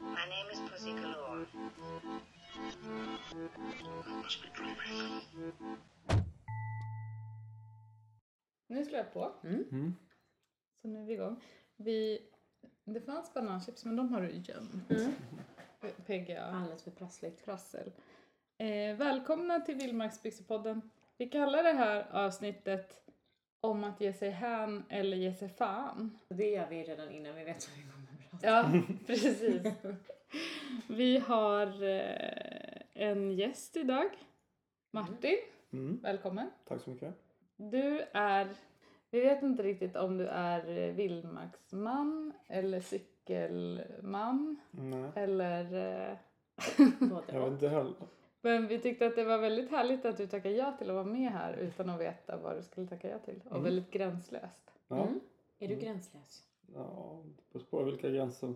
My 0.00 0.24
name 0.28 0.48
is 0.52 0.60
Pussy 0.70 0.92
Galore. 0.92 1.46
I 4.06 4.22
must 4.22 4.42
be 4.42 4.48
dreaming. 4.56 5.20
Nu 8.66 8.84
slår 8.84 8.98
jag 8.98 9.12
på. 9.12 9.32
Mm. 9.44 9.94
Så 10.82 10.88
nu 10.88 11.02
är 11.02 11.06
vi 11.06 11.12
igång. 11.12 11.44
Vi, 11.76 12.20
det 12.84 13.00
fanns 13.00 13.34
bananchips 13.34 13.84
men 13.84 13.96
de 13.96 14.12
har 14.12 14.20
du 14.20 14.28
gömt. 14.28 14.90
Mm. 14.90 15.12
PGA. 16.06 16.44
Alldeles 16.44 16.82
för 16.82 16.90
prassligt. 16.90 17.44
Prassel. 17.44 17.92
Eh, 18.58 18.96
välkomna 18.96 19.60
till 19.60 19.74
Vildmarksbyxepodden. 19.74 20.90
Vi 21.16 21.28
kallar 21.28 21.62
det 21.62 21.72
här 21.72 22.06
avsnittet 22.12 23.02
om 23.64 23.84
att 23.84 24.00
ge 24.00 24.12
sig 24.12 24.30
hän 24.30 24.84
eller 24.88 25.16
ge 25.16 25.34
sig 25.34 25.48
fan. 25.48 26.18
Det 26.28 26.50
gör 26.50 26.66
vi 26.70 26.82
redan 26.84 27.10
innan 27.10 27.34
vi 27.34 27.44
vet 27.44 27.68
vad 27.68 27.76
vi 27.78 27.82
kommer 27.82 28.08
att 28.12 28.30
prata 28.30 28.46
Ja, 28.46 28.82
precis. 29.06 29.62
Vi 30.88 31.18
har 31.18 31.82
eh, 31.82 32.82
en 32.94 33.32
gäst 33.32 33.76
idag. 33.76 34.08
Martin, 34.90 35.36
Mm. 35.72 36.00
välkommen. 36.02 36.50
Tack 36.68 36.80
så 36.80 36.90
mycket. 36.90 37.14
Du 37.56 38.02
är, 38.12 38.48
vi 39.10 39.20
vet 39.20 39.42
inte 39.42 39.62
riktigt 39.62 39.96
om 39.96 40.18
du 40.18 40.26
är 40.26 40.78
eh, 40.78 40.94
vildmarksman 40.94 42.32
eller 42.48 42.80
cykelman 42.80 44.56
Nej, 44.70 45.10
eller... 45.14 45.64
eh, 46.10 46.16
Både 47.00 47.22
jag 47.32 47.40
vet 47.40 47.52
inte 47.52 47.68
heller. 47.68 47.92
Men 48.44 48.66
vi 48.68 48.78
tyckte 48.78 49.06
att 49.06 49.16
det 49.16 49.24
var 49.24 49.38
väldigt 49.38 49.70
härligt 49.70 50.04
att 50.04 50.16
du 50.16 50.26
tackade 50.26 50.54
ja 50.54 50.72
till 50.78 50.90
att 50.90 50.94
vara 50.94 51.04
med 51.04 51.32
här 51.32 51.52
utan 51.56 51.90
att 51.90 52.00
veta 52.00 52.36
vad 52.36 52.56
du 52.56 52.62
skulle 52.62 52.86
tacka 52.86 53.08
ja 53.10 53.18
till. 53.18 53.40
Och 53.44 53.50
Mm. 53.50 53.64
väldigt 53.64 53.90
gränslöst. 53.90 54.70
Ja, 54.88 55.02
Mm. 55.06 55.20
Är 55.58 55.68
du 55.68 55.74
Mm. 55.74 55.84
gränslös? 55.84 56.48
ja 56.74 57.22
det 57.24 57.52
beror 57.52 57.64
på 57.64 57.82
vilka 57.82 58.10
gränser 58.10 58.54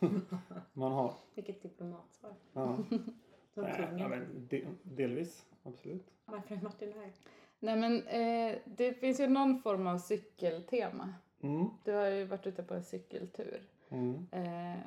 man 0.72 0.92
har. 0.92 1.12
Vilket 1.34 1.62
diplomatsvar. 1.62 2.34
Ja. 2.52 2.78
Nej, 3.54 3.74
ja, 3.78 3.86
kungen. 3.88 4.10
men 4.10 4.46
de, 4.50 4.66
delvis, 4.82 5.46
absolut. 5.62 6.06
Varför 6.24 6.54
är 6.54 6.60
Martin 6.62 6.92
här? 6.92 7.12
Nej 7.60 7.76
men 7.76 8.06
eh, 8.06 8.58
det 8.64 8.92
finns 8.94 9.20
ju 9.20 9.26
någon 9.26 9.62
form 9.62 9.86
av 9.86 9.98
cykeltema. 9.98 11.14
Mm. 11.40 11.66
Du 11.84 11.92
har 11.92 12.06
ju 12.06 12.24
varit 12.24 12.46
ute 12.46 12.62
på 12.62 12.74
en 12.74 12.84
cykeltur. 12.84 13.62
Mm. 13.88 14.26
Eh, 14.32 14.80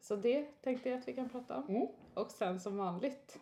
så 0.00 0.16
det 0.16 0.62
tänkte 0.62 0.88
jag 0.90 0.98
att 0.98 1.08
vi 1.08 1.12
kan 1.12 1.28
prata 1.28 1.56
om. 1.56 1.64
Mm. 1.68 1.86
Och 2.14 2.30
sen 2.30 2.60
som 2.60 2.76
vanligt 2.76 3.40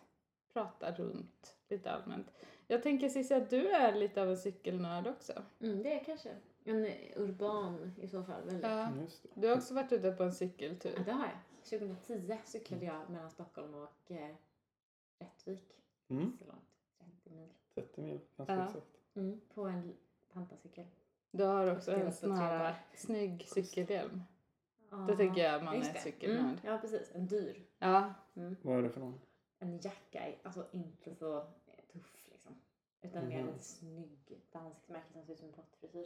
prata 0.53 0.91
runt 0.91 1.55
lite 1.69 1.91
allmänt. 1.91 2.31
Jag 2.67 2.83
tänker 2.83 3.09
Cissi 3.09 3.33
att 3.33 3.49
du 3.49 3.69
är 3.69 3.95
lite 3.95 4.21
av 4.21 4.29
en 4.29 4.37
cykelnörd 4.37 5.07
också. 5.07 5.33
Mm, 5.59 5.83
det 5.83 5.99
är 5.99 6.03
kanske 6.03 6.29
en 6.63 6.85
eh, 6.85 6.91
urban 7.15 7.91
i 8.01 8.07
så 8.07 8.23
fall. 8.23 8.41
Väldigt. 8.45 8.63
Ja. 8.63 8.69
Ja. 8.79 9.01
Just 9.01 9.23
det. 9.23 9.29
Du 9.41 9.47
har 9.47 9.55
också 9.57 9.73
varit 9.73 9.91
ute 9.91 10.11
på 10.11 10.23
en 10.23 10.33
cykeltur. 10.33 11.01
det 11.05 11.11
har 11.11 11.25
jag. 11.25 11.79
2010 11.79 12.37
cyklade 12.45 12.85
jag 12.85 13.09
mellan 13.09 13.31
Stockholm 13.31 13.73
och 13.73 14.11
eh, 14.11 14.35
Rättvik. 15.19 15.77
Mm. 16.07 16.37
Så 16.39 16.45
långt. 16.45 16.59
30 16.99 17.29
mil. 17.29 17.49
30 17.75 18.01
mil, 18.01 18.19
ganska 18.37 18.55
Ja. 18.55 18.63
exakt. 18.65 18.87
Mm. 19.15 19.41
På 19.53 19.63
en 19.63 19.93
pantacykel. 20.33 20.85
Du 21.31 21.43
har 21.43 21.71
också 21.75 21.91
en 21.91 22.13
sån 22.13 22.31
här 22.31 22.75
snygg 22.95 23.45
cykelhjälm. 23.47 24.21
Ja, 24.89 24.97
Det 24.97 25.15
tänker 25.17 25.43
jag 25.43 25.63
man 25.63 25.75
just 25.77 25.95
är 25.95 25.99
cykelnörd. 25.99 26.39
Mm. 26.39 26.57
Ja, 26.63 26.77
precis. 26.77 27.11
En 27.15 27.27
dyr. 27.27 27.63
Ja. 27.79 28.13
Mm. 28.35 28.55
Vad 28.61 28.77
är 28.77 28.81
det 28.81 28.89
för 28.89 28.99
någon? 28.99 29.21
En 29.63 29.79
jacka, 29.81 30.19
är 30.19 30.35
alltså 30.43 30.65
inte 30.71 31.15
så 31.15 31.37
eh, 31.37 31.43
tuff 31.93 32.27
liksom. 32.31 32.55
Utan 33.01 33.27
mer 33.27 33.37
Mhm. 33.41 33.47
lite 33.47 33.63
snygg 33.63 34.41
danskt 34.51 34.89
märke 34.89 35.13
som 35.13 35.25
ser 35.25 35.33
ut 35.33 35.39
som 35.39 35.47
en 35.47 35.53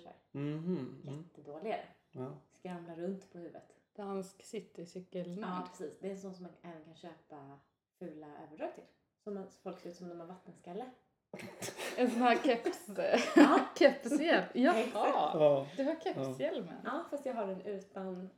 här. 0.06 0.16
Mhm. 0.32 1.02
Mm. 1.06 1.18
Jättedålig 1.24 1.70
är 1.70 1.78
det. 1.78 2.20
Ja. 2.20 2.38
Skramlar 2.52 2.96
runt 2.96 3.32
på 3.32 3.38
huvudet. 3.38 3.74
Dansk 3.96 4.44
citycykelnörd. 4.44 5.50
Ja, 5.50 5.68
precis. 5.70 6.00
Det 6.00 6.08
är 6.08 6.12
en 6.12 6.20
sån 6.20 6.34
som 6.34 6.44
man 6.44 6.54
även 6.62 6.84
kan 6.86 6.96
köpa 6.96 7.60
fula 8.00 8.28
överdrag 8.44 8.76
till. 8.76 8.84
Som 9.24 9.48
folk 9.64 9.80
ser 9.80 9.90
ut 9.90 9.96
som 9.96 10.10
de 10.10 10.20
har 10.20 10.28
vattenskalle. 10.28 10.90
En 11.98 12.12
sån 12.12 12.22
här 12.22 12.36
keps... 12.44 12.88
Ja. 13.36 13.60
kepshjälm. 13.80 14.46
Jaha! 14.54 14.86
Ja. 14.94 15.68
Du 15.78 15.84
har 15.84 15.96
kepshjälmen. 16.00 16.82
Ja, 16.86 17.06
fast 17.10 17.26
jag 17.26 17.34
har 17.34 17.48
den 17.48 17.62
utan 17.62 18.30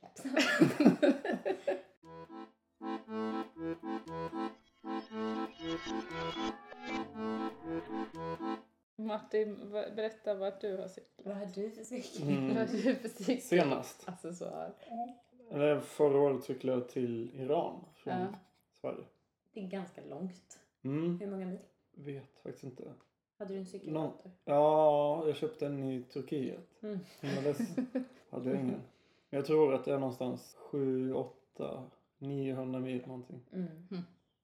keps. 0.00 0.22
Martin, 8.96 9.70
berätta 9.70 10.34
vart 10.34 10.60
du 10.60 10.76
har 10.76 10.88
cyklat. 10.88 11.26
Vad 11.26 11.36
har 11.36 11.46
du 11.54 11.70
för 11.70 11.84
cykel? 11.84 12.26
Vad 12.26 12.36
Mm. 12.36 12.56
har 12.56 12.64
du 12.66 12.94
för 12.94 13.08
cykel? 13.08 13.40
Senast. 13.42 14.02
Alltså 14.08 14.32
så 14.32 14.44
här. 14.44 14.72
Eller 15.50 15.80
förra 15.80 16.18
året 16.20 16.44
cyklade 16.44 16.78
jag 16.78 16.88
till 16.88 17.30
Iran 17.40 17.84
från 17.94 18.12
Ja. 18.14 18.26
Sverige. 18.80 19.04
Det 19.54 19.60
är 19.60 19.68
ganska 19.68 20.00
långt. 20.10 20.58
Mm. 20.82 21.20
Hur 21.20 21.26
många 21.30 21.46
mil? 21.46 21.58
Vet 21.94 22.38
faktiskt 22.42 22.64
inte. 22.64 22.92
Hade 23.38 23.52
du 23.54 23.58
en 23.58 23.66
cykeldator? 23.66 24.32
Ja, 24.44 25.26
jag 25.26 25.36
köpte 25.36 25.64
den 25.68 25.84
i 25.84 26.02
Turkiet. 26.02 26.82
Mm. 26.82 26.98
Men 27.20 27.44
dess 27.44 27.58
hade 28.30 28.48
jag 28.50 28.58
ingen. 28.60 28.80
Men 29.30 29.38
jag 29.38 29.46
tror 29.46 29.74
att 29.74 29.84
det 29.84 29.94
är 29.94 29.98
någonstans 29.98 30.56
7, 30.58 31.14
8, 31.14 31.84
900 32.18 32.80
mil 32.80 33.06
någonting. 33.06 33.40
Mm. 33.52 33.68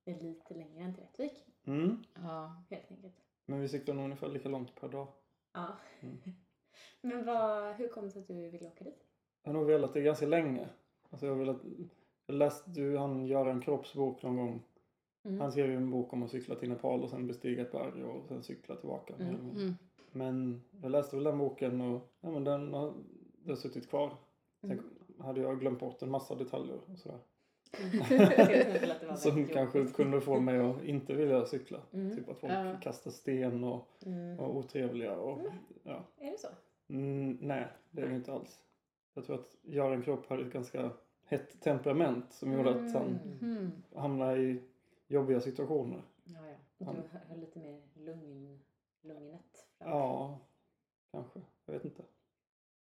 Mm. 0.06 0.18
Det 0.18 0.24
är 0.24 0.28
lite 0.28 0.54
längre 0.54 0.84
än 0.84 0.94
till 0.94 1.02
Rättvik, 1.02 1.46
Mm. 1.64 2.04
Ja. 2.14 2.62
helt 2.70 2.90
enkelt. 2.90 3.14
Men 3.46 3.60
vi 3.60 3.68
cyklar 3.68 3.94
nog 3.94 4.04
ungefär 4.04 4.28
lika 4.28 4.48
långt 4.48 4.74
per 4.74 4.88
dag. 4.88 5.08
Ja. 5.52 5.66
Mm. 6.00 6.16
Men 7.00 7.26
vad, 7.26 7.74
hur 7.74 7.88
kom 7.88 8.04
det 8.04 8.10
sig 8.10 8.20
att 8.22 8.28
du 8.28 8.48
ville 8.50 8.66
åka 8.66 8.84
dit? 8.84 9.04
Jag 9.42 9.52
har 9.52 9.58
nog 9.58 9.66
velat 9.66 9.94
det 9.94 10.00
ganska 10.00 10.26
länge. 10.26 10.68
Alltså 11.10 11.26
jag 11.26 11.32
har 11.32 11.38
velat... 11.38 11.60
Jag 12.26 12.36
läste 12.36 12.70
ju 12.80 12.96
han 12.96 13.26
Göran 13.26 13.60
Kropps 13.62 13.94
bok 13.94 14.22
någon 14.22 14.36
gång. 14.36 14.62
Mm. 15.24 15.40
Han 15.40 15.52
skrev 15.52 15.66
ju 15.70 15.76
en 15.76 15.90
bok 15.90 16.12
om 16.12 16.22
att 16.22 16.30
cykla 16.30 16.54
till 16.54 16.68
Nepal 16.68 17.02
och 17.02 17.10
sen 17.10 17.26
bestiga 17.26 17.62
ett 17.62 17.72
berg 17.72 18.04
och 18.04 18.28
sen 18.28 18.42
cykla 18.42 18.76
tillbaka. 18.76 19.14
Mm. 19.14 19.74
Men 20.12 20.62
jag 20.82 20.90
läste 20.90 21.16
väl 21.16 21.24
den 21.24 21.38
boken 21.38 21.80
och 21.80 22.12
ja, 22.20 22.30
men 22.30 22.44
den 22.44 22.74
har, 22.74 22.92
den 23.38 23.48
har 23.48 23.56
suttit 23.56 23.88
kvar. 23.90 24.16
Sen 24.60 24.70
Mm. 24.70 24.84
hade 25.18 25.40
jag 25.40 25.60
glömt 25.60 25.80
bort 25.80 26.02
en 26.02 26.10
massa 26.10 26.34
detaljer 26.34 26.80
och 26.92 26.98
sådär. 26.98 27.18
Som 29.16 29.34
väldigt 29.36 29.52
kanske 29.54 29.86
kunde 29.86 30.20
få 30.20 30.40
mig 30.40 30.58
att 30.60 30.84
inte 30.84 31.14
vilja 31.14 31.46
cykla. 31.46 31.80
Mm. 31.92 32.16
Typ 32.16 32.28
att 32.28 32.38
folk 32.40 32.52
Ja. 32.52 32.76
kastar 32.82 33.10
sten 33.10 33.64
och 33.64 33.88
Mm. 34.06 34.36
var 34.36 34.48
otrevliga 34.48 35.16
och 35.16 35.40
ja. 35.82 36.04
Är 36.18 36.30
det 36.30 36.38
så? 36.38 36.48
Mm, 36.88 37.38
nej, 37.40 37.66
det 37.90 38.02
är 38.02 38.08
det 38.08 38.14
inte 38.16 38.32
alls. 38.32 38.62
Jag 39.14 39.24
tror 39.24 39.36
att 39.38 39.56
Göran 39.62 40.02
Kropp 40.02 40.26
hade 40.28 40.42
ett 40.46 40.52
ganska 40.52 40.90
hett 41.24 41.60
temperament 41.60 42.32
som 42.32 42.52
gjorde 42.52 42.70
att 42.70 42.92
han 42.94 43.18
Mm. 43.40 43.70
hamnade 43.94 44.38
i 44.42 44.62
jobbiga 45.08 45.40
situationer. 45.40 46.02
Ja, 46.24 46.40
ja. 46.78 46.92
Du 46.92 47.18
höll 47.28 47.40
lite 47.40 47.58
mer 47.58 47.82
lugn, 47.94 48.60
lugnet. 49.02 49.66
Ja, 49.78 50.38
kanske. 51.12 51.40
Jag 51.66 51.72
vet 51.74 51.84
inte. 51.84 52.02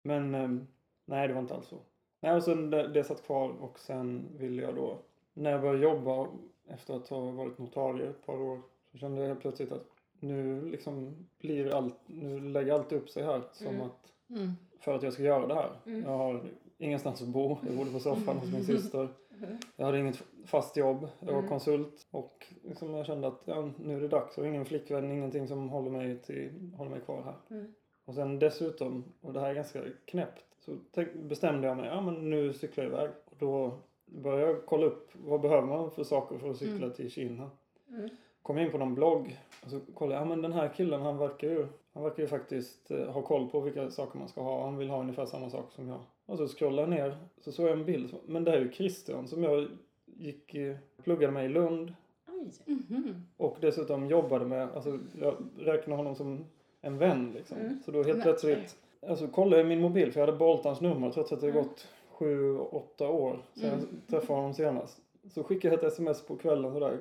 Men 0.03 0.35
ehm, 0.35 0.67
nej, 1.05 1.27
det 1.27 1.33
var 1.33 1.41
inte 1.41 1.55
alls 1.55 1.67
så. 1.67 1.79
Nej, 2.23 2.35
och 2.35 2.43
sen 2.43 2.69
det, 2.69 2.87
det 2.87 3.03
satt 3.03 3.23
kvar 3.23 3.49
och 3.59 3.79
sen 3.79 4.25
ville 4.37 4.61
jag 4.61 4.75
då, 4.75 4.97
när 5.33 5.51
jag 5.51 5.61
började 5.61 5.79
jobba 5.83 6.27
efter 6.67 6.93
att 6.95 7.07
ha 7.09 7.31
varit 7.31 7.57
notarie 7.57 8.09
ett 8.09 8.25
par 8.25 8.41
år, 8.41 8.59
så 8.91 8.97
kände 8.97 9.21
jag 9.27 9.39
plötsligt 9.41 9.71
att 9.71 9.85
nu 10.19 10.65
liksom 10.69 11.15
blir 11.39 11.75
allt, 11.75 11.99
nu 12.05 12.39
lägger 12.39 12.73
allt 12.73 12.91
upp 12.91 13.09
sig 13.09 13.23
här 13.23 13.41
som 13.51 13.67
Mm. 13.67 13.81
att 13.81 14.07
Mm. 14.29 14.51
för 14.79 14.95
att 14.95 15.03
jag 15.03 15.13
ska 15.13 15.23
göra 15.23 15.47
det 15.47 15.53
här. 15.53 15.69
Mm. 15.85 16.01
Jag 16.03 16.17
har 16.17 16.43
ingenstans 16.77 17.21
att 17.21 17.27
bo. 17.27 17.57
Jag 17.67 17.77
bodde 17.77 17.91
på 17.91 17.99
soffan 17.99 18.37
hos 18.37 18.51
min 18.53 18.63
syster. 18.63 19.07
Mm. 19.43 19.57
Jag 19.75 19.85
hade 19.85 19.99
inget 19.99 20.23
fast 20.45 20.77
jobb. 20.77 21.07
Jag 21.19 21.27
var 21.31 21.37
Mm. 21.39 21.49
konsult. 21.49 22.07
Och 22.11 22.45
liksom 22.63 22.93
jag 22.93 23.05
kände 23.05 23.27
att 23.27 23.41
ja, 23.45 23.69
nu 23.83 23.97
är 23.97 24.01
det 24.01 24.07
dags. 24.07 24.37
Jag 24.37 24.43
har 24.43 24.49
ingen 24.49 24.65
flickvän, 24.65 25.11
ingenting 25.11 25.47
som 25.47 25.69
håller 25.69 25.91
mig, 25.91 26.17
till, 26.17 26.71
håller 26.77 26.91
mig 26.91 27.01
kvar 27.01 27.21
här. 27.23 27.65
Mm. 28.11 28.27
Och 28.29 28.29
sen 28.31 28.39
dessutom, 28.39 29.03
och 29.21 29.33
det 29.33 29.39
här 29.39 29.49
är 29.49 29.53
ganska 29.53 29.81
knäppt, 30.05 30.45
så 30.59 30.71
bestämde 31.15 31.67
jag 31.67 31.77
mig, 31.77 31.87
ja 31.87 32.01
men 32.01 32.29
nu 32.29 32.53
cyklar 32.53 32.83
jag 32.83 32.93
iväg. 32.93 33.09
Och 33.25 33.35
då 33.39 33.71
började 34.05 34.51
jag 34.51 34.65
kolla 34.65 34.85
upp, 34.85 35.09
vad 35.13 35.41
behöver 35.41 35.67
man 35.67 35.91
för 35.91 36.03
saker 36.03 36.37
för 36.37 36.49
att 36.49 36.57
cykla 36.57 36.75
Mm. 36.85 36.91
till 36.93 37.11
Kina? 37.11 37.49
Mm. 37.89 38.09
Kom 38.41 38.57
in 38.57 38.71
på 38.71 38.77
någon 38.77 38.95
blogg 38.95 39.39
och 39.63 39.69
så 39.69 39.79
kollade 39.93 40.15
jag, 40.15 40.21
ja 40.21 40.29
men 40.29 40.41
den 40.41 40.53
här 40.53 40.67
killen 40.75 41.01
han 41.01 41.17
verkar 41.17 41.47
ju, 41.47 41.67
han 41.93 42.03
verkar 42.03 42.23
ju 42.23 42.27
faktiskt 42.27 42.91
eh, 42.91 43.05
ha 43.11 43.21
koll 43.21 43.49
på 43.49 43.59
vilka 43.59 43.89
saker 43.91 44.19
man 44.19 44.27
ska 44.27 44.41
ha. 44.41 44.63
Han 44.63 44.77
vill 44.77 44.89
ha 44.89 44.99
ungefär 44.99 45.25
samma 45.25 45.49
sak 45.49 45.71
som 45.71 45.87
jag. 45.87 45.99
Och 46.25 46.37
så 46.37 46.47
scrollade 46.47 46.81
jag 46.81 46.89
ner, 46.89 47.17
så 47.37 47.51
såg 47.51 47.65
jag 47.67 47.73
en 47.77 47.85
bild. 47.85 48.15
Men 48.25 48.43
det 48.43 48.51
här 48.51 48.57
är 48.57 48.61
ju 48.61 48.71
Christian 48.71 49.27
som 49.27 49.43
jag 49.43 49.67
gick, 50.05 50.55
pluggade 51.03 51.33
med 51.33 51.45
i 51.45 51.49
Lund 51.49 51.93
Oj. 52.27 52.51
Mhm. 52.65 53.25
och 53.37 53.57
dessutom 53.61 54.07
jobbade 54.07 54.45
med, 54.45 54.69
alltså 54.75 54.99
jag 55.21 55.35
räknar 55.57 55.95
honom 55.97 56.15
som 56.15 56.45
en 56.81 56.97
vän 56.97 57.31
liksom. 57.35 57.57
Mm. 57.57 57.79
Så 57.85 57.91
då 57.91 58.03
helt 58.03 58.21
plötsligt, 58.23 58.77
alltså 59.07 59.27
kollade 59.27 59.57
jag 59.57 59.67
min 59.67 59.81
mobil 59.81 60.11
för 60.11 60.19
jag 60.19 60.27
hade 60.27 60.37
bollat 60.37 60.65
hans 60.65 60.81
nummer 60.81 61.09
trots 61.11 61.31
att 61.31 61.41
det 61.41 61.49
Mm. 61.49 61.63
gått 61.63 61.87
sju, 62.09 62.57
åtta 62.57 63.07
år 63.09 63.39
sedan 63.53 63.69
Mm. 63.73 63.79
jag 63.79 64.07
träffade 64.09 64.39
honom 64.39 64.53
senast. 64.53 65.01
Så 65.33 65.43
skickade 65.43 65.75
jag 65.75 65.83
ett 65.83 65.91
sms 65.93 66.25
på 66.25 66.35
kvällen 66.37 66.73
sådär 66.73 66.97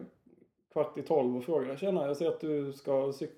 kvart 0.73 0.99
i 0.99 1.03
tolv 1.03 1.37
och 1.37 1.45
frågade 1.45 1.77
Tjena, 1.77 2.07
jag 2.07 2.17
ser 2.17 2.29
att 2.29 2.41
du 2.41 2.73
ska 2.73 3.13
cykla, 3.13 3.35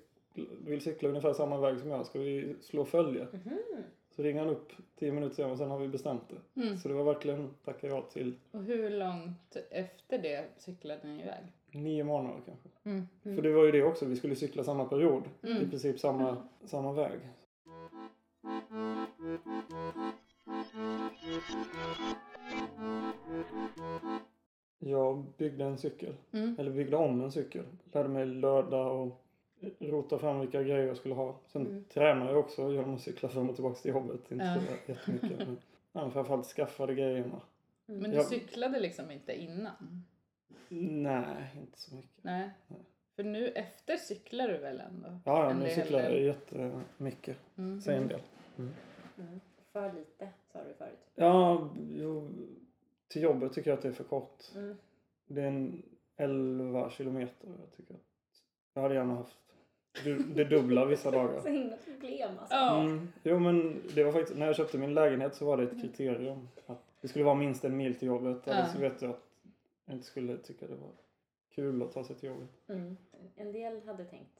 vill 0.65 0.81
cykla 0.81 1.09
ungefär 1.09 1.33
samma 1.33 1.57
väg 1.57 1.79
som 1.79 1.89
jag. 1.89 2.05
Ska 2.05 2.19
vi 2.19 2.55
slå 2.61 2.85
följe? 2.85 3.27
Mhm. 3.31 3.57
Så 4.15 4.23
ringer 4.23 4.39
han 4.39 4.49
upp 4.49 4.71
tio 4.99 5.11
minuter 5.11 5.35
senare 5.35 5.51
och 5.51 5.57
sen 5.57 5.69
har 5.69 5.79
vi 5.79 5.87
bestämt 5.87 6.21
det. 6.29 6.61
Mm. 6.61 6.77
Så 6.77 6.87
det 6.87 6.93
var 6.93 7.03
verkligen 7.03 7.49
tacka 7.65 7.87
ja 7.87 8.01
till 8.01 8.33
Och 8.51 8.63
hur 8.63 8.89
långt 8.89 9.57
efter 9.71 10.17
det 10.17 10.45
cyklade 10.57 10.99
ni 11.03 11.13
iväg? 11.21 11.43
Nio 11.73 12.03
månader 12.03 12.41
kanske. 12.45 12.69
Mm. 12.83 13.07
För 13.23 13.41
det 13.41 13.51
var 13.53 13.65
ju 13.65 13.71
det 13.71 13.83
också, 13.83 14.05
vi 14.05 14.15
skulle 14.15 14.35
cykla 14.35 14.63
samma 14.63 14.85
period. 14.85 15.23
Mm. 15.43 15.57
I 15.63 15.67
princip 15.69 15.99
samma, 15.99 16.37
samma 16.65 16.91
väg. 16.93 17.19
Jag 24.79 25.25
byggde 25.37 25.63
en 25.65 25.77
cykel. 25.77 26.15
Mm. 26.31 26.55
Eller 26.59 26.71
byggde 26.71 26.97
om 26.97 27.21
en 27.21 27.31
cykel. 27.31 27.65
Lärde 27.91 28.09
mig 28.09 28.25
löda 28.25 28.77
och 28.81 29.23
rota 29.79 30.19
fram 30.19 30.39
vilka 30.39 30.63
grejer 30.63 30.87
jag 30.87 30.97
skulle 30.97 31.15
ha. 31.15 31.39
Sen 31.47 31.67
Mm. 31.67 31.83
tränade 31.93 32.31
jag 32.31 32.39
också 32.39 32.71
genom 32.73 32.95
att 32.95 33.01
cykla 33.01 33.29
fram 33.29 33.49
och 33.49 33.55
tillbaka 33.55 33.75
till 33.75 33.91
jobbet. 33.91 34.31
Inte 34.31 34.45
Ja. 34.45 34.55
så 34.85 34.91
jättemycket. 34.91 35.47
Men, 35.93 36.11
framförallt 36.11 36.45
skaffade 36.45 36.95
grejerna. 36.95 37.41
Men 37.85 38.11
du 38.11 38.17
Ja. 38.17 38.23
cyklade 38.23 38.79
liksom 38.79 39.11
inte 39.11 39.33
innan? 39.41 40.03
Nej, 40.81 41.51
inte 41.57 41.79
så 41.79 41.95
mycket. 41.95 42.23
Nej. 42.23 42.49
Nej. 42.67 42.79
För 43.15 43.23
nu 43.23 43.47
efter 43.47 43.97
cyklar 43.97 44.47
du 44.47 44.57
väl 44.57 44.79
ändå? 44.79 45.07
Ja, 45.25 45.47
ja 45.49 45.53
nu 45.53 45.69
cyklar 45.69 45.99
jag 45.99 46.21
jättemycket. 46.21 47.37
Mm. 47.57 47.81
Säg 47.81 47.97
en 47.97 48.07
del. 48.07 48.21
Mm. 48.57 48.71
För 49.73 49.93
lite 49.93 50.29
sa 50.53 50.63
du 50.63 50.73
förut. 50.73 50.99
Ja, 51.15 51.69
jo, 51.95 52.29
till 53.07 53.21
jobbet 53.21 53.53
tycker 53.53 53.69
jag 53.69 53.77
att 53.77 53.81
det 53.83 53.87
är 53.89 53.93
för 53.93 54.03
kort. 54.03 54.43
Mm. 54.55 54.75
Det 55.27 55.41
är 55.41 55.47
en 55.47 55.83
11 56.17 56.89
kilometer. 56.89 57.47
Jag 57.59 57.71
tycker 57.77 57.93
att 57.93 57.99
jag 58.73 58.81
hade 58.81 58.95
gärna 58.95 59.15
haft 59.15 59.37
du- 60.03 60.17
det 60.23 60.43
dubbla 60.43 60.85
vissa 60.85 61.03
Så 61.03 61.11
dagar. 61.17 61.43
himla 61.51 61.77
problem 61.77 62.29
alltså. 62.39 62.55
Ja. 62.55 62.81
Mm. 62.81 63.07
Jo 63.23 63.39
men 63.39 63.81
det 63.95 64.03
var 64.03 64.11
faktiskt, 64.11 64.37
när 64.39 64.45
jag 64.45 64.55
köpte 64.55 64.77
min 64.77 64.93
lägenhet 64.93 65.35
så 65.35 65.45
var 65.45 65.57
det 65.57 65.63
ett 65.63 65.81
kriterium 65.81 66.47
att 66.65 66.81
det 67.01 67.07
skulle 67.07 67.25
vara 67.25 67.35
minst 67.35 67.65
en 67.65 67.77
mil 67.77 67.95
till 67.95 68.07
jobbet. 68.07 68.37
Ja. 68.45 68.53
Annars 68.53 68.71
så 68.71 68.79
vet 68.79 69.01
jag 69.01 69.11
att 69.11 69.17
jag 69.17 69.17
inte 69.89 70.05
skulle 70.05 70.37
tycka 70.37 70.67
det 70.67 70.75
var 70.75 70.91
kul 71.49 71.83
att 71.83 71.91
ta 71.91 72.03
sig 72.03 72.15
till 72.15 72.29
jobbet. 72.29 72.49
Mm. 72.67 72.97
En 73.35 73.51
del 73.51 73.81
hade 73.85 74.05
tänkt 74.05 74.39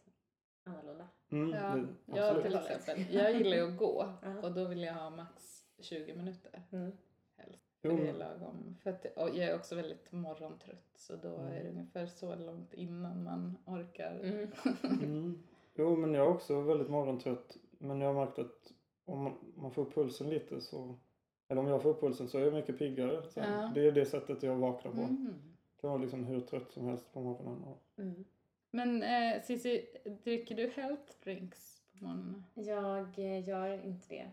annorlunda. 0.64 1.08
Mm, 1.30 1.50
Ja, 1.50 1.76
det, 1.76 1.88
jag 2.06 2.38
absolut. 2.38 2.44
till 2.44 2.76
exempel. 2.76 3.16
Jag 3.16 3.34
gillar 3.36 3.58
ju 3.58 3.72
att 3.72 3.78
gå 3.78 4.14
och 4.44 4.52
då 4.54 4.66
vill 4.66 4.84
jag 4.84 4.94
ha 4.94 5.10
max 5.10 5.66
20 5.80 6.16
minuter. 6.16 6.64
Mm. 6.72 6.92
Helst. 7.38 7.64
Jo, 7.82 7.98
Det 7.98 8.10
är 8.10 8.14
lagom. 8.14 8.76
För 8.84 8.90
att, 8.90 9.06
och 9.06 9.30
jag 9.30 9.38
är 9.50 9.56
också 9.56 9.76
väldigt 9.76 10.12
morgontrött 10.12 10.92
så 10.96 11.16
då 11.16 11.36
är 11.36 11.64
det 11.64 11.70
ungefär 11.70 12.06
så 12.06 12.36
långt 12.36 12.74
innan 12.74 13.24
man 13.24 13.58
orkar. 13.66 14.20
Mm. 14.24 14.48
Mm. 15.04 15.44
Jo, 15.76 15.96
men 15.96 16.14
jag 16.14 16.26
är 16.26 16.30
också 16.30 16.62
väldigt 16.62 16.90
morgontrött. 16.90 17.58
Men 17.78 18.02
jag 18.02 18.14
har 18.14 18.26
märkt 18.26 18.40
att 18.40 18.72
om 19.06 19.24
man, 19.24 19.54
man 19.56 19.72
får 19.72 19.82
upp 19.82 19.94
pulsen 19.94 20.30
lite 20.30 20.62
så... 20.62 21.00
Eller 21.48 21.62
om 21.62 21.68
jag 21.68 21.82
får 21.82 21.90
upp 21.90 22.02
pulsen 22.02 22.28
så 22.28 22.38
är 22.38 22.42
jag 22.44 22.54
mycket 22.54 22.78
piggare. 22.80 23.24
Ja. 23.36 23.72
Det 23.76 23.88
är 23.88 23.92
det 23.92 24.06
sättet 24.06 24.44
jag 24.44 24.56
vaknar 24.56 24.92
på. 24.92 25.02
Mm. 25.02 25.34
Jag 25.76 25.82
kan 25.82 25.90
vara 25.90 26.02
liksom 26.02 26.24
hur 26.24 26.42
trött 26.42 26.72
som 26.72 26.86
helst 26.86 27.14
på 27.14 27.22
morgonen. 27.22 27.64
Och, 27.64 27.80
Mm. 27.98 28.26
Men 28.72 29.04
eh, 29.04 29.42
Cissi, 29.42 29.86
dricker 30.24 30.56
du 30.56 30.70
health 30.76 31.14
drinks 31.24 31.82
på 32.00 32.06
morgonen? 32.06 32.44
Jag 32.54 33.20
eh, 33.20 33.48
gör 33.50 33.86
inte 33.86 34.06
det. 34.10 34.30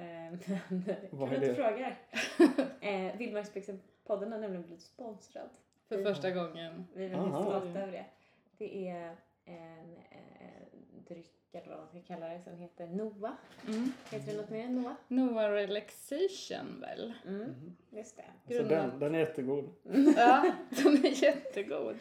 Eh, 0.00 0.58
Men 1.10 1.28
kul 1.28 1.34
att 1.34 1.40
du 1.40 1.54
frågar. 1.54 1.98
Eh, 2.80 3.16
Vildmarkspixelpodden 3.16 4.32
har 4.32 4.38
nämligen 4.38 4.62
blivit 4.62 4.82
sponsrad. 4.82 5.48
För 5.88 6.02
första 6.02 6.30
gången. 6.30 6.86
Vi 6.94 7.04
är 7.04 7.08
väldigt 7.08 7.32
Aha. 7.34 7.42
stolta 7.42 7.80
över 7.80 7.92
det. 7.92 8.04
Det 8.58 8.88
är 8.88 9.16
en 9.44 9.96
eh, 10.10 10.66
dryck 11.08 11.32
eller 11.52 11.68
vad 11.68 11.78
man 11.78 11.88
ska 11.88 12.00
kalla 12.00 12.28
det 12.28 12.40
som 12.40 12.56
heter 12.56 12.86
Noa. 12.86 13.36
Mm. 13.66 13.92
Heter 14.10 14.32
det 14.32 14.40
något 14.40 14.50
mer 14.50 14.64
än 14.64 14.82
Noa? 14.82 14.96
Noah 15.08 15.50
Relaxation 15.50 16.80
väl? 16.80 17.12
Mm, 17.26 17.76
just 17.90 18.16
det. 18.16 18.56
så 18.56 18.62
den, 18.62 18.98
den 18.98 19.14
är 19.14 19.18
jättegod. 19.18 19.70
Ja, 20.16 20.52
den 20.70 21.04
är 21.04 21.22
jättegod. 21.24 21.96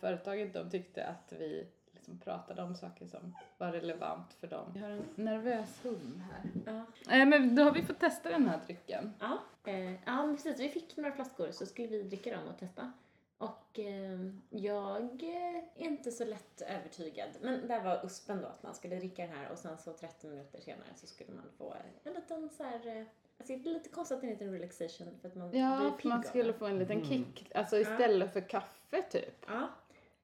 Företaget 0.00 0.52
de 0.54 0.70
tyckte 0.70 1.06
att 1.06 1.32
vi 1.38 1.66
liksom 1.92 2.18
pratade 2.18 2.62
om 2.62 2.74
saker 2.74 3.06
som 3.06 3.36
var 3.58 3.72
relevant 3.72 4.34
för 4.40 4.46
dem. 4.46 4.70
Vi 4.74 4.80
har 4.80 4.90
en 4.90 5.04
nervös 5.14 5.84
hund 5.84 6.20
här. 6.30 6.50
Ja. 6.66 7.14
Eh, 7.16 7.26
men 7.26 7.54
då 7.54 7.62
har 7.62 7.72
vi 7.72 7.82
fått 7.82 8.00
testa 8.00 8.28
den 8.28 8.48
här 8.48 8.60
drycken. 8.66 9.12
Ja, 9.20 9.38
eh, 9.64 9.92
ja 9.92 10.34
precis. 10.36 10.60
Vi 10.60 10.68
fick 10.68 10.96
några 10.96 11.12
flaskor 11.12 11.50
så 11.50 11.66
skulle 11.66 11.88
vi 11.88 12.02
dricka 12.02 12.36
dem 12.36 12.48
och 12.48 12.58
testa. 12.58 12.92
Och 13.38 13.78
eh, 13.78 14.20
jag 14.50 15.22
är 15.22 15.64
inte 15.74 16.12
så 16.12 16.24
lätt 16.24 16.60
övertygad. 16.60 17.28
Men 17.40 17.68
där 17.68 17.84
var 17.84 18.04
USPen 18.06 18.40
då 18.42 18.46
att 18.48 18.62
man 18.62 18.74
skulle 18.74 18.96
dricka 18.96 19.22
den 19.26 19.36
här 19.36 19.50
och 19.52 19.58
sen 19.58 19.78
så 19.78 19.92
30 19.92 20.26
minuter 20.26 20.60
senare 20.60 20.88
så 20.96 21.06
skulle 21.06 21.32
man 21.32 21.44
få 21.58 21.74
en 22.04 22.12
liten 22.14 22.50
så 22.50 22.62
här... 22.62 22.86
eh, 23.00 23.06
Alltså 23.38 23.56
det 23.56 23.70
är 23.70 23.72
lite 23.74 23.88
konstigt 23.88 24.14
att 24.16 24.20
den 24.20 24.30
heter 24.30 24.46
relaxation 24.46 25.18
för 25.20 25.28
att 25.28 25.34
man 25.34 25.50
blir 25.50 25.60
Ja, 25.60 25.90
pigg 25.90 26.02
för 26.02 26.08
man 26.08 26.22
skulle 26.22 26.52
få 26.52 26.66
en 26.66 26.78
liten 26.78 26.96
Mm. 27.02 27.08
kick. 27.08 27.50
Alltså 27.54 27.78
istället 27.78 28.32
för 28.32 28.40
kaffe 28.48 29.02
typ. 29.10 29.44
Ja. 29.48 29.68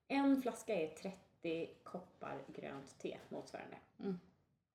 En 0.09 0.43
flaska 0.43 0.75
är 0.75 0.89
30 0.89 1.71
koppar 1.85 2.39
grönt 2.47 2.99
te 2.99 3.19
motsvarande. 3.29 3.77
Mm. 4.01 4.21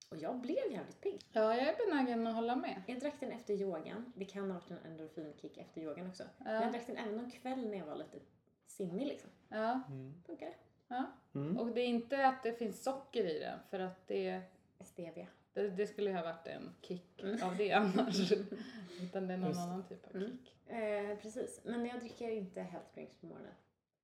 Och 0.10 0.18
jag 0.18 0.40
blev 0.40 0.72
jävligt 0.72 1.02
pigg. 1.02 1.22
Ja, 1.32 1.56
jag 1.56 1.68
är 1.68 1.86
benägen 1.90 2.28
att 2.28 2.36
hålla 2.36 2.56
med. 2.56 2.82
Jag 2.88 3.00
drack 3.00 3.14
den 3.20 3.32
efter 3.32 3.54
yogan. 3.54 4.14
Det 4.16 4.26
kan 4.26 4.52
ha 4.52 4.54
varit 4.60 4.72
en 4.72 4.78
endorfinkick 4.86 5.58
efter 5.58 5.82
yogan 5.82 6.08
också. 6.10 6.24
Men 6.38 6.54
jag 6.54 6.64
Ja, 6.64 6.70
drack 6.72 6.88
den 6.88 6.98
även 6.98 7.16
någon 7.16 7.32
kväll 7.32 7.68
när 7.70 7.78
jag 7.78 7.86
var 7.86 7.96
lite 7.96 8.20
simmig 8.66 9.08
liksom. 9.08 9.30
ja, 9.50 9.82
Mm. 9.90 10.14
Funkar 10.26 10.46
det? 10.46 10.56
ja. 10.88 11.06
Mm. 11.36 11.58
Och 11.58 11.68
det 11.72 11.82
är 11.82 11.88
inte 11.88 12.28
att 12.28 12.44
det 12.44 12.54
finns 12.54 12.84
socker 12.84 13.26
i 13.26 13.40
den 13.40 13.60
för 13.70 13.80
att 13.80 14.08
det, 14.08 14.42
Stevia. 14.80 15.28
det, 15.54 15.70
det 15.70 15.88
skulle 15.88 16.10
ju 16.10 16.16
ha 16.16 16.24
varit 16.24 16.48
en 16.48 16.76
kick 16.82 17.24
Mm. 17.24 17.44
av 17.44 17.58
det 17.58 17.72
annars. 17.72 18.32
Utan 19.02 19.28
det 19.28 19.34
är 19.34 19.38
någon 19.38 19.48
Just 19.48 19.60
annan 19.60 19.84
typ 19.88 20.06
av 20.08 20.16
Mm. 20.16 20.38
kick. 20.38 20.70
Eh, 20.72 21.18
precis. 21.18 21.62
Men 21.64 21.86
jag 21.86 22.00
dricker 22.00 22.30
inte 22.30 22.62
health 22.62 22.94
drinks 22.94 23.18
på 23.18 23.26
morgonen. 23.26 23.54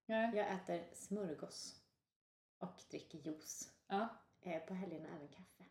Nej. 0.06 0.32
Jag 0.36 0.48
äter 0.54 0.84
smörgås. 0.94 1.80
Och 2.60 2.82
dricker 2.90 3.18
juice. 3.18 3.72
Ja, 3.88 4.08
Eh, 4.46 4.60
på 4.60 4.74
helgerna 4.74 5.08
även 5.16 5.28
kaffe. 5.28 5.64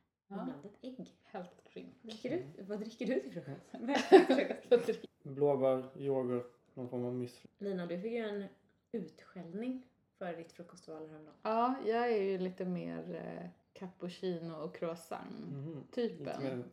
Ett 0.64 0.78
ägg. 0.82 1.14
Health 1.24 1.50
drink. 1.72 1.94
Dricker 2.02 2.30
du? 2.30 2.62
Vad 2.62 2.78
dricker 2.80 3.06
du 3.06 3.20
till 3.30 3.42
frukost? 4.68 5.00
Blåbär, 5.22 5.88
yoghurt, 5.96 6.54
någon 6.74 6.88
form 6.88 7.04
av 7.04 7.14
müsli. 7.14 7.48
Lina, 7.58 7.86
du 7.86 8.00
fick 8.00 8.12
ju 8.12 8.18
en 8.18 8.44
utskällning 8.92 9.86
för 10.18 10.36
ditt 10.36 10.52
frukostval 10.52 11.08
häromdagen. 11.08 11.34
Ja, 11.42 11.74
jag 11.86 12.12
är 12.12 12.22
ju 12.22 12.38
lite 12.38 12.64
mer 12.64 13.14
eh, 13.14 13.48
cappuccino 13.72 14.54
och 14.54 14.76
croissant 14.76 15.52
Mhm. 15.52 16.64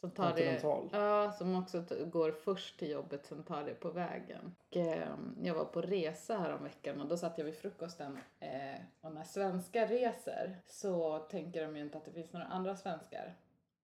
Som 0.00 0.10
tar 0.10 0.34
det, 0.34 0.60
ja, 0.92 1.32
som 1.32 1.56
också 1.56 1.84
går 2.06 2.32
först 2.32 2.78
till 2.78 2.90
jobbet, 2.90 3.26
som 3.26 3.42
tar 3.42 3.64
det 3.64 3.74
på 3.74 3.90
vägen. 3.90 4.54
Och, 4.68 4.76
eh, 4.76 5.08
jag 5.42 5.54
var 5.54 5.64
på 5.64 5.82
resa 5.82 6.38
här 6.38 6.54
om 6.54 6.64
veckan 6.64 7.00
och 7.00 7.08
då 7.08 7.16
satt 7.16 7.38
jag 7.38 7.44
vid 7.44 7.54
frukosten. 7.54 8.18
Eh, 8.40 8.80
och 9.00 9.12
när 9.12 9.24
svenskar 9.24 9.86
reser 9.86 10.60
så 10.66 11.18
tänker 11.18 11.62
de 11.62 11.76
ju 11.76 11.82
inte 11.82 11.98
att 11.98 12.04
det 12.04 12.12
finns 12.12 12.32
några 12.32 12.46
andra 12.46 12.76
svenskar 12.76 13.36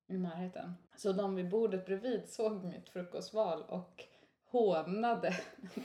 i 0.06 0.18
närheten. 0.18 0.74
Så 0.96 1.12
de 1.12 1.34
vid 1.34 1.48
bordet 1.48 1.86
bredvid 1.86 2.28
såg 2.28 2.64
mitt 2.64 2.88
frukostval 2.88 3.62
och 3.62 4.04
hånade. 4.54 5.34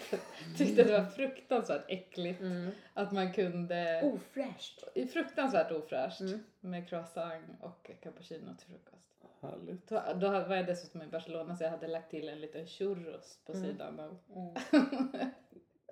Tyckte 0.57 0.83
det 0.83 0.91
var 0.99 1.05
fruktansvärt 1.05 1.85
äckligt 1.87 2.41
Mm. 2.41 2.71
att 2.93 3.11
man 3.11 3.33
kunde... 3.33 4.01
Ofräscht. 4.13 4.83
i 4.95 5.07
Fruktansvärt 5.07 5.71
ofräscht 5.71 6.21
Mm. 6.21 6.39
med 6.59 6.89
croissant 6.89 7.45
och 7.61 7.91
cappuccino 8.03 8.55
till 8.57 8.67
frukost. 8.67 9.05
Härligt. 9.41 9.87
Då, 9.87 10.01
då 10.15 10.29
var 10.29 10.55
jag 10.55 10.65
dessutom 10.65 11.01
i 11.01 11.07
Barcelona 11.07 11.55
så 11.55 11.63
jag 11.63 11.71
hade 11.71 11.87
lagt 11.87 12.11
till 12.11 12.29
en 12.29 12.41
liten 12.41 12.65
churros 12.67 13.39
på 13.45 13.51
Mm. 13.53 13.65
sidan 13.65 13.99
av. 13.99 14.17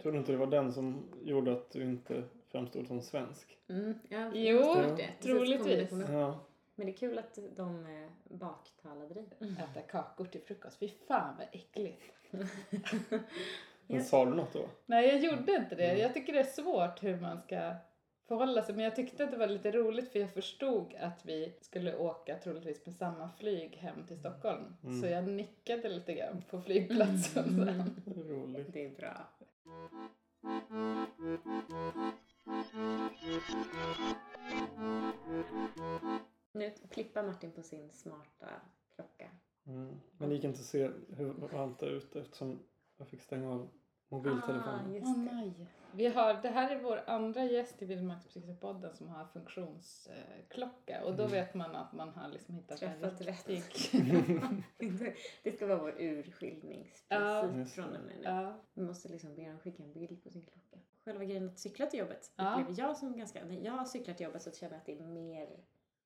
Tror 0.02 0.12
du 0.12 0.18
inte 0.18 0.32
det 0.32 0.38
var 0.38 0.48
den 0.48 0.74
som 0.74 1.04
gjorde 1.24 1.52
att 1.54 1.72
du 1.72 1.84
inte 1.84 2.24
framstod 2.52 2.88
som 2.88 3.02
svensk? 3.02 3.58
Mm. 3.70 4.00
Ja, 4.10 4.32
Jo, 4.34 4.74
det. 4.98 5.10
Troligtvis. 5.22 5.92
Ja. 6.10 6.40
Men 6.78 6.86
det 6.86 6.92
är 6.92 6.98
kul 6.98 7.20
att 7.20 7.40
de 7.56 7.86
eh, 7.86 8.38
baktalade 8.38 9.14
dig. 9.14 9.28
Äta 9.40 9.82
kakor 9.82 10.26
till 10.26 10.42
frukost. 10.42 10.80
Fy 10.80 10.90
fan 11.08 11.36
vad 11.38 11.48
äckligt. 11.52 12.04
Men 13.88 14.04
sa 14.04 14.26
du 14.26 14.32
något 14.32 14.54
då? 14.54 14.66
Nej 14.86 15.08
jag 15.08 15.20
gjorde 15.20 15.56
inte 15.56 15.76
det. 15.76 15.90
Mm. 15.90 16.02
Jag 16.02 16.14
tycker 16.14 16.34
det 16.34 16.40
är 16.40 16.44
svårt 16.44 17.04
hur 17.04 17.20
man 17.20 17.42
ska 17.42 17.76
förhålla 18.28 18.62
sig. 18.64 18.76
Men 18.76 18.84
jag 18.84 18.96
tyckte 18.96 19.24
att 19.24 19.32
det 19.32 19.38
var 19.38 19.48
lite 19.48 19.72
roligt 19.72 20.12
för 20.12 20.20
jag 20.20 20.34
förstod 20.34 20.96
att 21.00 21.26
vi 21.26 21.54
skulle 21.62 21.98
åka 21.98 22.38
troligtvis 22.44 22.86
med 22.86 22.96
samma 22.96 23.30
flyg 23.40 23.76
hem 23.76 24.08
till 24.08 24.18
Stockholm. 24.18 24.76
Mm. 24.84 25.02
Så 25.02 25.08
jag 25.08 25.28
nickade 25.28 25.90
lite 25.90 26.14
grann 26.14 26.44
på 26.50 26.62
flygplatsen. 26.62 27.66
sen. 27.66 28.04
Roligt. 28.30 28.74
Det 28.74 28.86
är 28.86 28.90
bra. 28.90 29.28
Nu 36.58 36.72
klippar 36.90 37.24
Martin 37.24 37.52
på 37.52 37.62
sin 37.64 37.92
smarta 37.92 38.50
klocka. 38.96 39.30
Mm. 39.68 40.00
Men 40.18 40.30
det 40.30 40.36
gick 40.36 40.44
inte 40.44 40.60
att 40.60 40.66
se 40.66 40.90
hur 41.10 41.34
varmt 41.34 41.80
det 41.80 41.86
är 41.86 41.90
ute 41.92 42.20
eftersom 42.20 42.60
jag 42.98 43.08
fick 43.08 43.22
stänga 43.22 43.52
av 43.52 43.70
mobiltelefon. 44.10 44.70
Ah, 44.70 44.90
just 44.94 45.08
Åh 45.08 45.14
det. 45.26 45.32
nej. 45.34 45.68
Vi 45.94 46.08
har, 46.08 46.34
det 46.42 46.50
här 46.50 46.76
är 46.76 46.82
vår 46.84 47.04
andra 47.08 47.44
gäst 47.44 47.82
i 47.82 47.86
Vildmarkspsykologpodden 47.86 48.96
som 48.96 49.08
har 49.08 49.26
funktionsklocka 49.26 51.04
och 51.06 51.16
då 51.16 51.24
Mm. 51.24 51.32
vet 51.32 51.54
man 51.54 51.76
att 51.76 51.94
man 51.94 52.10
har 52.10 52.30
liksom 52.30 52.56
hittat 52.56 52.82
en 52.82 53.00
Träffat 53.00 53.22
rätt. 53.22 53.48
riktig... 53.48 53.64
det 55.44 55.52
ska 55.52 55.68
vara 55.68 55.80
vår 55.80 55.96
urskiljningsprincip 56.02 57.06
Ja. 57.10 57.66
Från 57.66 57.86
och 57.86 57.92
med 57.92 58.02
nu. 58.18 58.22
ja. 58.24 58.60
Vi 58.74 58.82
måste 58.84 59.10
liksom 59.10 59.36
be 59.36 59.50
dem 59.50 59.60
skicka 59.60 59.84
en 59.84 59.94
bild 59.94 60.24
på 60.24 60.30
sin 60.30 60.42
klocka. 60.46 60.78
Själva 61.06 61.24
grejen 61.26 61.50
att 61.50 61.60
cykla 61.60 61.86
till 61.86 62.00
jobbet 62.00 62.32
Ja. 62.36 62.52
upplever 62.62 62.82
jag 62.82 62.98
som 62.98 63.18
ganska... 63.18 63.46
När 63.46 63.66
jag 63.66 63.88
cyklar 63.88 64.14
till 64.14 64.24
jobbet 64.26 64.42
så 64.42 64.52
känner 64.52 64.74
jag 64.74 64.80
att 64.80 64.86
det 64.86 65.00
är 65.00 65.04
mer, 65.04 65.60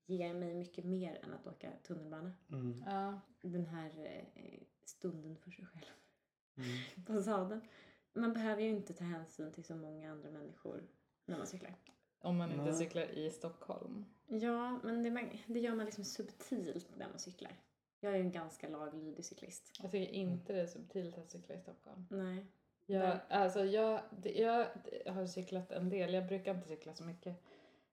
ger 0.05 0.34
mig 0.34 0.53
mycket 0.53 0.86
mer 0.86 1.20
än 1.24 1.34
att 1.34 1.48
åka 1.48 1.72
tunnelbana. 1.84 2.31
Mm. 2.51 2.84
ja. 2.86 3.20
Den 3.41 3.65
här 3.65 3.91
eh, 4.36 4.60
stunden 4.86 5.38
för 5.38 5.51
sig 5.51 5.65
själv 5.65 5.86
Mm. 6.58 7.05
på 7.05 7.22
sadeln. 7.22 7.62
Man 8.13 8.34
behöver 8.34 8.62
ju 8.62 8.70
inte 8.70 8.93
ta 8.93 9.03
hänsyn 9.03 9.51
till 9.51 9.63
så 9.63 9.75
många 9.75 10.12
andra 10.12 10.31
människor 10.31 10.84
när 11.25 11.38
man 11.38 11.48
cyklar. 11.48 11.75
Om 12.20 12.38
man 12.38 12.51
inte 12.51 12.63
Nej. 12.63 12.74
cyklar 12.74 13.03
i 13.03 13.29
Stockholm. 13.29 14.05
Ja, 14.27 14.79
men 14.84 15.03
det, 15.03 15.29
det 15.48 15.60
gör 15.60 15.75
man 15.75 15.86
liksom 15.86 16.03
subtilt 16.05 16.98
när 16.98 17.10
man 17.10 17.20
cyklar. 17.20 17.51
Jag 18.00 18.13
är 18.13 18.17
ju 18.17 18.24
en 18.24 18.31
ganska 18.31 18.70
laglydig 18.70 19.25
cyklist. 19.25 19.72
Jag 19.81 19.91
tycker 19.91 20.13
inte 20.13 20.53
det 20.53 20.62
är 20.62 20.67
subtilt 20.67 21.17
att 21.17 21.31
cykla 21.31 21.55
i 21.55 21.60
Stockholm. 21.60 22.08
Nej. 22.10 22.46
Jag, 22.86 23.20
alltså 23.29 23.65
jag, 23.65 24.01
jag 24.36 24.67
har 25.08 25.25
cyklat 25.25 25.72
en 25.72 25.89
del, 25.89 26.13
jag 26.13 26.27
brukar 26.27 26.55
inte 26.55 26.67
cykla 26.67 26.93
så 26.93 27.03
mycket. 27.03 27.43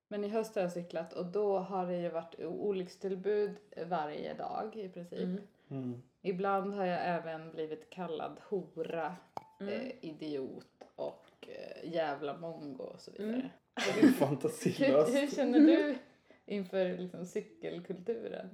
Men 0.09 0.25
i 0.25 0.29
höst 0.29 0.55
har 0.55 0.62
jag 0.62 0.73
cyklat 0.73 1.12
och 1.12 1.27
då 1.27 1.59
har 1.59 1.87
det 1.87 1.97
ju 1.97 2.09
varit 2.09 2.35
olyckstillbud 2.41 3.57
varje 3.87 4.35
dag 4.35 4.77
i 4.77 4.88
princip. 4.88 5.19
Mm. 5.23 5.41
Mm. 5.71 6.03
Ibland 6.23 6.75
har 6.75 6.85
jag 6.87 7.00
även 7.03 7.50
blivit 7.50 7.91
kallad 7.91 8.41
hora, 8.49 9.17
Mm. 9.61 9.75
eh, 9.75 9.93
idiot 10.00 10.85
och 10.97 11.27
eh, 11.49 11.93
jävla 11.95 12.37
mongo 12.38 12.83
och 12.85 13.00
så 13.00 13.11
vidare. 13.11 13.31
Mm. 13.35 13.49
Det 13.75 14.00
är 14.00 14.03
Hur, 14.03 14.12
fantasilöst. 14.12 15.15
hur 15.15 15.27
känner 15.27 15.61
du 15.61 15.99
inför 16.47 16.99
liksom, 16.99 17.27
cykelkulturen? 17.27 18.49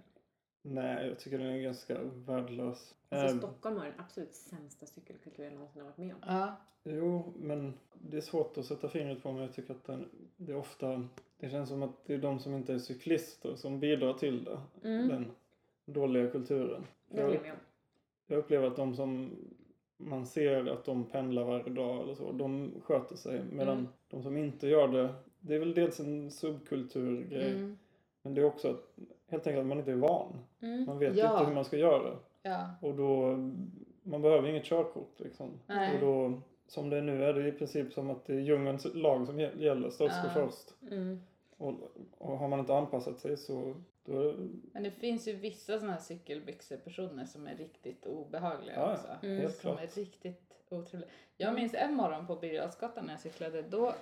Nej, 0.63 1.07
jag 1.09 1.19
tycker 1.19 1.39
den 1.39 1.47
är 1.47 1.59
ganska 1.61 1.99
värdelös. 2.03 2.95
Alltså 3.09 3.33
Ehm, 3.35 3.39
Stockholm 3.39 3.77
har 3.77 3.85
den 3.85 4.01
absolut 4.01 4.35
sämsta 4.35 4.87
cykelkultur 4.87 5.45
jag 5.45 5.53
någonsin 5.53 5.81
har 5.81 5.87
varit 5.89 5.99
med 5.99 6.15
om. 6.15 6.21
Ja, 6.27 6.57
Jo, 6.85 7.33
men 7.37 7.75
det 7.93 8.17
är 8.17 8.21
svårt 8.21 8.59
att 8.59 8.67
sätta 8.67 8.89
fingret 8.89 9.23
på 9.23 9.33
men 9.33 9.43
jag 9.43 9.53
tycker 9.53 9.75
att 9.75 9.85
den, 9.85 10.09
det 10.37 10.53
är 10.53 10.57
ofta, 10.57 11.09
det 11.45 11.51
känns 11.51 11.69
som 11.69 11.83
att 11.83 12.05
det 12.07 12.15
är 12.15 12.19
de 12.19 12.39
som 12.39 12.55
inte 12.55 12.75
är 12.75 12.79
cyklister 12.79 13.55
som 13.57 13.81
bidrar 13.81 14.13
till 14.13 14.45
det. 14.45 14.59
Mm. 14.89 15.09
Den 15.09 15.31
dåliga 15.87 16.31
kulturen. 16.31 16.87
Det 17.09 17.23
håller 17.23 17.35
jag 17.35 17.43
med 17.43 17.53
om. 17.53 17.59
Jag 18.27 18.39
upplever 18.39 18.67
att 18.67 18.77
de 18.77 18.95
som 18.95 19.31
man 19.97 20.27
ser 20.27 20.67
att 20.67 20.85
de 20.85 21.05
pendlar 21.05 21.45
varje 21.45 21.71
dag 21.71 22.03
eller 22.03 22.15
så, 22.15 22.33
de 22.33 22.73
sköter 22.85 23.17
sig. 23.17 23.43
Medan 23.53 23.79
Mm. 23.79 23.89
de 24.09 24.23
som 24.23 24.37
inte 24.37 24.69
gör 24.69 24.89
det, 24.89 25.15
det 25.41 25.55
är 25.55 25.59
väl 25.59 25.75
dels 25.75 26.01
en 26.01 26.31
subkulturgrej. 26.31 27.51
mm, 27.53 27.79
Men 28.23 28.35
det 28.35 28.41
är 28.41 28.45
också 28.45 28.71
att, 28.71 28.97
helt 29.29 29.47
enkelt 29.47 29.61
att 29.61 29.67
man 29.67 29.79
inte 29.79 29.93
är 29.93 29.97
van. 29.97 30.39
Mm. 30.61 30.85
Man 30.87 30.99
vet 30.99 31.17
Ja. 31.17 31.33
inte 31.33 31.45
hur 31.49 31.55
man 31.55 31.65
ska 31.65 31.77
göra. 31.77 32.17
ja, 32.43 32.71
Och 32.81 32.95
då, 32.95 33.37
man 34.03 34.23
behöver 34.23 34.49
inget 34.49 34.65
körkort 34.65 35.21
liksom. 35.21 35.51
Nej. 35.67 35.95
Och 35.95 36.01
då, 36.01 36.41
som 36.67 36.91
det 36.91 36.97
är 36.97 37.03
nu 37.03 37.25
är 37.25 37.33
det 37.35 37.49
i 37.49 37.53
princip 37.53 37.93
som 37.93 38.11
att 38.11 38.25
det 38.27 38.35
är 38.35 38.41
djungelns 38.41 38.87
lag 38.95 39.27
som 39.27 39.41
gä- 39.41 39.61
gäller, 39.63 39.91
störst 39.91 40.17
Ja. 40.25 40.31
först. 40.35 40.93
Mm. 40.93 41.21
Och, 41.57 41.75
och 42.19 42.39
har 42.39 42.49
man 42.49 42.61
inte 42.61 42.75
anpassat 42.75 43.19
sig 43.19 43.37
så, 43.37 43.75
då 44.05 44.21
är 44.21 44.25
det, 44.25 44.49
men 44.73 44.83
det 44.83 44.91
finns 44.91 45.29
ju 45.29 45.37
vissa 45.37 45.79
sådana 45.79 45.93
här 45.93 46.01
cykelbyxepersoner 46.01 47.25
som 47.25 47.47
är 47.47 47.57
riktigt 47.57 48.07
obehagliga 48.07 48.75
ja, 48.77 48.93
också. 48.93 49.09
Mm. 49.27 49.41
helt 49.41 49.57
Som 49.57 49.71
är 49.71 49.77
klart. 49.77 49.97
riktigt 49.97 50.65
otrevliga. 50.69 51.11
Jag 51.37 51.55
minns 51.55 51.75
en 51.75 51.95
morgon 51.95 52.27
på 52.27 52.37
Birger 52.37 53.03
när 53.03 53.13
jag 53.13 53.21
cyklade. 53.21 53.63
Då 53.63 53.95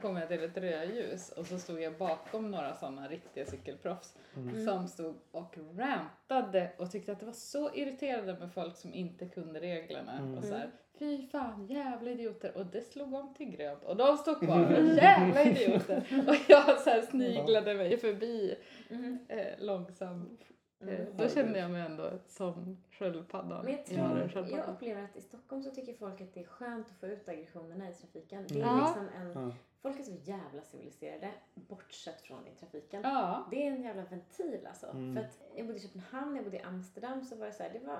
kom 0.00 0.16
jag 0.16 0.28
till 0.28 0.44
ett 0.44 0.56
rödljus 0.56 1.32
och 1.32 1.46
så 1.46 1.58
stod 1.58 1.80
jag 1.80 1.98
bakom 1.98 2.50
några 2.50 2.74
sådana 2.74 3.08
riktiga 3.08 3.46
cykelproffs 3.46 4.16
Mm. 4.36 4.66
som 4.66 4.88
stod 4.88 5.14
och 5.30 5.58
rantade 5.76 6.72
och 6.78 6.90
tyckte 6.90 7.12
att 7.12 7.20
det 7.20 7.26
var 7.26 7.32
så 7.32 7.74
irriterande 7.74 8.38
med 8.38 8.52
folk 8.52 8.76
som 8.76 8.94
inte 8.94 9.26
kunde 9.28 9.60
reglerna. 9.60 10.18
Mm. 10.18 10.38
Och 10.38 10.44
så 10.44 10.54
här, 10.54 10.70
fy 10.98 11.26
fan, 11.26 11.66
jävla 11.66 12.10
idioter. 12.10 12.56
Och 12.56 12.66
det 12.66 12.80
slog 12.80 13.14
om 13.14 13.34
till 13.34 13.50
grönt 13.56 13.84
och 13.84 13.96
de 13.96 14.16
stod 14.18 14.40
kvar, 14.40 14.70
jävla 14.96 15.42
idioter. 15.42 16.24
Och 16.28 16.34
jag 16.48 16.80
så 16.80 16.90
här 16.90 17.02
sniglade 17.02 17.74
mig 17.74 17.96
förbi 17.96 18.54
Mm. 18.90 19.18
eh, 19.28 19.46
långsamt. 19.58 20.42
Eh, 20.80 20.88
Mm. 20.88 21.16
då 21.16 21.28
kände 21.28 21.58
jag 21.58 21.70
mig 21.70 21.82
ändå 21.82 22.10
som 22.26 22.82
sköldpaddan. 22.90 23.64
Men 23.64 23.72
jag, 23.74 23.86
tror, 23.86 24.28
sköldpaddan. 24.28 24.50
jag 24.58 24.68
upplever 24.68 25.02
att 25.04 25.16
i 25.16 25.20
Stockholm 25.20 25.62
så 25.62 25.70
tycker 25.70 25.92
folk 25.94 26.20
att 26.20 26.34
det 26.34 26.40
är 26.40 26.44
skönt 26.46 26.86
att 26.90 27.00
få 27.00 27.06
ut 27.06 27.28
aggressionerna 27.28 27.90
i 27.90 27.94
trafiken. 27.94 28.44
Det 28.48 28.54
är 28.54 28.58
Ja. 28.60 28.76
liksom 28.86 29.08
en, 29.20 29.42
Ja. 29.48 29.54
folk 29.82 29.98
är 30.00 30.02
så 30.02 30.12
jävla 30.22 30.62
civiliserade, 30.62 31.30
bortsett 31.54 32.20
från 32.20 32.46
i 32.46 32.50
trafiken. 32.60 33.00
Ja. 33.04 33.46
Det 33.50 33.66
är 33.66 33.70
en 33.70 33.82
jävla 33.82 34.02
ventil 34.04 34.66
alltså. 34.68 34.86
Mm. 34.86 35.14
För 35.14 35.22
att 35.22 35.38
jag 35.56 35.66
bodde 35.66 35.78
i 35.78 35.82
Köpenhamn, 35.82 36.36
jag 36.36 36.44
bodde 36.44 36.56
i 36.56 36.62
Amsterdam 36.62 37.24
så 37.24 37.36
var 37.36 37.46
det 37.46 37.52
så 37.52 37.62
här, 37.62 37.70
det 37.72 37.86
var 37.86 37.98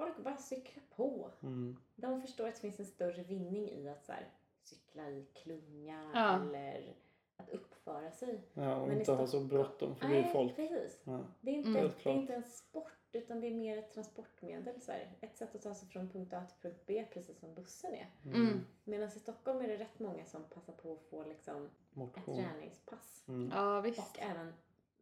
folk 0.00 0.16
bara 0.24 0.36
cyklar 0.36 0.84
på. 0.96 1.30
Mm. 1.42 1.76
De 1.96 2.20
förstår 2.20 2.48
att 2.48 2.54
det 2.54 2.60
finns 2.60 2.80
en 2.80 2.86
större 2.86 3.22
vinning 3.22 3.68
i 3.70 3.88
att 3.88 4.04
så 4.04 4.12
här, 4.12 4.28
cykla 4.62 5.10
i 5.10 5.26
klunga 5.34 6.10
Ja. 6.14 6.34
eller 6.42 6.94
att 7.36 7.48
uppföra 7.50 8.10
sig. 8.10 8.42
Ja, 8.54 8.76
och 8.76 8.88
Men 8.88 8.98
inte 8.98 9.12
ha 9.12 9.26
så 9.26 9.40
bråttom 9.40 9.96
förbi 9.96 10.14
Nej, 10.14 10.30
folk. 10.32 10.56
precis. 10.56 11.00
Ja. 11.04 11.20
Det 11.40 11.50
är, 11.50 11.54
inte, 11.54 11.70
Mm. 11.80 11.90
Det 12.04 12.10
är 12.10 12.14
inte 12.14 12.34
en 12.34 12.42
sport 12.42 12.92
utan 13.12 13.40
det 13.40 13.46
är 13.46 13.54
mer 13.54 13.76
ett 13.78 13.92
transportmedel. 13.92 14.80
Så 14.80 14.92
här. 14.92 15.12
Ett 15.20 15.36
sätt 15.36 15.54
att 15.54 15.62
ta 15.62 15.74
sig 15.74 15.88
från 15.88 16.08
punkt 16.08 16.32
A 16.32 16.42
till 16.46 16.70
punkt 16.70 16.82
B 16.86 17.06
precis 17.12 17.38
som 17.38 17.54
bussen 17.54 17.94
är. 17.94 18.10
Mm. 18.24 18.60
Medan 18.84 19.08
i 19.08 19.10
Stockholm 19.10 19.60
är 19.60 19.68
det 19.68 19.76
rätt 19.76 19.98
många 19.98 20.24
som 20.24 20.44
passar 20.44 20.72
på 20.72 20.92
att 20.92 21.02
få 21.10 21.24
liksom 21.24 21.70
ett 22.16 22.24
träningspass. 22.24 23.24
Mm. 23.28 23.50
ja, 23.54 23.80
visst. 23.80 23.98
Och 23.98 24.18
även 24.22 24.48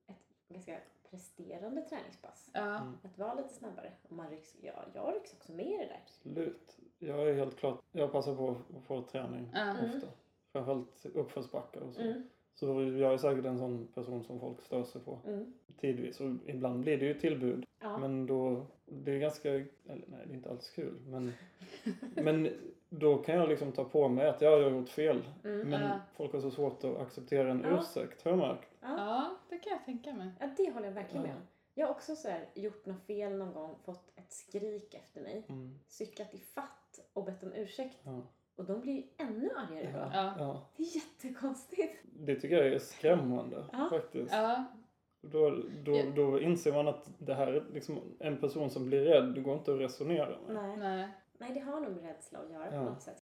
ett 0.06 0.48
ganska 0.48 0.78
presterande 1.10 1.80
träningspass. 1.82 2.50
Ja. 2.54 2.76
Mm. 2.80 2.92
Att 3.02 3.18
vara 3.18 3.34
lite 3.34 3.54
snabbare. 3.54 3.92
Och 4.08 4.12
man 4.16 4.30
rycks, 4.30 4.56
ja, 4.62 4.72
jag 4.94 5.14
rycks 5.14 5.32
också 5.34 5.52
med 5.52 5.66
i 5.66 5.76
det 5.78 5.84
där. 5.84 6.00
Absolut. 6.06 6.76
Jag 6.98 7.28
är 7.28 7.34
helt 7.34 7.56
klart, 7.56 7.80
jag 7.92 8.12
passar 8.12 8.34
på 8.34 8.50
att 8.76 8.84
få 8.86 9.02
träning 9.02 9.50
Ja. 9.54 9.60
Mm. 9.60 9.84
ofta. 9.96 10.06
Framförallt 10.52 11.06
uppförsbackar 11.14 11.80
och 11.80 11.94
så. 11.94 12.00
Mm. 12.00 12.22
Så 12.54 12.66
jag 12.82 13.12
är 13.12 13.16
säkert 13.18 13.44
en 13.44 13.58
sån 13.58 13.86
person 13.94 14.24
som 14.24 14.40
folk 14.40 14.62
stör 14.62 14.84
sig 14.84 15.00
på 15.00 15.18
Mm. 15.26 15.52
tidvis. 15.80 16.20
Och 16.20 16.30
ibland 16.46 16.80
blir 16.80 16.98
det 16.98 17.04
ju 17.06 17.14
tillbud. 17.14 17.64
Ja. 17.80 17.98
Men 17.98 18.26
då, 18.26 18.66
det 18.86 19.12
är 19.12 19.18
ganska, 19.18 19.50
eller 19.50 19.66
nej 19.86 20.20
det 20.26 20.32
är 20.32 20.34
inte 20.34 20.50
alls 20.50 20.70
kul. 20.70 20.94
Men, 21.06 21.32
men 22.14 22.48
då 22.88 23.16
kan 23.18 23.34
jag 23.34 23.48
liksom 23.48 23.72
ta 23.72 23.84
på 23.84 24.08
mig 24.08 24.28
att 24.28 24.40
jag 24.40 24.50
har 24.62 24.70
gjort 24.70 24.88
fel. 24.88 25.22
Mm. 25.44 25.68
Men 25.68 25.80
Ja. 25.82 26.00
folk 26.16 26.32
har 26.32 26.40
så 26.40 26.50
svårt 26.50 26.84
att 26.84 26.96
acceptera 26.96 27.50
en 27.50 27.60
Ja. 27.70 27.80
ursäkt, 27.80 28.22
har 28.22 28.30
jag 28.30 28.38
märkt. 28.38 28.68
Ja. 28.80 29.36
Det 29.58 29.64
kan 29.64 29.72
jag 29.72 29.84
tänka 29.84 30.12
mig. 30.14 30.30
ja, 30.40 30.46
det 30.56 30.70
håller 30.70 30.86
jag 30.86 30.94
verkligen 30.94 31.22
med 31.22 31.34
om. 31.36 31.42
Jag 31.74 31.86
har 31.86 31.94
också 31.94 32.16
så 32.16 32.28
här, 32.28 32.48
gjort 32.54 32.86
något 32.86 33.02
fel 33.06 33.36
någon 33.36 33.52
gång, 33.52 33.76
fått 33.84 34.12
ett 34.18 34.32
skrik 34.32 34.94
efter 34.94 35.20
mig, 35.20 35.44
Mm. 35.48 35.78
cyklat 35.88 36.34
i 36.34 36.38
fatt 36.38 37.00
och 37.12 37.24
bett 37.24 37.42
om 37.42 37.52
ursäkt. 37.52 37.96
Ja. 38.02 38.22
Och 38.56 38.64
de 38.64 38.80
blir 38.80 38.92
ju 38.94 39.02
ännu 39.16 39.50
argare 39.56 39.92
då. 39.92 39.98
Ja. 39.98 40.34
Ja. 40.38 40.66
Det 40.76 40.82
är 40.82 40.96
jättekonstigt. 40.96 41.98
Det 42.04 42.34
tycker 42.40 42.56
jag 42.56 42.66
är 42.66 42.78
skrämmande 42.78 43.64
Ja. 43.72 43.88
faktiskt. 43.90 44.32
Ja. 44.32 44.64
Då, 45.20 45.50
då, 45.84 46.02
då 46.16 46.40
inser 46.40 46.72
man 46.72 46.88
att 46.88 47.10
det 47.18 47.34
här 47.34 47.46
är 47.46 47.64
liksom 47.72 47.98
en 48.18 48.40
person 48.40 48.70
som 48.70 48.86
blir 48.86 49.00
rädd. 49.04 49.34
Det 49.34 49.40
går 49.40 49.54
inte 49.58 49.72
att 49.74 49.80
resonera 49.80 50.38
med. 50.40 50.54
Nej. 50.54 50.76
Nej. 50.76 51.08
Nej, 51.38 51.50
det 51.54 51.60
har 51.60 51.80
nog 51.80 51.92
med 51.92 52.02
rädsla 52.04 52.38
att 52.38 52.50
göra 52.50 52.64
Ja. 52.74 52.84
på 52.84 52.90
något 52.90 53.02
sätt. 53.02 53.22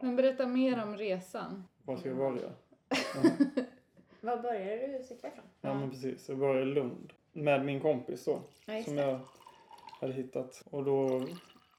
Men 0.00 0.16
berätta 0.16 0.46
mer 0.46 0.82
om 0.82 0.96
resan. 0.96 1.64
Var 1.84 1.96
ska 1.96 2.08
jag 2.08 2.18
börja? 2.18 2.50
Var 4.20 4.36
började 4.36 4.98
du 4.98 5.04
cykla 5.04 5.28
ifrån? 5.28 5.44
Ja 5.60 5.74
men 5.74 5.90
precis. 5.90 6.28
Jag 6.28 6.38
började 6.38 6.70
i 6.70 6.74
Lund. 6.74 7.12
Med 7.32 7.64
min 7.64 7.80
kompis 7.80 8.24
då. 8.24 8.40
Ja, 8.66 8.82
som 8.84 8.98
jag 8.98 9.20
hade 10.00 10.12
hittat. 10.12 10.62
Och 10.70 10.84
då 10.84 11.22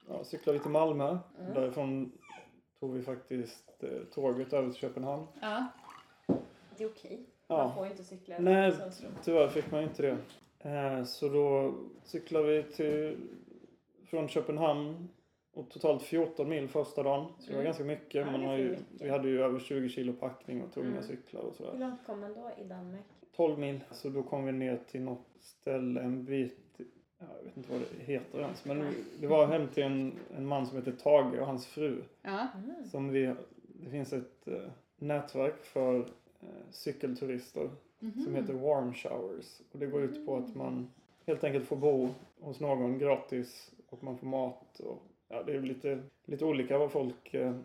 ja, 0.07 0.23
cyklade 0.23 0.57
vi 0.57 0.61
till 0.63 0.71
Malmö. 0.71 1.17
Mm. 1.39 1.53
Därifrån 1.53 2.11
tog 2.79 2.93
vi 2.93 3.01
faktiskt 3.01 3.83
eh, 3.83 3.89
tåget 4.13 4.53
över 4.53 4.69
till 4.69 4.79
Köpenhamn. 4.79 5.27
Ja. 5.41 5.65
Det 6.77 6.83
är 6.83 6.87
okej. 6.89 7.25
Man 7.47 7.59
Ja, 7.59 7.73
får 7.75 7.85
ju 7.85 7.91
inte 7.91 8.03
cykla 8.03 8.35
Nej. 8.39 8.73
tyvärr 9.23 9.47
fick 9.47 9.71
man 9.71 9.83
inte 9.83 10.01
det. 10.01 10.17
Eh, 10.69 11.03
så 11.03 11.29
då 11.29 11.73
cyklade 12.03 12.45
vi 12.47 12.63
till, 12.63 13.17
från 14.05 14.27
Köpenhamn 14.27 15.09
och 15.59 15.69
totalt 15.69 16.01
14 16.03 16.49
mil 16.49 16.67
första 16.67 17.03
dagen. 17.03 17.25
Så 17.39 17.45
det 17.45 17.51
var 17.51 17.53
Mm. 17.61 17.65
ganska 17.65 17.83
mycket. 17.83 18.15
Ja, 18.25 18.31
Man 18.31 18.43
har 18.43 18.57
ju, 18.57 18.69
mycket. 18.69 18.85
vi 19.01 19.09
hade 19.09 19.29
ju 19.29 19.41
över 19.43 19.59
20 19.59 19.89
kilo 19.89 20.13
packning 20.13 20.61
och 20.61 20.73
tunga 20.73 20.87
Mm. 20.87 21.03
cyklar 21.03 21.41
och 21.41 21.55
sådär. 21.55 21.71
Hur 21.71 21.79
långt 21.79 22.05
kom 22.05 22.19
man 22.19 22.33
då 22.33 22.51
i 22.63 22.63
Danmark? 22.67 23.05
12 23.35 23.59
mil. 23.59 23.79
Så 23.91 24.09
då 24.09 24.23
kom 24.23 24.45
vi 24.45 24.51
ner 24.51 24.79
till 24.91 25.01
något 25.01 25.25
ställe 25.39 26.01
en 26.01 26.25
bit, 26.25 26.57
ja, 26.77 27.25
jag 27.37 27.43
vet 27.45 27.57
inte 27.57 27.71
vad 27.71 27.81
det 27.81 28.03
heter 28.13 28.39
ens. 28.39 28.65
Men 28.65 28.93
det 29.19 29.27
var 29.27 29.47
hem 29.47 29.67
till 29.67 29.83
en, 29.83 30.13
en 30.37 30.45
man 30.45 30.65
som 30.67 30.77
heter 30.77 30.91
Tage 30.91 31.39
och 31.39 31.45
hans 31.45 31.65
fru. 31.67 32.01
Ja. 32.21 32.47
Mm. 32.55 32.83
Som 32.85 33.09
vi, 33.09 33.33
det 33.83 33.89
finns 33.89 34.13
ett 34.13 34.47
eh, 34.47 34.53
nätverk 34.97 35.63
för 35.65 35.99
eh, 36.41 36.47
cykelturister 36.71 37.69
Mhm. 38.01 38.23
som 38.23 38.35
heter 38.35 38.53
Warm 38.53 38.93
Showers. 38.93 39.61
Och 39.71 39.79
det 39.79 39.85
går 39.85 40.01
ut 40.01 40.25
på 40.25 40.37
att 40.37 40.55
man 40.55 40.91
helt 41.25 41.43
enkelt 41.43 41.65
får 41.65 41.75
bo 41.75 42.09
hos 42.39 42.59
någon 42.59 42.97
gratis 42.99 43.71
och 43.89 44.03
man 44.03 44.17
får 44.17 44.27
mat. 44.27 44.79
Och, 44.79 45.01
ja, 45.29 45.43
det 45.43 45.53
är 45.53 45.61
lite, 45.61 45.99
lite 46.25 46.45
olika 46.45 46.77
vad 46.77 46.91
folk 46.91 47.33
eh, 47.33 47.55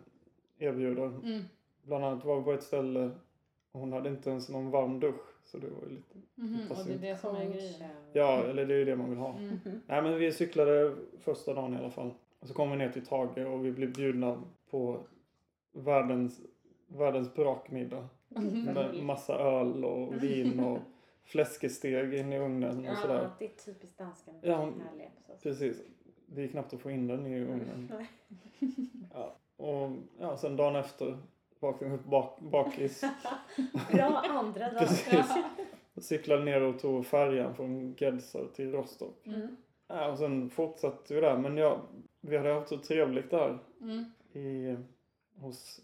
erbjuder. 0.57 1.05
Mm. 1.05 1.41
Bland 1.83 2.05
annat 2.05 2.25
var 2.25 2.37
vi 2.37 2.43
på 2.43 2.51
ett 2.53 2.63
ställe 2.63 3.11
och 3.71 3.79
hon 3.79 3.93
hade 3.93 4.09
inte 4.09 4.29
ens 4.29 4.49
någon 4.49 4.71
varm 4.71 4.99
dusch. 4.99 5.21
Så 5.43 5.57
det 5.57 5.67
var 5.67 5.81
ju 5.87 5.95
lite, 5.95 6.15
Mhm. 6.35 6.59
Hoppas 6.61 6.79
Och 6.79 6.85
det 6.87 6.93
är 6.93 7.11
det 7.13 7.17
som 7.17 7.35
är 7.35 7.45
grejen. 7.45 7.89
ja, 8.13 8.43
eller 8.43 8.65
det 8.65 8.73
är 8.73 8.77
ju 8.77 8.85
det 8.85 8.95
man 8.95 9.09
vill 9.09 9.19
ha. 9.19 9.37
Mm. 9.37 9.59
Nej 9.87 10.01
men 10.01 10.17
vi 10.17 10.31
cyklade 10.31 10.95
första 11.19 11.53
dagen 11.53 11.73
i 11.73 11.77
alla 11.77 11.89
fall. 11.91 12.13
Och 12.39 12.47
så 12.47 12.53
kom 12.53 12.71
vi 12.71 12.77
ner 12.77 12.89
till 12.89 13.05
Tage 13.05 13.37
och 13.37 13.65
vi 13.65 13.71
blev 13.71 13.93
bjudna 13.93 14.41
på 14.69 14.99
världens, 15.73 16.41
världens 16.87 17.33
brakmiddag. 17.33 18.07
Mhm. 18.29 18.63
Med 18.63 19.03
massa 19.03 19.35
öl 19.39 19.85
och 19.85 20.23
vin 20.23 20.59
och 20.59 20.79
fläskesteg 21.23 22.13
in 22.13 22.33
i 22.33 22.39
ugnen 22.39 22.87
och 22.87 22.97
sådär. 22.97 23.23
Ja, 23.23 23.29
det 23.39 23.45
är 23.45 23.49
typiskt 23.65 23.97
dansken. 23.97 24.33
Ja. 24.41 24.71
Precis. 25.43 25.81
Det 26.25 26.43
är 26.43 26.47
knappt 26.47 26.73
att 26.73 26.81
få 26.81 26.91
in 26.91 27.07
den 27.07 27.25
i 27.25 27.39
ugnen. 27.39 27.91
Nej. 27.97 28.07
Ja. 29.13 29.35
Och 29.57 29.91
ja, 30.19 30.37
sen 30.37 30.55
dagen 30.55 30.75
efter 30.75 31.17
vaknade 31.59 31.93
vi 31.93 31.99
upp 31.99 32.05
bak, 32.05 32.39
bakis. 32.39 33.03
Bra 33.91 34.23
andra 34.29 34.71
dag. 34.71 34.79
Precis. 34.79 35.25
Och 35.93 36.03
cyklade 36.03 36.43
ner 36.43 36.61
och 36.61 36.79
tog 36.79 37.05
färjan 37.05 37.55
från 37.55 37.95
Gedsar 37.97 38.47
till 38.55 38.71
Rostock. 38.71 39.27
Mm. 39.27 39.55
Ja, 39.87 40.11
och 40.11 40.17
sen 40.17 40.49
fortsatte 40.49 41.13
vi 41.15 41.21
där. 41.21 41.37
Men 41.37 41.57
ja, 41.57 41.81
vi 42.21 42.37
hade 42.37 42.53
haft 42.53 42.69
så 42.69 42.77
trevligt 42.77 43.31
där 43.31 43.59
Mm. 43.81 44.05
i, 44.33 44.77
hos 45.35 45.81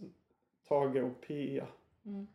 Tage 0.68 1.04
och 1.04 1.22
Pia. 1.28 1.68
Mm. 2.06 2.28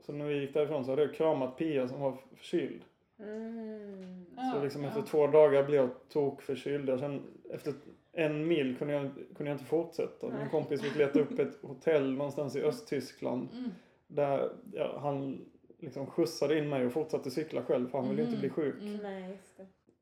Så 0.00 0.12
när 0.12 0.24
vi 0.24 0.40
gick 0.40 0.54
därifrån 0.54 0.84
så 0.84 0.90
hade 0.90 1.02
jag 1.02 1.14
kramat 1.14 1.56
Pia 1.56 1.88
som 1.88 2.00
var 2.00 2.16
förkyld. 2.36 2.82
Mm. 3.18 4.26
Så 4.52 4.62
liksom 4.62 4.84
efter 4.84 5.00
ja. 5.00 5.06
två 5.06 5.26
dagar 5.26 5.64
blev 5.64 5.80
jag 5.80 5.90
tokförkyld. 6.08 6.88
Jag 6.88 7.00
kände, 7.00 7.22
efter 7.50 7.74
en 8.12 8.46
mil 8.48 8.76
kunde 8.78 8.94
jag, 8.94 9.10
kunde 9.36 9.50
jag 9.50 9.54
inte 9.54 9.64
fortsätta. 9.64 10.28
Min 10.38 10.48
kompis 10.50 10.82
fick 10.82 10.96
leta 10.96 11.20
upp 11.20 11.38
ett 11.38 11.58
hotell 11.62 12.14
någonstans 12.14 12.56
i 12.56 12.62
Östtyskland. 12.62 13.48
Mm. 13.52 13.70
Där 14.06 14.50
ja, 14.72 14.98
han 14.98 15.44
liksom 15.78 16.06
skjutsade 16.06 16.58
in 16.58 16.68
mig 16.68 16.86
och 16.86 16.92
fortsatte 16.92 17.30
cykla 17.30 17.62
själv 17.64 17.88
för 17.88 17.98
han 17.98 18.08
ville 18.08 18.22
inte 18.22 18.32
Mhm. 18.32 18.40
bli 18.40 18.50
sjuk. 18.50 18.82
Mm. 18.82 18.96
Nej. 19.02 19.38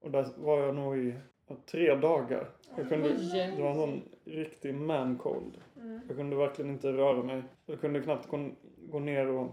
Och 0.00 0.10
där 0.10 0.26
var 0.36 0.58
jag 0.58 0.74
nog 0.74 0.98
i 0.98 1.14
tre 1.70 1.94
dagar. 1.94 2.48
Jag 2.76 2.88
kunde, 2.88 3.08
det 3.56 3.62
var 3.62 3.70
en 3.70 3.76
sån 3.76 4.02
riktig 4.24 4.74
man 4.74 5.18
cold. 5.18 5.58
Mm. 5.80 6.00
Jag 6.08 6.16
kunde 6.16 6.36
verkligen 6.36 6.70
inte 6.70 6.92
röra 6.92 7.22
mig. 7.22 7.42
Jag 7.66 7.80
kunde 7.80 8.00
knappt 8.02 8.28
gå, 8.28 8.50
gå 8.90 8.98
ner 8.98 9.26
och, 9.28 9.48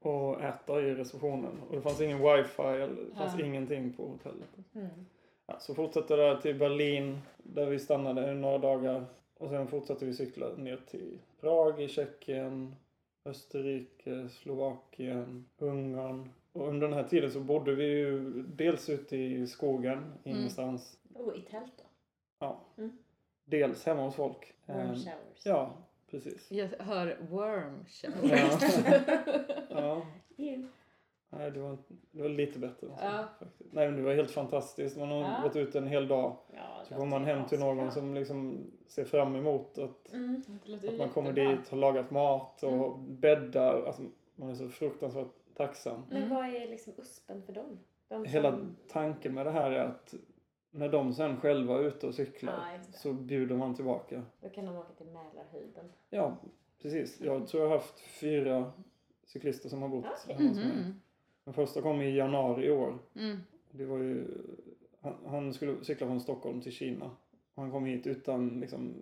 och 0.00 0.42
äta 0.42 0.80
i 0.82 0.94
receptionen. 0.94 1.60
Och 1.68 1.76
det 1.76 1.82
fanns 1.82 2.00
ingen 2.00 2.18
wifi, 2.18 2.62
eller 2.62 3.02
det 3.10 3.14
fanns 3.16 3.38
Ja. 3.38 3.44
ingenting 3.46 3.92
på 3.92 4.06
hotellet. 4.08 4.48
Mm. 4.74 4.86
Ja, 5.52 5.58
så 5.60 5.74
fortsatte 5.74 6.14
jag 6.14 6.36
där 6.36 6.42
till 6.42 6.58
Berlin 6.58 7.18
där 7.36 7.66
vi 7.66 7.78
stannade 7.78 8.34
några 8.34 8.58
dagar. 8.58 9.04
Och 9.38 9.50
sen 9.50 9.68
fortsatte 9.68 10.04
vi 10.04 10.14
cykla 10.14 10.48
ner 10.48 10.76
till 10.90 11.18
Prag 11.40 11.82
i 11.82 11.88
Tjeckien, 11.88 12.76
Österrike, 13.24 14.28
Slovakien, 14.28 15.44
Ungern. 15.58 16.30
Och 16.52 16.68
under 16.68 16.88
den 16.88 16.96
här 16.96 17.04
tiden 17.04 17.30
så 17.30 17.40
bodde 17.40 17.74
vi 17.74 17.84
ju 17.84 18.42
dels 18.42 18.88
ute 18.88 19.16
i 19.16 19.46
skogen 19.46 20.12
ingenstans. 20.24 20.98
Och 21.14 21.36
i 21.36 21.40
tält 21.40 21.72
då? 21.76 21.84
Ja. 22.38 22.60
Mm. 22.78 22.98
Dels 23.44 23.86
hemma 23.86 24.02
hos 24.02 24.14
folk. 24.14 24.54
Warm 24.66 24.80
Ehm, 24.80 24.94
showers. 24.94 25.44
Ja, 25.46 25.72
precis. 26.10 26.50
Jag 26.50 26.68
hör 26.78 27.16
worm 27.30 27.84
show. 27.86 28.30
Ja. 28.30 28.58
ja. 29.68 30.06
Nej, 31.32 31.50
det 31.50 31.60
var, 31.60 31.78
det 32.10 32.22
var 32.22 32.28
lite 32.28 32.58
bättre. 32.58 32.86
Ja. 33.00 33.24
faktiskt. 33.38 33.72
Nej, 33.72 33.86
men 33.88 33.96
det 33.96 34.02
var 34.02 34.14
helt 34.14 34.30
fantastiskt. 34.30 34.96
Man 34.98 35.08
har 35.10 35.20
Ja. 35.20 35.40
varit 35.42 35.56
ute 35.56 35.78
en 35.78 35.86
hel 35.86 36.08
dag. 36.08 36.36
Ja, 36.54 36.82
Så 36.88 36.94
kommer 36.94 37.06
man 37.10 37.24
hem 37.24 37.44
till 37.48 37.58
någon 37.60 37.90
som 37.92 38.14
liksom 38.14 38.66
ser 38.86 39.04
fram 39.04 39.36
emot 39.36 39.78
att, 39.78 40.12
Mm. 40.12 40.42
att 40.92 40.98
man 40.98 41.08
kommer 41.08 41.32
dit, 41.32 41.68
har 41.68 41.78
lagat 41.78 42.10
mat 42.10 42.62
och 42.62 42.98
bäddar. 42.98 43.82
Alltså, 43.86 44.02
man 44.36 44.50
är 44.50 44.54
så 44.54 44.68
fruktansvärt 44.68 45.26
tacksam. 45.54 46.02
Men 46.08 46.16
Mm. 46.22 46.34
vad 46.34 46.44
är 46.46 46.68
liksom 46.68 46.92
USPen 46.96 47.42
för 47.42 47.52
dem? 47.52 47.78
De 48.08 48.24
Hela 48.24 48.50
som- 48.50 48.76
tanken 48.88 49.34
med 49.34 49.46
det 49.46 49.50
här 49.52 49.70
är 49.70 49.84
att 49.84 50.14
när 50.70 50.88
de 50.88 51.12
sen 51.14 51.36
själva 51.36 51.74
är 51.78 51.82
ute 51.84 52.06
och 52.06 52.14
cyklar 52.14 52.52
det. 52.92 52.98
så 52.98 53.12
bjuder 53.12 53.56
man 53.56 53.74
tillbaka. 53.74 54.22
Då 54.40 54.48
kan 54.48 54.64
de 54.66 54.76
åka 54.76 54.92
till 54.92 55.06
Mälarhöjden. 55.06 55.84
Ja, 56.10 56.36
precis. 56.82 57.20
Jag 57.20 57.46
tror 57.48 57.62
jag 57.62 57.70
har 57.70 57.76
haft 57.76 58.00
fyra 58.00 58.72
cyklister 59.26 59.68
som 59.68 59.82
har 59.82 59.88
bott 59.88 60.04
Okej. 60.24 60.36
hemma 60.36 60.48
hos 60.48 60.58
mig. 60.58 60.66
Mhm. 60.66 61.00
Den 61.44 61.54
första 61.54 61.82
kom 61.82 62.02
i 62.02 62.16
januari 62.16 62.66
i 62.66 62.70
år. 62.70 62.98
Mm. 63.14 63.36
Det 63.70 63.84
var 63.84 63.98
ju, 63.98 64.24
han, 65.00 65.14
han 65.26 65.54
skulle 65.54 65.84
cykla 65.84 66.06
från 66.06 66.20
Stockholm 66.20 66.60
till 66.60 66.72
Kina. 66.72 67.10
Han 67.56 67.70
kom 67.70 67.84
hit 67.84 68.06
utan 68.06 68.60
liksom, 68.60 68.94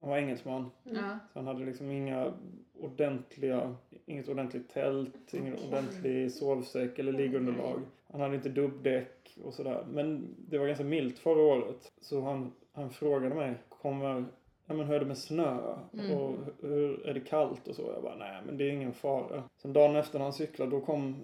han 0.00 0.10
var 0.10 0.18
engelsman. 0.18 0.70
Mm. 0.84 1.02
Så 1.32 1.38
han 1.38 1.46
hade 1.46 1.64
liksom 1.64 1.90
inga 1.90 2.32
ordentliga, 2.80 3.74
inget 4.06 4.28
ordentligt 4.28 4.68
tält, 4.68 5.34
ingen 5.34 5.54
ordentlig 5.68 6.32
sovsäck 6.32 6.98
eller 6.98 7.12
liggunderlag. 7.12 7.80
Han 8.12 8.20
hade 8.20 8.34
inte 8.34 8.48
dubbdäck 8.48 9.38
och 9.44 9.54
sådär. 9.54 9.86
Men 9.90 10.34
det 10.48 10.58
var 10.58 10.66
ganska 10.66 10.84
milt 10.84 11.18
förra 11.18 11.42
året. 11.42 11.92
Så 12.00 12.20
han, 12.20 12.52
han 12.72 12.90
frågade 12.90 13.34
mig, 13.34 13.54
kommer, 13.68 14.24
ja 14.66 14.74
men 14.74 14.86
hur 14.86 14.94
är 14.94 15.00
det 15.00 15.06
med 15.06 15.18
snö? 15.18 15.76
Mm. 15.92 16.18
Och 16.18 16.36
hur 16.60 17.06
är 17.06 17.14
det 17.14 17.20
kallt 17.20 17.68
och 17.68 17.74
så? 17.74 17.82
Jag 17.94 18.02
bara, 18.02 18.16
nej 18.16 18.42
men 18.46 18.56
det 18.56 18.64
är 18.64 18.72
ingen 18.72 18.92
fara. 18.92 19.42
Sen 19.56 19.72
dagen 19.72 19.96
efter 19.96 20.18
när 20.18 20.24
han 20.24 20.32
cyklade, 20.32 20.70
då 20.70 20.80
kom 20.80 21.16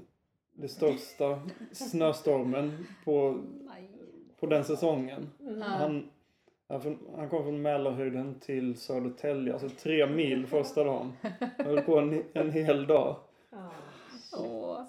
det 0.52 0.68
största 0.68 1.40
snöstormen 1.72 2.86
på, 3.04 3.44
på 4.40 4.46
den 4.46 4.64
säsongen. 4.64 5.30
Mm. 5.40 5.62
Han, 5.62 6.10
han, 7.16 7.28
kom 7.28 7.42
från 7.42 7.62
Mälarhöjden 7.62 8.40
till 8.40 8.76
Södertälje, 8.76 9.52
alltså 9.52 9.68
tre 9.68 10.06
mil 10.06 10.46
första 10.46 10.84
dagen. 10.84 11.12
Han 11.58 11.66
höll 11.66 11.80
på 11.80 11.98
en, 11.98 12.24
en 12.32 12.50
hel 12.50 12.86
dag. 12.86 13.16
Åh. 14.32 14.86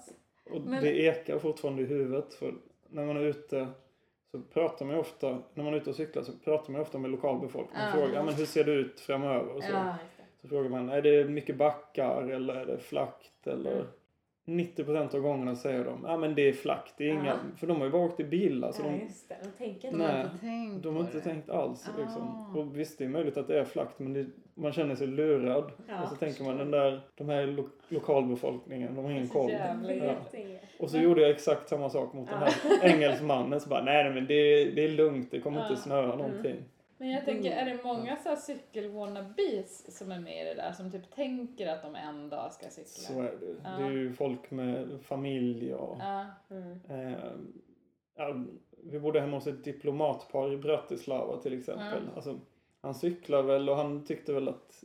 Och 0.50 0.60
Men- 0.60 0.82
det 0.82 1.00
ekar 1.00 1.38
fortfarande 1.38 1.82
i 1.82 1.86
huvudet. 1.86 2.34
För 2.34 2.54
när 2.88 3.06
man 3.06 3.16
är 3.16 3.24
ute 3.24 3.68
så 4.30 4.40
pratar 4.40 4.86
man 4.86 4.96
ofta, 4.96 5.38
när 5.54 5.64
man 5.64 5.74
är 5.74 5.78
ute 5.78 5.90
och 5.90 5.96
cyklar 5.96 6.22
så 6.22 6.32
pratar 6.44 6.72
man 6.72 6.80
ofta 6.80 6.98
med 6.98 7.10
lokalbefolkningen. 7.10 7.86
Ja. 7.86 7.92
Frågar, 7.92 8.14
ja, 8.14 8.22
men 8.22 8.34
hur 8.34 8.46
ser 8.46 8.64
det 8.64 8.72
ut 8.72 9.00
framöver? 9.00 9.56
Och 9.56 9.62
så. 9.62 9.72
Det. 9.72 9.96
så 10.42 10.48
frågar 10.48 10.70
man, 10.70 10.88
är 10.88 11.02
det 11.02 11.24
mycket 11.24 11.56
backar 11.56 12.22
eller 12.22 12.54
är 12.54 12.66
det 12.66 12.78
flackt? 12.78 13.46
Eller... 13.46 13.86
Mm. 14.46 14.66
90% 14.76 15.14
av 15.14 15.20
gångerna 15.20 15.54
säger 15.56 15.84
de, 15.84 16.04
ja 16.06 16.16
men 16.16 16.34
det 16.34 16.48
är 16.48 16.52
flackt, 16.52 16.94
det 16.96 17.04
är 17.04 17.12
inga, 17.12 17.24
Ja. 17.26 17.34
för 17.56 17.66
de 17.66 17.76
har 17.78 17.84
ju 17.84 17.92
bara 17.92 18.02
åkt 18.04 18.20
i 18.20 18.24
bilar. 18.24 18.72
Så 18.72 18.82
Ja, 18.82 18.90
de, 18.90 19.00
just 19.00 19.28
det. 19.28 19.36
De 19.42 19.64
tänker 19.64 19.88
inte. 19.88 19.98
Nej. 19.98 20.12
har 20.16 20.22
inte 20.22 20.38
tänkt 20.38 20.82
De 20.82 20.94
har 20.96 21.02
inte 21.02 21.20
tänkt 21.20 21.50
alls. 21.50 21.88
Ah. 21.88 22.00
Liksom. 22.00 22.56
Och 22.56 22.78
visst, 22.78 22.98
det 22.98 23.04
är 23.04 23.08
möjligt 23.08 23.36
att 23.36 23.48
det 23.48 23.58
är 23.60 23.64
flackt 23.64 23.98
men 23.98 24.12
det, 24.12 24.26
man 24.54 24.72
känner 24.72 24.94
sig 24.94 25.06
lurad. 25.06 25.72
Ja, 25.88 26.02
och 26.02 26.08
så 26.08 26.16
tänker 26.16 26.44
man 26.44 26.56
den 26.56 26.70
där, 26.70 27.00
de 27.14 27.28
här 27.28 27.46
lo 27.46 27.64
lokalbefolkningen, 27.88 28.94
de 28.94 29.04
har 29.04 29.12
ingen 29.12 29.28
koll. 29.28 29.50
Ja. 29.50 30.14
Och 30.78 30.90
så 30.90 30.98
gjorde 30.98 31.20
jag 31.20 31.30
exakt 31.30 31.68
samma 31.68 31.90
sak 31.90 32.12
mot 32.12 32.28
den 32.28 32.38
här 32.38 32.52
engelsmannen. 32.82 33.60
Så 33.60 33.68
bara, 33.68 33.84
nej 33.84 34.04
nej, 34.04 34.14
men 34.14 34.26
det, 34.26 34.64
det 34.64 34.84
är 34.84 34.88
lugnt, 34.88 35.30
det 35.30 35.40
kommer 35.40 35.60
Ja. 35.60 35.68
inte 35.68 35.82
snöa 35.82 36.16
någonting. 36.16 36.56
Men 37.04 37.12
jag 37.12 37.24
tänker, 37.24 37.50
är 37.50 37.64
det 37.64 37.78
många 37.84 38.16
så 38.16 38.28
här 38.28 38.36
cykel-wannabes 38.36 39.90
som 39.90 40.12
är 40.12 40.20
med 40.20 40.42
i 40.42 40.48
det 40.48 40.54
där? 40.54 40.72
Som 40.72 40.90
typ 40.90 41.10
tänker 41.14 41.66
att 41.66 41.82
de 41.82 41.94
en 41.94 42.28
dag 42.28 42.52
ska 42.52 42.66
cykla? 42.68 42.84
Så 43.14 43.20
är 43.20 43.36
det. 43.40 43.56
Ja. 43.64 43.70
Det 43.70 43.84
är 43.84 43.90
ju 43.90 44.12
folk 44.12 44.50
med 44.50 45.00
familj 45.02 45.74
och... 45.74 45.96
Ja. 46.00 46.26
Mm. 46.50 46.78
Eh, 46.88 47.18
ja, 48.16 48.44
vi 48.82 49.00
bodde 49.00 49.20
hemma 49.20 49.36
hos 49.36 49.46
ett 49.46 49.64
diplomatpar 49.64 50.52
i 50.52 50.56
Bratislava 50.56 51.36
till 51.36 51.58
exempel. 51.58 52.02
Ja. 52.06 52.14
Alltså, 52.14 52.38
han 52.80 52.94
cyklar 52.94 53.42
väl 53.42 53.68
och 53.68 53.76
han 53.76 54.04
tyckte 54.04 54.32
väl 54.32 54.48
att 54.48 54.84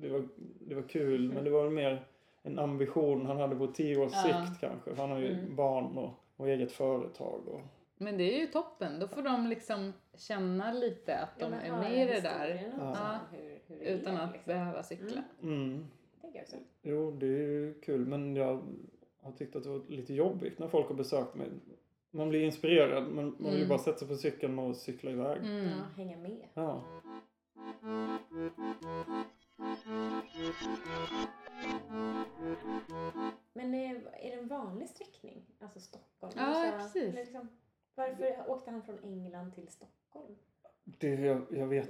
det 0.00 0.08
var, 0.08 0.28
det 0.60 0.74
var 0.74 0.82
kul 0.82 1.32
men 1.32 1.44
det 1.44 1.50
var 1.50 1.62
väl 1.62 1.72
mer 1.72 2.04
en 2.42 2.58
ambition 2.58 3.26
han 3.26 3.36
hade 3.36 3.56
på 3.56 3.66
tio 3.66 3.96
års 3.96 4.12
Ja. 4.12 4.22
sikt 4.22 4.60
kanske. 4.60 4.94
För 4.94 5.00
han 5.02 5.10
har 5.10 5.18
ju 5.18 5.32
Mm. 5.32 5.56
barn 5.56 5.98
och, 5.98 6.10
och 6.36 6.48
eget 6.48 6.72
företag. 6.72 7.48
Och, 7.48 7.60
Men 7.98 8.16
det 8.18 8.34
är 8.36 8.40
ju 8.40 8.46
toppen. 8.46 9.00
Då 9.00 9.08
får 9.08 9.22
de 9.22 9.46
liksom 9.46 9.92
känna 10.16 10.72
lite 10.72 11.18
att 11.18 11.38
de 11.38 11.52
är 11.52 11.70
med 11.72 12.02
i 12.02 12.04
det 12.12 12.20
där. 12.20 12.72
Ja. 12.78 13.18
Hur, 13.32 13.58
hur 13.66 13.78
det 13.78 13.84
Utan 13.84 14.16
är, 14.16 14.20
att 14.20 14.32
liksom. 14.32 14.52
behöva 14.52 14.82
cykla. 14.82 15.22
mm, 15.42 15.86
Tänker 16.20 16.38
jag 16.38 16.44
också. 16.44 16.56
jo, 16.82 17.10
det 17.10 17.26
är 17.26 17.30
ju 17.48 17.74
kul 17.80 18.06
men 18.06 18.36
jag 18.36 18.62
har 19.22 19.32
tyckt 19.32 19.56
att 19.56 19.62
det 19.62 19.68
var 19.68 19.82
lite 19.88 20.14
jobbigt 20.14 20.58
när 20.58 20.68
folk 20.68 20.88
har 20.88 20.94
besökt 20.94 21.34
mig. 21.34 21.48
Man 22.10 22.28
blir 22.28 22.40
inspirerad 22.44 23.04
men 23.04 23.24
man 23.24 23.34
vill 23.38 23.46
ju 23.52 23.56
Mm. 23.56 23.68
bara 23.68 23.78
sätta 23.78 23.98
sig 23.98 24.08
på 24.08 24.14
cykeln 24.14 24.58
och 24.58 24.76
cykla 24.76 25.10
iväg. 25.10 25.38
Mm. 25.38 25.64
Ja, 25.64 25.84
hänga 25.96 26.16
med. 26.16 26.48
Ja. 26.54 26.84
Men 33.52 33.74
är, 33.74 33.94
är 33.96 34.30
det 34.30 34.36
en 34.42 34.48
vanlig 34.48 34.88
sträckning? 34.88 35.42
Alltså 35.60 35.80
Stockholm? 35.80 36.32
Ja, 36.36 36.42
alltså, 36.44 36.78
precis. 36.78 37.14
Liksom, 37.14 37.48
varför 37.96 38.50
åkte 38.50 38.70
han 38.70 38.82
från 38.82 38.98
England 39.04 39.52
till 39.54 39.68
Stockholm? 39.68 40.36
Det, 40.84 41.08
jag, 41.14 41.42
jag 41.50 41.66
vet 41.66 41.88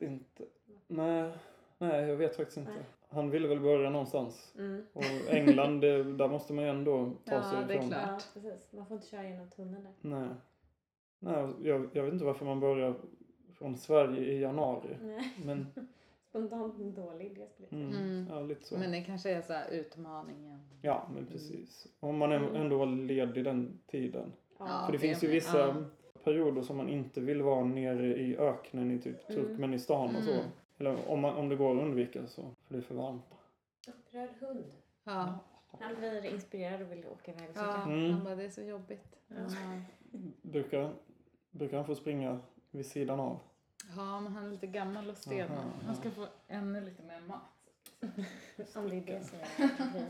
inte. 0.00 0.44
Nej, 0.86 1.32
nej, 1.78 2.06
jag 2.08 2.16
vet 2.16 2.36
faktiskt 2.36 2.56
inte. 2.58 2.70
Nej. 2.72 2.82
han 3.08 3.30
ville 3.30 3.48
väl 3.48 3.60
börja 3.60 3.90
någonstans. 3.90 4.54
Mm. 4.58 4.86
Och 4.92 5.04
England, 5.30 5.80
det, 5.80 6.02
där 6.12 6.28
måste 6.28 6.52
man 6.52 6.64
ju 6.64 6.70
ändå 6.70 7.12
ta 7.24 7.34
Ja, 7.34 7.42
sig 7.42 7.64
det 7.66 7.72
är 7.74 7.76
ifrån. 7.76 7.88
klart. 7.88 8.02
Ja, 8.08 8.18
precis. 8.40 8.72
Man 8.72 8.86
får 8.86 8.94
inte 8.96 9.06
köra 9.08 9.28
genom 9.28 9.50
tunneln 9.50 9.84
där. 9.84 9.92
Nej. 10.00 10.28
Nej, 11.20 11.54
jag, 11.62 11.88
jag 11.92 12.04
vet 12.04 12.12
inte 12.12 12.24
varför 12.24 12.44
man 12.44 12.60
börjar 12.60 12.94
från 13.58 13.76
Sverige 13.76 14.32
i 14.32 14.40
januari. 14.40 14.96
Nej. 15.02 15.34
Men, 15.44 15.66
Spontant 16.28 16.78
en 16.80 16.94
dålig 16.94 17.26
idé 17.26 17.46
skulle 17.48 17.68
jag 17.70 17.90
säga. 17.90 18.00
mm, 18.00 18.10
Mm. 18.10 18.26
ja 18.30 18.40
lite 18.40 18.64
så. 18.64 18.78
Men 18.78 18.90
det 18.92 19.00
kanske 19.02 19.30
är 19.30 19.42
så 19.42 19.52
här 19.52 19.70
utmaningen. 19.70 20.60
Ja, 20.82 21.08
men 21.14 21.26
precis. 21.26 21.86
Om 22.00 22.18
man 22.18 22.32
är- 22.32 22.54
ändå 22.56 22.78
var 22.78 22.86
ledig 22.86 23.44
den 23.44 23.78
tiden. 23.86 24.32
Ja. 24.58 24.82
För 24.86 24.92
det 24.92 24.98
finns 24.98 25.24
ju 25.24 25.28
vissa 25.28 25.58
Ja. 25.58 25.74
perioder 26.24 26.62
som 26.62 26.76
man 26.76 26.88
inte 26.88 27.20
vill 27.20 27.42
vara 27.42 27.64
nere 27.64 28.06
i 28.16 28.36
öknen 28.38 28.90
i 28.90 28.98
typ 28.98 29.30
Mm. 29.30 29.42
Turkmenistan 29.44 30.16
och 30.16 30.22
så. 30.22 30.32
Mm. 30.32 30.44
Eller 30.78 31.10
om, 31.10 31.20
man, 31.20 31.36
om 31.36 31.48
det 31.48 31.56
går 31.56 31.76
att 31.76 31.82
undvika 31.82 32.26
så. 32.26 32.42
För 32.66 32.74
det 32.74 32.80
är 32.80 32.82
för 32.82 32.94
varmt. 32.94 33.24
Upprörd 33.88 34.30
hund. 34.40 34.64
Ja. 35.04 35.38
Han 35.80 35.94
blir 35.98 36.24
inspirerad 36.24 36.82
och 36.82 36.92
vill 36.92 37.04
åka 37.06 37.30
iväg 37.32 37.42
och 37.50 37.56
Ja, 37.56 37.60
cykla. 37.62 37.82
Mm. 37.92 38.12
han 38.12 38.24
bara 38.24 38.34
det 38.36 38.44
är 38.44 38.50
så 38.50 38.62
jobbigt. 38.62 39.16
Ja. 39.28 39.36
Ja. 39.36 39.80
Brukar, 40.42 40.90
brukar 41.50 41.76
han 41.76 41.86
få 41.86 41.94
springa 41.94 42.40
vid 42.70 42.86
sidan 42.86 43.20
av? 43.20 43.38
Ja, 43.96 44.20
men 44.20 44.32
han 44.32 44.44
är 44.46 44.50
lite 44.50 44.66
gammal 44.66 45.10
och 45.10 45.16
stel. 45.16 45.50
Aha, 45.50 45.62
Han 45.86 45.96
ska 45.96 46.10
få 46.10 46.26
ännu 46.48 46.80
lite 46.80 47.02
mer 47.02 47.20
mat. 47.20 47.40
Om 48.76 48.88
det 48.88 48.96
är 48.96 49.00
det 49.06 49.24
som 49.24 49.38
är 49.38 50.06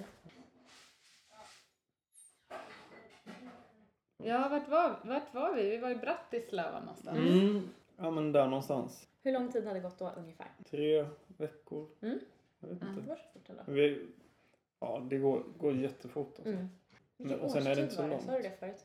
Ja, 4.28 4.48
vart 4.50 4.68
var, 4.68 4.96
vart 5.04 5.34
var 5.34 5.54
vi? 5.54 5.70
Vi 5.70 5.78
var 5.78 5.90
i 5.90 5.94
Bratislava 5.94 6.80
någonstans. 6.80 7.18
Mm. 7.18 7.68
Ja 7.96 8.10
men 8.10 8.32
där 8.32 8.46
någonstans. 8.46 9.08
Hur 9.22 9.32
lång 9.32 9.52
tid 9.52 9.66
hade 9.66 9.80
gått 9.80 9.98
då 9.98 10.12
ungefär? 10.16 10.46
Tre 10.70 11.06
veckor. 11.26 11.86
Mm. 12.00 12.18
Jag 12.60 12.68
vet 12.68 12.82
Mm. 12.82 12.94
Det 12.94 12.98
inte. 13.00 13.08
var 13.08 13.16
så 13.16 13.22
fort 13.32 13.48
ändå. 13.48 13.62
Vi, 13.66 14.06
ja 14.80 15.06
det 15.10 15.18
går, 15.18 15.42
går 15.58 15.74
jättefort 15.74 16.32
alltså. 16.36 16.52
Mm. 16.52 16.68
Men- 17.16 17.28
Vilken 17.28 17.44
och 17.44 17.50
sen 17.50 17.66
är 17.66 17.76
det 17.76 17.82
inte 17.82 17.94
så 17.94 18.02
var 18.02 18.08
det? 18.08 18.14
långt. 18.14 18.26
Sa 18.26 18.32
du 18.36 18.42
det 18.42 18.56
förut? 18.60 18.84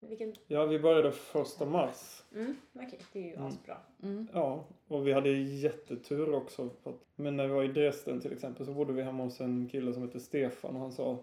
Vilken? 0.00 0.34
Ja 0.46 0.66
vi 0.66 0.78
började 0.78 1.12
första 1.12 1.64
mars. 1.66 2.22
Mm. 2.34 2.56
Okej, 2.72 2.98
det 3.12 3.18
är 3.20 3.24
ju 3.24 3.32
Mm. 3.34 3.46
asbra. 3.46 3.76
Mm. 4.02 4.28
Ja, 4.32 4.64
och 4.88 5.06
vi 5.06 5.12
hade 5.12 5.30
jättetur 5.30 6.34
också. 6.34 6.70
Att, 6.84 7.04
men 7.16 7.36
när 7.36 7.46
vi 7.46 7.52
var 7.54 7.62
i 7.64 7.68
Dresden 7.68 8.20
till 8.20 8.32
exempel 8.32 8.66
så 8.66 8.72
bodde 8.72 8.92
vi 8.92 9.02
hemma 9.02 9.24
hos 9.24 9.40
en 9.40 9.68
kille 9.68 9.92
som 9.92 10.02
heter 10.02 10.18
Stefan 10.18 10.74
och 10.76 10.80
han 10.80 10.92
sa 10.92 11.18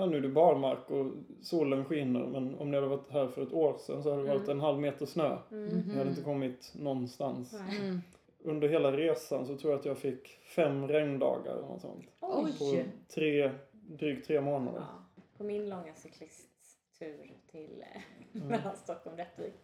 Ja 0.00 0.06
nu 0.06 0.16
är 0.16 0.20
det 0.20 0.28
barmark 0.28 0.90
och 0.90 1.06
solen 1.42 1.84
skiner 1.84 2.26
men 2.26 2.54
om 2.58 2.70
ni 2.70 2.76
hade 2.76 2.88
varit 2.88 3.10
här 3.10 3.28
för 3.28 3.42
ett 3.42 3.52
år 3.52 3.78
sedan 3.78 4.02
så 4.02 4.10
hade 4.10 4.22
det 4.22 4.28
varit 4.28 4.40
Mm. 4.44 4.50
en 4.56 4.60
halv 4.60 4.78
meter 4.80 5.06
snö. 5.06 5.38
Mm. 5.50 5.78
Ni 5.88 5.96
hade 5.98 6.10
inte 6.10 6.22
kommit 6.22 6.72
någonstans. 6.74 7.54
Mm. 7.80 8.00
Under 8.42 8.68
hela 8.68 8.92
resan 8.92 9.46
så 9.46 9.56
tror 9.56 9.72
jag 9.72 9.78
att 9.80 9.84
jag 9.86 9.98
fick 9.98 10.28
fem 10.28 10.88
regndagar 10.88 11.52
eller 11.52 11.66
något 11.68 11.80
sånt. 11.80 12.04
Oj! 12.20 12.58
På 12.58 12.82
tre, 13.14 13.50
drygt 13.72 14.26
tre 14.26 14.40
månader. 14.40 14.80
Ja. 14.80 15.22
På 15.36 15.44
min 15.44 15.68
långa 15.68 15.94
cyklisttur 15.94 17.32
till 17.50 17.82
eh, 17.94 18.02
Mm. 18.34 18.48
mellan 18.48 18.76
Stockholm 18.76 19.12
och 19.12 19.18
Rättvik 19.18 19.54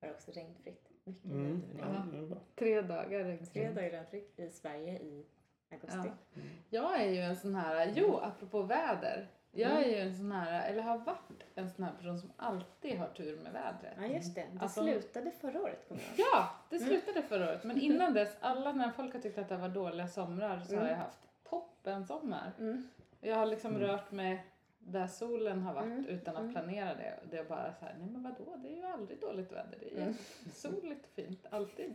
var 0.00 0.08
det 0.08 0.14
också 0.14 0.30
regnfritt. 0.30 0.90
Mycket 1.04 1.24
Mm. 1.24 1.62
Ja. 1.78 2.36
Tre 2.56 2.80
dagar 2.82 3.24
regn. 3.24 3.46
Tre 3.52 3.70
dagar 3.70 3.90
regnfritt 3.90 4.38
i 4.40 4.48
Sverige 4.50 4.98
i 4.98 5.26
augusti. 5.72 5.98
Ja. 6.34 6.40
Jag 6.70 7.02
är 7.02 7.10
ju 7.10 7.18
en 7.20 7.36
sån 7.36 7.54
här, 7.54 7.92
jo 7.96 8.16
apropå 8.16 8.62
väder. 8.62 9.28
Jag 9.56 9.82
är 9.82 9.88
ju 9.90 9.96
en 9.96 10.16
sån 10.16 10.32
här, 10.32 10.70
eller 10.70 10.82
har 10.82 10.98
varit 10.98 11.42
en 11.54 11.70
sån 11.70 11.84
här 11.84 11.92
person 11.92 12.18
som 12.18 12.32
alltid 12.36 12.98
har 12.98 13.08
tur 13.08 13.36
med 13.40 13.52
vädret. 13.52 13.94
Ja, 14.00 14.06
just 14.06 14.34
det. 14.34 14.44
Det 14.52 14.60
Alltså- 14.62 14.82
slutade 14.82 15.30
förra 15.30 15.62
året 15.62 15.88
kommer 15.88 16.02
jag. 16.16 16.26
Ja, 16.32 16.48
det 16.70 16.78
slutade 16.78 17.22
förra 17.22 17.44
året. 17.48 17.64
Men 17.64 17.80
innan 17.80 18.14
dess, 18.14 18.36
alla 18.40 18.72
när 18.72 18.90
folk 18.90 19.12
har 19.14 19.20
tyckt 19.20 19.38
att 19.38 19.48
det 19.48 19.56
var 19.56 19.68
dåliga 19.68 20.08
somrar 20.08 20.60
så 20.60 20.74
har 20.74 20.80
Mm. 20.82 20.90
jag 20.90 20.96
haft 20.98 21.28
toppen 21.48 22.06
sommar. 22.06 22.52
Mm. 22.58 22.88
Jag 23.20 23.36
har 23.36 23.46
liksom 23.46 23.70
Mm. 23.76 23.82
rört 23.88 24.10
mig 24.12 24.44
där 24.78 25.06
solen 25.06 25.62
har 25.62 25.74
varit 25.74 25.86
Mm. 25.86 26.06
utan 26.06 26.36
att 26.36 26.42
Mm. 26.42 26.52
planera 26.54 26.94
det. 26.94 27.14
Det 27.30 27.38
är 27.38 27.44
bara 27.44 27.74
så 27.74 27.84
här, 27.84 27.94
nej 27.98 28.08
men 28.10 28.22
vadå, 28.22 28.56
det 28.56 28.68
är 28.72 28.76
ju 28.76 28.84
aldrig 28.86 29.20
dåligt 29.20 29.52
väder. 29.52 29.78
Det 29.80 29.98
är 29.98 30.02
Mm. 30.02 30.14
soligt 30.54 31.04
och 31.04 31.10
fint, 31.14 31.46
alltid. 31.50 31.94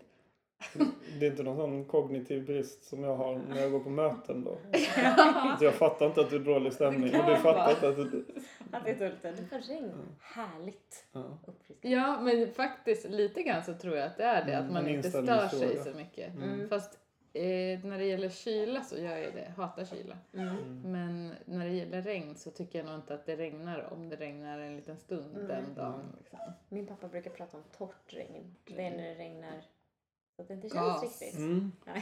Det 1.20 1.26
är 1.26 1.32
inte 1.32 1.44
någon 1.44 1.58
sån 1.58 1.86
kognitiv 1.86 2.46
brist 2.46 2.84
som 2.84 3.04
jag 3.04 3.16
har 3.16 3.36
när 3.36 3.62
jag 3.62 3.72
går 3.72 3.80
på 3.80 3.90
möten 3.90 4.44
då. 4.44 4.58
Så 5.60 5.66
jag 5.66 5.74
fattar 5.74 6.06
inte 6.06 6.22
att 6.22 6.30
det 6.30 6.36
är 6.36 6.40
dålig 6.40 6.74
stämning 6.74 7.12
Det 7.12 7.20
och 7.20 7.26
du 7.26 7.36
fattar 7.36 7.72
inte 7.72 7.88
att 7.88 8.12
det... 8.12 8.24
Att 8.72 8.86
det 8.86 8.92
är 8.92 9.52
var 9.52 9.60
regn. 9.60 10.18
Härligt. 10.22 11.06
Ja. 11.12 11.40
Ja, 11.82 12.22
men 12.22 12.52
faktiskt 12.52 13.10
lite 13.10 13.44
grann 13.44 13.64
så 13.64 13.74
tror 13.74 13.98
jag 13.98 14.08
att 14.08 14.18
det 14.18 14.24
är 14.24 14.46
det. 14.46 14.54
Mm, 14.54 14.66
att 14.66 14.74
man 14.74 14.88
inte 14.88 15.12
stör 15.12 15.48
sig 15.48 15.78
så 15.78 15.98
mycket. 15.98 16.36
Mm. 16.36 16.70
Fast 16.70 17.00
eh, 17.34 17.80
när 17.84 17.98
det 17.98 18.06
gäller 18.06 18.30
kyla 18.30 18.84
så 18.84 18.98
gör 18.98 19.18
jag 19.18 19.34
det. 19.34 19.54
Hatar 19.58 19.86
kyla. 19.86 20.18
Mm. 20.34 20.48
Mm. 20.48 20.82
Men 20.92 21.36
när 21.46 21.66
det 21.66 21.74
gäller 21.74 22.02
regn 22.02 22.36
så 22.36 22.52
tycker 22.52 22.80
jag 22.80 22.86
nog 22.86 22.96
inte 22.96 23.14
att 23.14 23.26
det 23.26 23.36
regnar 23.36 23.94
om 23.94 24.10
det 24.10 24.16
regnar 24.16 24.60
en 24.60 24.76
liten 24.76 24.98
stund 24.98 25.36
Mm. 25.36 25.48
den 25.48 25.74
dagen. 25.76 26.16
Liksom. 26.18 26.40
Min 26.70 26.88
pappa 26.88 27.08
brukar 27.08 27.32
prata 27.32 27.58
om 27.58 27.64
torrt 27.78 28.14
regn. 28.14 28.56
Det 28.66 28.86
är 28.86 28.92
när 28.92 29.04
det 29.04 29.16
regnar 29.16 29.64
att 30.40 30.48
det 30.48 30.54
inte 30.54 30.68
Gas. 30.68 31.02
känns 31.02 31.22
riktigt. 31.22 31.40
Mm. 31.40 31.72
Ja. 31.86 31.94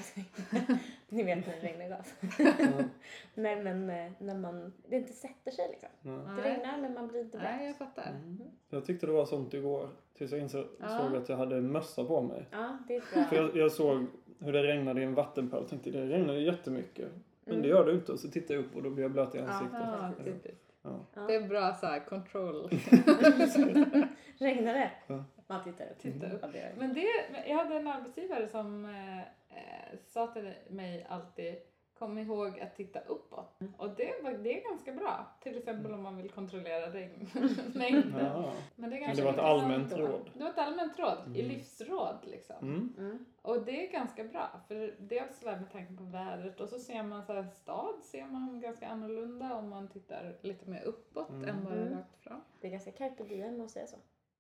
Ni 1.10 1.24
vet 1.24 1.48
när 1.48 1.54
det 1.62 1.68
regnar 1.68 1.90
gas. 1.90 2.14
Ja. 2.40 2.84
Nej 3.34 3.64
men 3.64 3.90
eh, 3.90 4.12
när 4.20 4.38
man, 4.38 4.74
det 4.90 4.96
inte 4.96 5.14
sätter 5.14 5.52
sig 5.52 5.68
liksom. 5.70 5.90
Ja. 6.02 6.12
Det 6.12 6.42
regnar 6.50 6.78
men 6.82 6.94
man 6.94 7.08
blir 7.08 7.20
inte 7.22 7.38
Nej, 7.38 7.66
jag 7.68 7.78
blöt. 7.78 7.90
fattar. 7.90 8.10
Mm. 8.12 8.42
Jag 8.70 8.86
tyckte 8.86 9.06
det 9.06 9.12
var 9.12 9.26
sånt 9.26 9.54
igår 9.54 9.90
tills 10.18 10.32
jag 10.32 10.42
insåg 10.42 10.66
Ja. 10.80 10.88
såg 11.00 11.16
att 11.16 11.30
jag 11.30 11.38
hade 11.38 11.62
mössa 11.62 12.04
på 12.06 12.22
mig. 12.22 12.46
Ja, 12.52 12.78
det 12.88 12.96
är 12.96 13.04
bra. 13.14 13.24
För 13.24 13.36
jag, 13.36 13.56
jag 13.56 13.72
såg 13.72 14.06
hur 14.40 14.54
det 14.54 14.64
regnade 14.64 15.02
i 15.02 15.04
en 15.04 15.14
vattenpöl 15.16 15.64
och 15.64 15.70
tänkte 15.70 15.92
det 15.92 16.06
regnar 16.06 16.34
ju 16.34 16.46
jättemycket. 16.46 17.08
Men 17.48 17.56
Mm. 17.56 17.62
det 17.62 17.68
gör 17.68 17.86
det 17.86 17.92
inte 17.92 18.12
och 18.12 18.20
så 18.20 18.28
tittar 18.32 18.54
jag 18.56 18.64
upp 18.66 18.76
och 18.76 18.84
då 18.84 18.90
blir 18.90 19.04
jag 19.04 19.12
blöt 19.12 19.36
i 19.36 19.40
ansiktet. 19.40 20.26
Typiskt. 20.26 20.64
Ja. 20.82 21.06
Det 21.28 21.36
är 21.36 21.48
bra 21.48 21.74
så 21.74 21.86
här 21.86 22.00
control. 22.00 22.70
Regnar 24.40 24.74
det? 24.74 24.92
Ja. 25.08 25.24
Man 25.48 25.64
tittar 25.64 25.86
upp. 25.86 26.00
Titta 26.00 26.32
upp. 26.32 26.46
Men 26.78 26.94
det, 26.94 27.08
jag 27.48 27.56
hade 27.58 27.76
en 27.76 27.88
arbetsgivare 27.88 28.48
som 28.48 28.86
eh, 28.86 29.20
eh, 29.20 29.98
sa 30.08 30.28
till 30.28 30.52
mig 30.70 31.06
alltid 31.10 31.56
Kom 32.00 32.18
ihåg 32.18 32.60
att 32.60 32.76
titta 32.76 33.00
uppåt. 33.00 33.60
Och 33.78 33.90
det, 33.90 34.14
var, 34.24 34.32
det 34.32 34.60
är 34.64 34.70
ganska 34.70 34.92
bra. 34.94 35.26
Till 35.42 35.58
exempel 35.58 35.94
om 35.94 36.04
man 36.04 36.18
vill 36.18 36.30
kontrollera 36.30 36.90
regnmängden. 36.94 38.14
Ja. 38.20 38.54
Men 38.76 38.90
det, 38.90 38.98
är 39.04 39.08
Men 39.08 39.16
det 39.16 39.24
var 39.24 39.34
ett 39.34 39.40
allmänt 39.40 39.90
då. 39.90 39.98
råd. 39.98 40.30
Det 40.34 40.44
var 40.44 40.50
ett 40.50 40.58
allmänt 40.58 41.00
råd. 41.00 41.18
I 41.36 41.42
Mm. 41.42 41.52
livsråd 41.52 42.18
liksom. 42.24 42.56
Mm. 42.62 42.94
Mm. 42.98 43.26
Och 43.42 43.62
det 43.66 43.88
är 43.88 43.92
ganska 43.92 44.24
bra. 44.24 44.50
För 44.68 44.96
dels 45.00 45.40
där 45.40 45.58
med 45.60 45.72
tanke 45.72 45.94
på 45.94 46.04
vädret 46.04 46.60
och 46.60 46.70
så 46.70 46.80
ser 46.80 47.04
man 47.04 47.24
så 47.26 47.34
här 47.34 47.44
stad 47.44 47.96
ser 48.04 48.26
man 48.26 48.60
ganska 48.62 48.88
annorlunda 48.88 49.54
om 49.56 49.70
man 49.70 49.88
tittar 49.88 50.36
lite 50.42 50.70
mer 50.70 50.84
uppåt 50.84 51.30
Mm. 51.30 51.50
än 51.50 51.64
bara 51.64 51.74
Mm. 51.76 51.94
rakt 51.98 52.18
fram. 52.24 52.42
Det 52.62 52.68
är 52.68 52.72
ganska 52.72 52.92
carpe 52.92 53.24
diem 53.24 53.62
att 53.62 53.72
säga 53.72 53.88
så. 53.88 53.98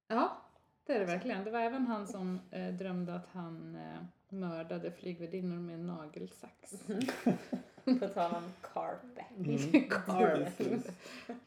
Ja, 0.08 0.32
det 0.86 0.94
är 0.94 1.00
det 1.00 1.06
verkligen. 1.06 1.44
Det 1.44 1.52
var 1.52 1.60
även 1.60 1.88
han 1.88 2.08
som 2.08 2.40
eh, 2.52 2.74
drömde 2.74 3.16
att 3.16 3.28
han 3.32 3.76
eh, 3.76 3.98
mördade 4.30 4.92
flygvärdinnor 4.92 5.56
med 5.60 5.76
en 5.76 5.88
nagelsax. 5.88 6.84
På 8.00 8.08
tal 8.08 8.36
om 8.36 8.44
carpe. 8.62 9.26
Mm. 9.38 9.58
Carpe. 9.90 10.52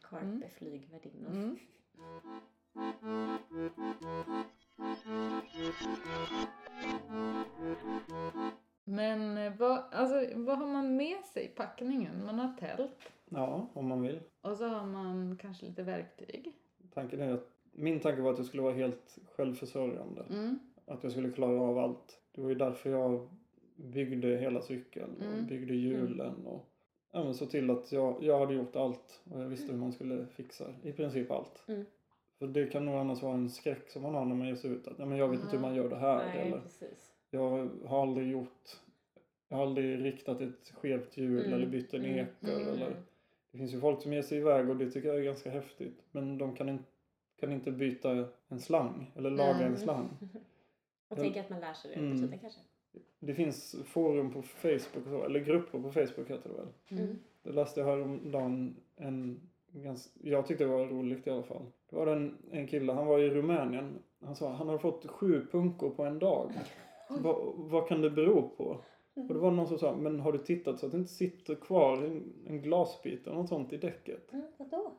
Carpe 0.02 0.24
Mm. 0.26 0.42
flygvärdinnor. 0.58 1.30
Mm. 1.30 1.56
Men 8.84 9.38
eh, 9.38 9.52
vad, 9.58 9.82
alltså, 9.92 10.38
vad 10.40 10.58
har 10.58 10.66
man 10.66 10.96
med 10.96 11.24
sig 11.24 11.44
i 11.44 11.48
packningen? 11.48 12.24
Man 12.26 12.38
har 12.38 12.52
tält 12.58 13.12
Ja, 13.28 13.66
om 13.72 13.88
man 13.88 14.02
vill. 14.02 14.20
och 14.40 14.56
så 14.56 14.68
har 14.68 14.86
man 14.86 15.38
kanske 15.40 15.66
lite 15.66 15.82
verktyg. 15.82 16.52
Tanken 16.94 17.20
är 17.20 17.32
att 17.32 17.48
min 17.72 18.00
tanke 18.00 18.22
var 18.22 18.30
att 18.32 18.38
jag 18.38 18.46
skulle 18.46 18.62
vara 18.62 18.74
helt 18.74 19.18
självförsörjande. 19.36 20.24
Mm. 20.30 20.58
Att 20.86 21.02
jag 21.02 21.12
skulle 21.12 21.30
klara 21.30 21.60
av 21.60 21.78
allt. 21.78 22.19
Det 22.32 22.40
var 22.40 22.48
ju 22.48 22.54
därför 22.54 22.90
jag 22.90 23.28
byggde 23.76 24.28
hela 24.36 24.62
cykeln 24.62 25.16
och 25.18 25.22
Mm. 25.26 25.46
byggde 25.46 25.74
hjulen 25.74 26.46
och 26.46 26.66
ja, 27.12 27.24
men 27.24 27.34
så 27.34 27.46
till 27.46 27.70
att 27.70 27.92
jag, 27.92 28.22
jag 28.22 28.38
hade 28.38 28.54
gjort 28.54 28.76
allt 28.76 29.20
och 29.30 29.40
jag 29.40 29.48
visste 29.48 29.72
hur 29.72 29.78
man 29.78 29.92
skulle 29.92 30.26
fixa 30.26 30.64
i 30.82 30.92
princip 30.92 31.30
allt. 31.30 31.64
Mm. 31.68 31.84
För 32.38 32.46
det 32.46 32.66
kan 32.66 32.84
nog 32.84 32.94
annars 32.94 33.22
vara 33.22 33.34
en 33.34 33.50
skräck 33.50 33.90
som 33.90 34.02
man 34.02 34.14
har 34.14 34.24
när 34.24 34.34
man 34.34 34.46
ger 34.48 34.54
sig 34.54 34.70
ut. 34.70 34.86
Att 34.88 34.98
ja, 34.98 35.06
men 35.06 35.18
jag 35.18 35.28
vet 35.28 35.40
inte 35.40 35.56
hur 35.56 35.62
man 35.62 35.74
gör 35.74 35.88
det 35.88 35.96
här. 35.96 36.26
Nej, 36.26 36.46
Eller 36.46 36.60
precis. 36.60 37.12
jag 37.30 37.68
har 37.86 38.02
aldrig 38.02 38.28
gjort 38.30 38.76
jag 39.48 39.56
har 39.56 39.66
aldrig 39.66 40.04
riktat 40.04 40.40
ett 40.40 40.70
skevt 40.74 41.16
hjul 41.16 41.40
Mm. 41.40 41.52
eller 41.52 41.66
bytt 41.66 41.94
en 41.94 42.04
Mm. 42.04 42.18
eker. 42.18 42.52
Mm. 42.60 42.68
Eller, 42.68 42.96
det 43.52 43.58
finns 43.58 43.74
ju 43.74 43.80
folk 43.80 44.02
som 44.02 44.12
ger 44.12 44.22
sig 44.22 44.38
iväg 44.38 44.70
och 44.70 44.76
det 44.76 44.90
tycker 44.90 45.08
jag 45.08 45.18
är 45.18 45.22
ganska 45.22 45.50
häftigt. 45.50 46.02
Men 46.12 46.38
de 46.38 46.56
kan, 46.56 46.68
in, 46.68 46.78
kan 47.40 47.52
inte 47.52 47.70
byta 47.72 48.28
en 48.48 48.60
slang 48.60 49.12
eller 49.16 49.30
laga 49.30 49.50
en 49.58 49.62
Mm. 49.62 49.76
slang. 49.76 50.08
Och 51.10 51.18
Ja. 51.18 51.22
tänka 51.22 51.40
att 51.40 51.50
man 51.50 51.60
lär 51.60 51.72
sig 51.72 51.90
det 51.90 51.96
Mm. 51.96 52.10
under 52.10 52.22
tiden 52.24 52.38
kanske. 52.38 52.60
Det 53.20 53.34
finns 53.34 53.76
forum 53.84 54.32
på 54.32 54.42
Facebook, 54.42 55.06
och 55.06 55.10
så, 55.10 55.24
eller 55.24 55.40
grupper 55.40 55.78
på 55.82 55.92
Facebook 55.92 56.30
heter 56.30 56.48
det 56.50 56.56
väl. 56.56 57.00
Mm. 57.04 57.18
Det 57.42 57.52
läste 57.52 57.80
jag 57.80 57.86
häromdagen 57.86 58.76
en 58.96 59.40
ganska, 59.72 60.10
jag 60.22 60.46
tyckte 60.46 60.64
det 60.64 60.70
var 60.70 60.86
roligt 60.86 61.26
i 61.26 61.30
alla 61.30 61.42
fall. 61.42 61.62
Det 61.90 61.96
var 61.96 62.06
en, 62.06 62.36
en 62.50 62.66
kille, 62.66 62.92
han 62.92 63.06
var 63.06 63.18
i 63.18 63.30
Rumänien. 63.30 63.98
Han 64.24 64.34
sa 64.36 64.52
han 64.52 64.66
hade 64.66 64.78
fått 64.78 65.06
sju 65.06 65.46
punkor 65.52 65.90
på 65.90 66.04
en 66.04 66.18
dag. 66.18 66.52
Va, 67.22 67.52
vad 67.56 67.88
kan 67.88 68.00
det 68.02 68.10
bero 68.10 68.48
på? 68.56 68.64
Och 69.14 69.34
det 69.34 69.38
var 69.40 69.50
någon 69.50 69.66
som 69.66 69.78
sa, 69.78 69.96
men 69.96 70.20
har 70.20 70.32
du 70.32 70.38
tittat 70.38 70.78
så 70.78 70.86
att 70.86 70.92
det 70.92 70.98
inte 70.98 71.12
sitter 71.12 71.54
kvar 71.54 71.96
en, 71.96 72.32
en 72.46 72.62
glasbit 72.62 73.26
eller 73.26 73.36
något 73.36 73.48
sånt 73.48 73.72
i 73.72 73.76
däcket? 73.76 74.32
Mm, 74.32 74.46
vadå? 74.56 74.92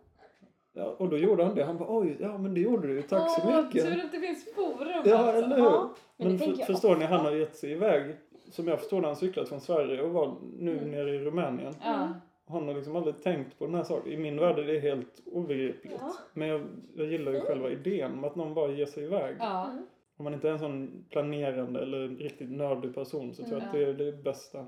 Ja, 0.74 0.96
och 1.00 1.10
då 1.10 1.18
gjorde 1.18 1.44
han 1.44 1.56
det. 1.56 1.64
Han 1.64 1.78
bara, 1.78 1.98
oj, 2.00 2.18
ja 2.20 2.38
men 2.38 2.54
det 2.54 2.60
gjorde 2.62 2.88
du 2.88 2.94
ju, 2.94 3.02
tack 3.02 3.30
så 3.32 3.42
Åh, 3.48 3.64
mycket. 3.66 3.86
Tur 3.86 4.06
att 4.06 4.12
det 4.12 4.20
finns 4.20 4.54
forum 4.56 5.02
Ja, 5.06 5.18
alltså. 5.18 5.44
eller 5.46 5.56
hur? 5.56 5.64
Ja, 5.64 5.94
men 6.18 6.28
Men 6.28 6.38
det 6.38 6.40
tänker 6.40 6.54
för, 6.54 6.60
jag 6.62 6.68
förstår 6.68 6.96
ni, 6.96 7.06
han 7.06 7.26
har 7.26 7.32
gett 7.32 7.56
sig 7.56 7.72
iväg, 7.72 8.16
som 8.52 8.68
jag 8.68 8.80
förstår 8.80 9.02
när 9.02 9.08
han 9.08 9.16
cyklat 9.16 9.50
från 9.50 9.62
Sverige 9.62 10.02
och 10.02 10.10
var 10.12 10.36
nu 10.60 10.78
Mm. 10.78 10.92
nere 10.92 11.16
i 11.16 11.20
Rumänien. 11.20 11.74
Ja. 11.84 12.10
Han 12.48 12.68
har 12.68 12.76
liksom 12.76 12.96
aldrig 12.96 13.22
tänkt 13.24 13.60
på 13.60 13.66
den 13.66 13.76
här 13.76 13.84
saken. 13.84 14.12
I 14.12 14.18
min 14.18 14.40
värld 14.40 14.60
är 14.60 14.64
det 14.64 14.80
helt 14.80 15.22
obegripligt. 15.26 15.96
Ja. 16.00 16.14
Men 16.34 16.48
jag, 16.48 16.62
jag 16.96 17.08
gillar 17.08 17.32
ju 17.32 17.38
Mm. 17.38 17.48
själva 17.48 17.70
idén 17.70 18.12
om 18.14 18.24
att 18.24 18.36
någon 18.36 18.54
bara 18.54 18.72
ger 18.72 18.86
sig 18.86 19.04
iväg. 19.04 19.36
Ja. 19.40 19.68
Mm. 19.72 19.86
Om 20.18 20.24
man 20.24 20.34
inte 20.34 20.48
är 20.48 20.52
en 20.52 20.60
sån 20.60 21.06
planerande 21.10 21.82
eller 21.82 22.08
riktigt 22.08 22.52
nördig 22.52 22.96
person 22.96 23.34
så 23.34 23.44
tror 23.44 23.60
jag 23.60 23.68
att 23.68 23.74
det 23.74 23.84
är 23.84 23.94
det 23.94 24.12
bästa. 24.24 24.66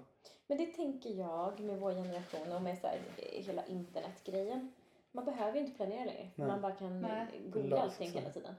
Men 0.48 0.58
det 0.58 0.66
tänker 0.66 1.10
jag 1.10 1.60
med 1.60 1.80
vår 1.80 1.92
generation 1.92 2.56
och 2.56 2.62
med 2.62 2.78
så 2.78 2.88
här, 2.88 2.98
eh, 3.18 3.46
hela 3.46 3.66
internetgrejen. 3.66 4.72
Man 5.16 5.26
behöver 5.26 5.54
ju 5.54 5.60
inte 5.66 5.76
planera 5.76 6.06
längre. 6.06 6.30
Nej. 6.36 6.48
Man 6.48 6.62
bara 6.62 6.72
kan 6.72 7.02
Nej. 7.02 7.26
Googla 7.46 7.82
allting 7.82 8.12
hela 8.12 8.30
tiden. 8.30 8.56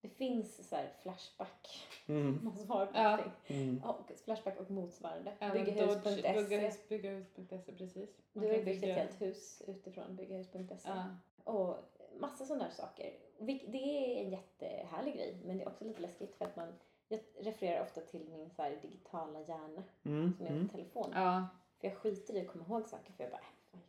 Det 0.00 0.08
finns 0.08 0.68
så 0.68 0.76
här 0.76 0.92
flashback. 1.02 1.88
Mm. 2.06 2.40
Man 2.44 2.56
svarar 2.56 2.86
på 2.86 2.92
Ja. 2.98 3.00
allting. 3.08 3.32
Mm. 3.62 3.82
Och 3.84 4.12
flashback 4.24 4.60
och 4.60 4.70
motsvarande. 4.70 5.32
Byggehus- 5.40 6.88
Byggehus.se, 6.88 7.72
precis. 7.78 8.10
Man 8.32 8.44
Du 8.44 8.50
har 8.50 8.56
kan 8.56 8.64
byggt 8.64 8.84
ett 8.84 8.94
helt 8.96 9.20
hus 9.20 9.62
utifrån 9.66 10.16
byggehus.se. 10.16 10.88
Ja. 10.88 11.04
Och 11.44 11.76
massa 12.20 12.44
sådana 12.44 12.64
där 12.64 12.70
saker. 12.70 13.12
Det 13.38 13.76
är 13.76 14.24
en 14.24 14.30
jättehärlig 14.30 15.14
grej 15.14 15.40
men 15.44 15.58
det 15.58 15.64
är 15.64 15.68
också 15.68 15.84
lite 15.84 16.00
läskigt 16.00 16.34
för 16.38 16.44
att 16.44 16.56
man 16.56 16.68
jag 17.08 17.20
refererar 17.40 17.82
ofta 17.82 18.00
till 18.00 18.28
min 18.28 18.50
så 18.50 18.62
här 18.62 18.78
digitala 18.82 19.40
hjärna 19.40 19.82
Mm. 20.04 20.32
som 20.36 20.46
är 20.46 20.50
Mm. 20.50 20.62
en 20.62 20.68
telefon. 20.68 21.10
Ja. 21.14 21.46
För 21.80 21.88
jag 21.88 21.96
skiter 21.96 22.34
i 22.36 22.40
att 22.40 22.48
komma 22.48 22.64
ihåg 22.64 22.88
saker 22.88 23.12
för 23.12 23.24
jag 23.24 23.30
bara, 23.32 23.44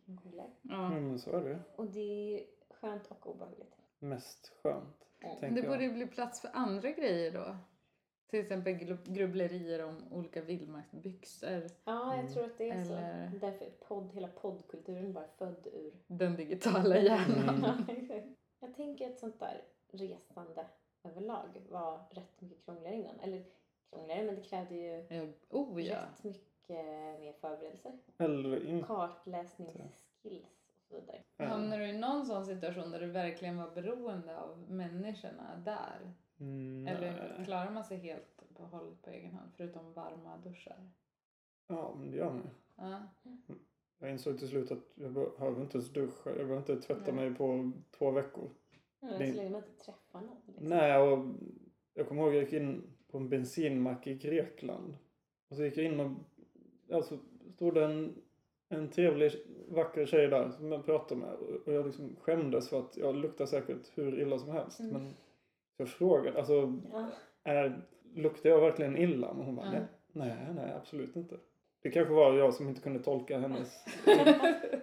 det. 0.06 0.50
ja. 0.62 0.88
Men 0.90 1.18
så 1.18 1.30
är 1.36 1.44
det. 1.44 1.58
Och 1.76 1.86
det 1.86 2.34
är 2.40 2.44
skönt 2.74 3.06
och 3.06 3.26
obehagligt. 3.30 3.76
Mest 3.98 4.52
skönt, 4.62 5.04
Mm. 5.20 5.36
tänker 5.40 5.62
Det 5.62 5.68
borde 5.68 5.82
ju 5.84 5.92
bli 5.92 6.06
plats 6.06 6.40
för 6.40 6.50
andra 6.52 6.90
grejer 6.90 7.32
då. 7.32 7.56
Till 8.30 8.40
exempel 8.40 8.72
gru- 8.72 9.12
grubblerier 9.12 9.84
om 9.84 10.04
olika 10.12 10.42
vildmarksbyxor. 10.42 11.62
Ja, 11.84 12.10
jag 12.14 12.18
Mm. 12.18 12.32
tror 12.32 12.44
att 12.44 12.58
det 12.58 12.70
är 12.70 12.74
Eller- 12.74 13.30
så. 13.30 13.36
Därför 13.38 13.64
är 13.64 13.70
podd, 13.70 14.12
hela 14.12 14.28
poddkulturen 14.28 15.12
bara 15.12 15.28
född 15.38 15.66
ur... 15.72 15.92
Den 16.06 16.36
digitala 16.36 16.98
hjärnan. 16.98 17.64
Mm. 17.88 18.34
jag 18.60 18.74
tänker 18.74 19.10
att 19.10 19.18
sånt 19.18 19.40
där 19.40 19.62
resande 19.92 20.66
överlag 21.04 21.62
var 21.68 22.00
rätt 22.10 22.40
mycket 22.40 22.64
krångligare 22.64 22.96
innan. 22.96 23.20
Eller 23.20 23.44
krångligare, 23.90 24.22
men 24.24 24.34
det 24.34 24.42
krävde 24.42 24.74
ju 24.74 25.06
Ja, 25.10 25.26
oh 25.50 25.82
ja. 25.82 25.96
rätt 25.96 26.24
mycket 26.24 26.47
mer 26.68 27.32
förberedelser. 27.40 27.92
Eller 28.18 28.66
inte. 28.66 28.86
Kartläsningsskills 28.86 30.08
och 30.76 30.82
så 30.88 30.94
vidare. 30.94 31.22
Hamnar 31.38 31.78
du 31.78 31.84
i 31.88 31.98
någon 31.98 32.26
sån 32.26 32.46
situation 32.46 32.90
där 32.90 33.00
du 33.00 33.06
verkligen 33.06 33.56
var 33.56 33.70
beroende 33.70 34.38
av 34.38 34.58
människorna 34.70 35.62
där? 35.64 36.12
Mm, 36.40 36.86
Eller 36.86 37.42
klarar 37.44 37.70
man 37.70 37.84
sig 37.84 37.96
helt 37.98 38.42
på 38.54 38.62
håll 38.64 38.96
på 39.02 39.10
egen 39.10 39.34
hand 39.34 39.50
förutom 39.56 39.92
varma 39.92 40.36
duschar? 40.36 40.90
Ja, 41.66 41.94
men 41.98 42.10
det 42.10 42.16
gör 42.16 42.32
man. 42.32 42.50
Ja. 42.76 43.02
Jag 43.98 44.10
insåg 44.10 44.38
till 44.38 44.48
slut 44.48 44.70
att 44.70 44.78
jag 44.94 45.12
behöver 45.12 45.60
inte 45.62 45.78
ens 45.78 45.92
duscha. 45.92 46.30
Jag 46.30 46.36
behöver 46.46 46.56
inte 46.58 46.76
tvätta 46.76 47.12
Nej. 47.12 47.14
mig 47.14 47.34
på 47.34 47.72
två 47.98 48.10
veckor. 48.10 48.50
Mm, 49.00 49.18
Det- 49.18 49.26
Så 49.30 49.36
länge 49.36 49.50
man 49.50 49.62
inte 49.64 49.84
träffar 49.84 50.20
någon. 50.20 50.36
Liksom. 50.46 50.66
Nej, 50.68 50.98
och 50.98 51.24
jag 51.94 52.08
kommer 52.08 52.22
ihåg 52.22 52.34
jag 52.34 52.42
gick 52.42 52.52
in 52.52 52.82
på 53.10 53.18
en 53.18 53.28
bensinmack 53.28 54.06
i 54.06 54.14
Grekland. 54.14 54.96
Och 55.48 55.56
så 55.56 55.62
gick 55.64 55.76
jag 55.76 55.84
in 55.84 56.00
och 56.00 56.10
alltså 56.92 57.18
stod 57.54 57.74
det 57.74 57.84
en, 57.84 58.14
en 58.68 58.88
trevlig, 58.88 59.32
vacker 59.68 60.06
tjej 60.06 60.28
där 60.28 60.50
som 60.50 60.72
jag 60.72 60.84
pratade 60.86 61.20
med. 61.20 61.32
Och 61.66 61.72
jag 61.72 61.86
liksom 61.86 62.16
skämdes 62.20 62.68
för 62.68 62.78
att 62.78 62.96
jag 62.96 63.16
luktar 63.16 63.46
säkert 63.46 63.90
hur 63.94 64.20
illa 64.20 64.38
som 64.38 64.50
helst. 64.50 64.80
Mm. 64.80 64.92
Men 64.92 65.14
jag 65.76 65.88
frågade, 65.88 66.38
alltså 66.38 66.72
Ja. 66.92 67.08
är, 67.44 67.82
luktar 68.14 68.50
jag 68.50 68.60
verkligen 68.60 68.96
illa? 68.96 69.32
Men 69.34 69.46
hon 69.46 69.56
bara, 69.56 69.74
Ja. 69.74 69.80
nej, 70.12 70.36
nej, 70.54 70.72
absolut 70.76 71.16
inte. 71.16 71.36
Det 71.82 71.90
kanske 71.90 72.14
var 72.14 72.34
jag 72.34 72.54
som 72.54 72.68
inte 72.68 72.80
kunde 72.80 73.00
tolka 73.00 73.38
hennes 73.40 73.84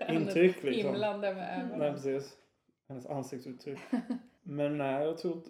intryck 0.09 0.63
liksom. 0.63 0.91
Himlande 0.91 1.33
med 1.33 1.59
ögonen. 1.59 1.79
Nej, 1.79 1.91
precis. 1.91 2.37
Hennes 2.87 3.05
ansiktsuttryck. 3.05 3.79
Men 4.43 4.77
nej, 4.77 5.05
jag 5.05 5.17
tror 5.17 5.41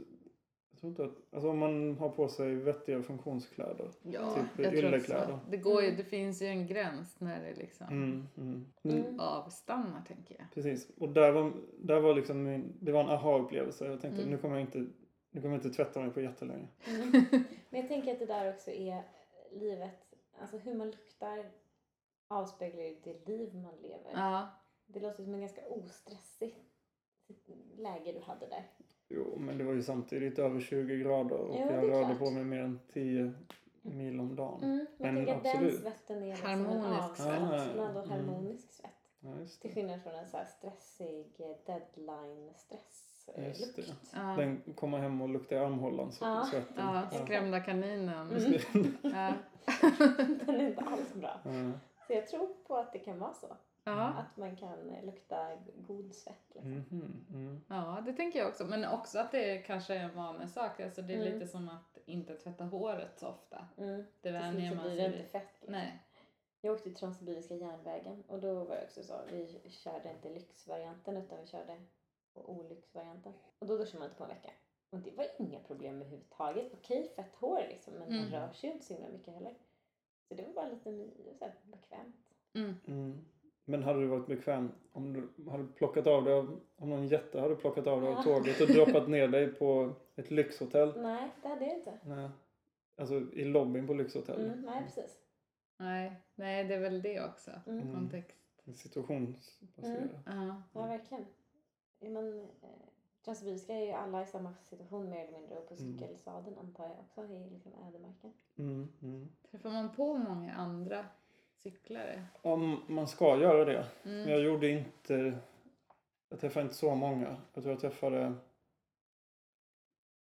tror 0.95 1.07
inte 1.07 1.19
att, 1.19 1.33
alltså 1.33 1.49
om 1.49 1.57
man 1.57 1.97
har 1.97 2.09
på 2.09 2.27
sig 2.27 2.55
vettiga 2.55 3.03
funktionskläder. 3.03 3.91
Ja, 4.03 4.35
Typ 4.35 4.43
jag 4.65 4.71
tror 4.71 4.73
också. 4.73 4.77
yllekläder. 4.87 5.39
Det, 5.49 5.57
går 5.57 5.81
ju, 5.81 5.87
Mm. 5.87 5.97
det 5.97 6.03
finns 6.03 6.41
ju 6.41 6.45
en 6.47 6.67
gräns 6.67 7.19
när 7.19 7.41
det 7.43 7.53
liksom 7.55 7.87
Mm, 7.87 8.27
mm. 8.37 8.65
Mm. 8.83 8.97
Mm. 9.05 9.19
avstannar 9.19 10.01
tänker 10.07 10.35
jag. 10.39 10.45
Precis. 10.53 10.89
Och 10.97 11.09
där 11.09 11.31
var, 11.31 11.53
där 11.79 11.99
var 11.99 12.13
liksom 12.15 12.43
min, 12.43 12.77
det 12.81 12.91
var 12.91 12.99
en 13.03 13.09
aha-upplevelse. 13.09 13.85
Jag 13.85 14.01
tänkte 14.01 14.21
Mm. 14.21 14.31
nu 14.31 14.37
kommer 14.37 14.55
jag 14.55 14.61
inte, 14.63 14.77
nu 15.31 15.41
kommer 15.41 15.55
jag 15.55 15.65
inte 15.65 15.69
tvätta 15.77 15.99
mig 16.01 16.09
på 16.11 16.21
jättelänge. 16.21 16.67
Mm. 16.87 17.25
Men 17.69 17.79
jag 17.79 17.87
tänker 17.87 18.11
att 18.13 18.19
det 18.19 18.25
där 18.25 18.53
också 18.53 18.71
är 18.71 19.03
livet, 19.51 20.15
alltså 20.41 20.57
hur 20.57 20.73
man 20.73 20.91
luktar 20.91 21.45
avspeglar 22.27 22.83
ju 22.83 22.95
det 23.03 23.27
liv 23.27 23.55
man 23.55 23.75
lever. 23.81 24.11
Ja, 24.13 24.49
Det 24.87 24.99
låter 24.99 25.23
som 25.23 25.33
en 25.33 25.39
ganska 25.41 25.61
ostressigt 25.67 26.57
läge 27.77 28.11
du 28.11 28.19
hade 28.19 28.47
där. 28.47 28.63
Jo, 29.15 29.35
men 29.39 29.57
det 29.57 29.63
var 29.63 29.73
ju 29.73 29.83
samtidigt 29.83 30.39
över 30.39 30.59
20 30.59 30.97
grader 30.97 31.35
och 31.37 31.55
Jo, 31.59 31.65
jag 31.71 31.83
rörde 31.83 32.05
klart. 32.05 32.19
på 32.19 32.29
mig 32.31 32.43
mer 32.43 32.59
än 32.59 32.79
10 32.93 33.33
mil 33.81 34.19
om 34.19 34.35
dagen. 34.35 34.63
Mm. 34.63 34.85
Men 34.97 35.17
jag 35.17 35.29
att 35.29 35.43
den 35.43 35.51
absolut. 35.51 35.79
svetten 35.81 36.23
är 36.23 36.27
liksom 36.27 36.49
Harmonisk 36.49 37.09
en 37.09 37.15
svett. 37.15 37.41
avslappnad 37.41 37.97
och 37.97 38.05
Mm. 38.05 38.09
harmonisk 38.27 38.71
svett. 38.73 38.91
Ja, 39.19 39.29
just 39.39 39.61
Till 39.61 39.69
det. 39.69 39.75
skillnad 39.75 40.03
från 40.03 40.15
en 40.15 40.27
så 40.27 40.37
här 40.37 40.45
stressig 40.45 41.25
eh, 43.35 43.47
Just 43.47 43.75
det. 43.75 43.83
ja. 44.13 44.19
Den 44.37 44.61
kommer 44.75 44.97
hem 44.97 45.21
och 45.21 45.29
luktar 45.29 45.55
i 45.55 45.59
armhålan 45.59 46.11
så 46.11 46.25
Ja. 46.25 46.47
svetten. 46.51 46.73
ja 46.77 47.07
Ja. 47.11 47.17
skrämda 47.25 47.59
kaninen. 47.59 48.27
Mm. 48.29 48.93
Ja. 49.01 49.33
Den 50.45 50.55
är 50.55 50.67
inte 50.67 50.81
alls 50.81 51.13
bra. 51.13 51.39
Ja. 51.43 51.71
Så 52.07 52.13
jag 52.13 52.27
tror 52.27 52.47
på 52.67 52.75
att 52.77 52.93
det 52.93 52.99
kan 52.99 53.19
vara 53.19 53.33
så. 53.33 53.47
Ja. 53.87 54.07
Att 54.07 54.37
man 54.37 54.55
kan 54.55 54.89
eh, 54.89 55.05
lukta 55.05 55.57
god 55.87 56.13
svett. 56.13 56.35
Liksom. 56.53 56.71
Mhm, 56.71 57.25
mm. 57.29 57.61
ja, 57.69 58.01
det 58.05 58.13
tänker 58.13 58.39
jag 58.39 58.47
också. 58.47 58.65
Men 58.65 58.85
också 58.85 59.19
att 59.19 59.31
det 59.31 59.57
kanske 59.57 59.95
är 59.95 59.99
en 60.03 60.15
vanesak. 60.15 60.79
Alltså 60.79 61.01
det 61.01 61.13
är 61.13 61.17
Mm. 61.21 61.33
lite 61.33 61.47
som 61.47 61.69
att 61.69 61.97
inte 62.05 62.35
tvätta 62.35 62.63
håret 62.63 63.19
så 63.19 63.27
ofta. 63.27 63.67
Mm. 63.77 64.03
Det 64.21 64.31
vänjer 64.31 64.75
man 64.75 64.83
blir 64.85 64.95
det 64.95 65.09
sig 65.11 65.17
inte 65.19 65.29
fett. 65.31 65.47
Liksom. 65.59 65.71
Nej. 65.71 65.99
Jag 66.61 66.73
åkte 66.73 66.83
till 66.83 66.95
Transsibiriska 66.95 67.55
järnvägen 67.55 68.23
och 68.27 68.39
då 68.39 68.53
var 68.63 68.75
det 68.75 68.83
också 68.83 69.03
så. 69.03 69.13
Vi 69.31 69.59
körde 69.69 70.09
inte 70.11 70.29
lyxvarianten 70.29 71.17
utan 71.17 71.39
vi 71.41 71.47
körde 71.47 71.81
på 72.33 72.49
olyxvarianten. 72.49 73.33
Och 73.59 73.67
då 73.67 73.77
duschade 73.77 73.99
man 73.99 74.05
inte 74.07 74.17
på 74.17 74.23
en 74.23 74.29
vecka. 74.29 74.51
Och 74.89 74.99
det 74.99 75.11
var 75.11 75.27
inga 75.39 75.59
problem 75.59 75.95
överhuvudtaget. 75.95 76.73
Okej, 76.73 77.11
fett 77.15 77.35
hår 77.35 77.65
liksom 77.69 77.93
men 77.93 78.01
man 78.09 78.19
Mm. 78.19 78.31
rör 78.31 78.51
sig 78.53 78.69
ju 78.69 78.73
inte 78.73 78.85
så 78.85 78.93
himla 78.93 79.09
mycket 79.09 79.33
heller. 79.33 79.53
Så 80.27 80.33
det 80.35 80.43
var 80.43 80.53
bara 80.53 80.69
lite 80.69 81.09
så 81.39 81.45
här, 81.45 81.53
bekvämt. 81.63 82.15
Mm. 83.67 83.73
Mm. 83.73 83.79
Men 83.79 83.83
hade 83.83 83.99
du 83.99 84.07
varit 84.07 84.27
bekväm 84.27 84.71
om 84.91 85.13
du 85.13 85.49
hade 85.51 85.63
plockat 85.67 86.07
av 86.07 86.23
dig 86.23 86.33
av, 86.33 86.59
om 86.75 86.89
någon 86.89 87.07
jätte 87.07 87.39
hade 87.41 87.55
plockat 87.55 87.87
av 87.87 88.01
dig 88.01 88.09
av 88.09 88.15
Ja. 88.15 88.23
tåget 88.23 88.61
och 88.61 88.67
droppat 88.67 89.09
ner 89.09 89.27
dig 89.27 89.47
på 89.47 89.93
ett 90.15 90.31
lyxhotell? 90.31 90.93
Nej, 91.01 91.31
det 91.41 91.47
hade 91.47 91.65
jag 91.65 91.77
inte. 91.77 91.99
Nej. 92.05 92.29
Alltså 92.97 93.15
i 93.15 93.45
lobbyn 93.45 93.87
på 93.87 93.93
lyxhotell. 93.93 94.45
Mm, 94.45 94.61
nej, 94.61 94.83
precis. 94.83 95.17
Nej. 95.77 96.21
Nej, 96.35 96.63
det 96.63 96.75
är 96.75 96.79
väl 96.79 97.01
det 97.01 97.25
också. 97.25 97.51
Mm. 97.67 97.79
Mm. 97.81 97.93
Kontext. 97.95 98.37
Situationsbaserat. 98.75 100.11
Ja. 100.25 100.61
Ja, 100.73 100.85
verkligen. 100.87 101.25
Är 101.99 102.09
man, 102.09 102.39
eh, 102.39 102.69
Transsibiriska 103.25 103.73
är 103.73 103.85
ju 103.85 103.91
alla 103.91 104.23
i 104.23 104.25
samma 104.25 104.53
situation 104.53 105.09
mer 105.09 105.19
eller 105.27 105.39
mindre 105.39 105.57
och 105.57 105.67
på 105.67 105.73
Mm. 105.73 105.97
cykelsadeln 105.97 106.57
antar 106.57 106.83
jag 106.83 106.99
också 106.99 107.33
i 107.33 107.49
liksom 107.49 107.71
ödemarken. 107.87 108.33
Mm. 108.57 108.87
Mm. 109.01 109.29
Träffar 109.51 109.69
man 109.69 109.95
på 109.95 110.13
många 110.17 110.53
andra 110.53 111.05
cyklare? 111.69 112.23
Om 112.41 112.81
man 112.87 113.07
ska 113.07 113.37
göra 113.39 113.65
det. 113.65 113.85
Men 114.03 114.13
Mm. 114.13 114.29
jag 114.29 114.41
gjorde 114.41 114.69
inte... 114.69 115.37
Jag 116.29 116.39
träffade 116.39 116.63
inte 116.63 116.75
så 116.75 116.95
många. 116.95 117.37
Jag 117.53 117.63
tror 117.63 117.73
jag 117.73 117.81
träffade 117.81 118.33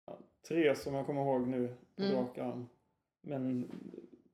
ja, 0.07 0.19
tre 0.49 0.75
som 0.75 0.95
jag 0.95 1.07
kommer 1.07 1.23
ihåg 1.23 1.47
nu 1.49 1.75
på 1.97 2.03
Mm. 2.03 2.17
rak 2.17 2.39
arm. 2.39 2.69
Men 3.21 3.71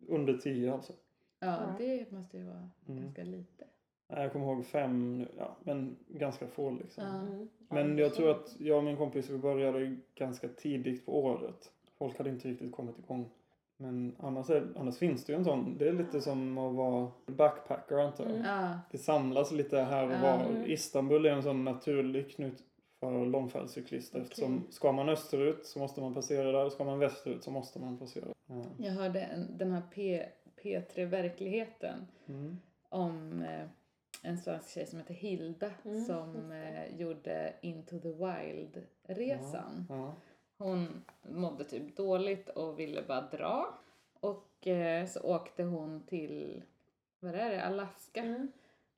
under 0.08 0.34
tio 0.38 0.72
alltså. 0.72 0.92
Ja, 1.38 1.74
det 1.78 2.10
måste 2.12 2.38
ju 2.38 2.44
vara 2.44 2.68
Mm. 2.88 3.02
ganska 3.02 3.24
lite. 3.24 3.64
Nej, 4.08 4.22
Jag 4.22 4.32
kommer 4.32 4.46
ihåg 4.46 4.66
fem 4.66 5.18
nu, 5.18 5.28
ja, 5.38 5.56
men 5.62 5.96
ganska 6.08 6.46
få 6.46 6.70
liksom. 6.70 7.04
Ja. 7.04 7.20
Mm. 7.20 7.48
Men 7.68 7.98
jag 7.98 8.14
tror 8.14 8.30
att 8.30 8.56
jag 8.60 8.78
och 8.78 8.84
min 8.84 8.96
kompis 8.96 9.30
vi 9.30 9.38
började 9.38 9.96
ganska 10.14 10.48
tidigt 10.48 11.06
på 11.06 11.24
året. 11.24 11.72
Folk 11.98 12.18
hade 12.18 12.30
inte 12.30 12.48
riktigt 12.48 12.72
kommit 12.72 12.98
igång. 12.98 13.30
Men 13.82 14.16
annars, 14.18 14.50
är, 14.50 14.66
annars 14.76 14.98
finns 14.98 15.24
det 15.24 15.32
ju 15.32 15.38
en 15.38 15.44
sån, 15.44 15.78
det 15.78 15.88
är 15.88 15.92
lite 15.92 16.20
som 16.20 16.58
att 16.58 16.74
vara 16.74 17.10
backpacker 17.26 17.96
antar 17.98 18.24
jag. 18.24 18.32
Mm. 18.32 18.46
Ja, 18.46 18.78
Det 18.90 18.98
samlas 18.98 19.52
lite 19.52 19.78
här 19.80 20.06
och 20.06 20.12
Ja. 20.12 20.20
var. 20.22 20.44
Mm. 20.50 20.70
Istanbul 20.70 21.26
är 21.26 21.30
en 21.30 21.42
sån 21.42 21.64
naturlig 21.64 22.30
knut 22.30 22.62
för 23.00 23.26
långfärdscyklister 23.26 24.18
Okej. 24.18 24.22
eftersom 24.30 24.66
ska 24.70 24.92
man 24.92 25.08
österut 25.08 25.66
så 25.66 25.78
måste 25.78 26.00
man 26.00 26.14
passera 26.14 26.52
där 26.52 26.64
och 26.64 26.72
ska 26.72 26.84
man 26.84 26.98
västerut 26.98 27.44
så 27.44 27.50
måste 27.50 27.78
man 27.78 27.98
passera. 27.98 28.24
Ja. 28.46 28.62
jag 28.78 28.92
hörde 28.92 29.20
en, 29.20 29.58
den 29.58 29.72
här 29.72 29.82
P, 29.94 30.26
P3 30.62 31.04
Verkligheten 31.06 32.06
Mm. 32.28 32.58
om 32.88 33.42
eh, 33.42 33.66
en 34.22 34.38
svensk 34.38 34.68
tjej 34.70 34.86
som 34.86 34.98
heter 34.98 35.14
Hilda 35.14 35.70
Mm, 35.84 36.04
som 36.04 36.52
eh, 36.52 36.96
gjorde 37.00 37.52
Into 37.62 37.98
the 37.98 38.08
Wild-resan. 38.08 39.86
Ja. 39.88 40.14
Hon 40.62 41.04
mådde 41.22 41.64
typ 41.64 41.96
dåligt 41.96 42.48
och 42.48 42.78
ville 42.78 43.02
bara 43.02 43.20
dra. 43.20 43.78
Och 44.20 44.66
eh, 44.66 45.06
så 45.06 45.20
åkte 45.20 45.62
hon 45.62 46.02
till, 46.06 46.62
vad 47.20 47.34
är 47.34 47.50
det, 47.50 47.64
Alaska. 47.64 48.20
Mm. 48.20 48.52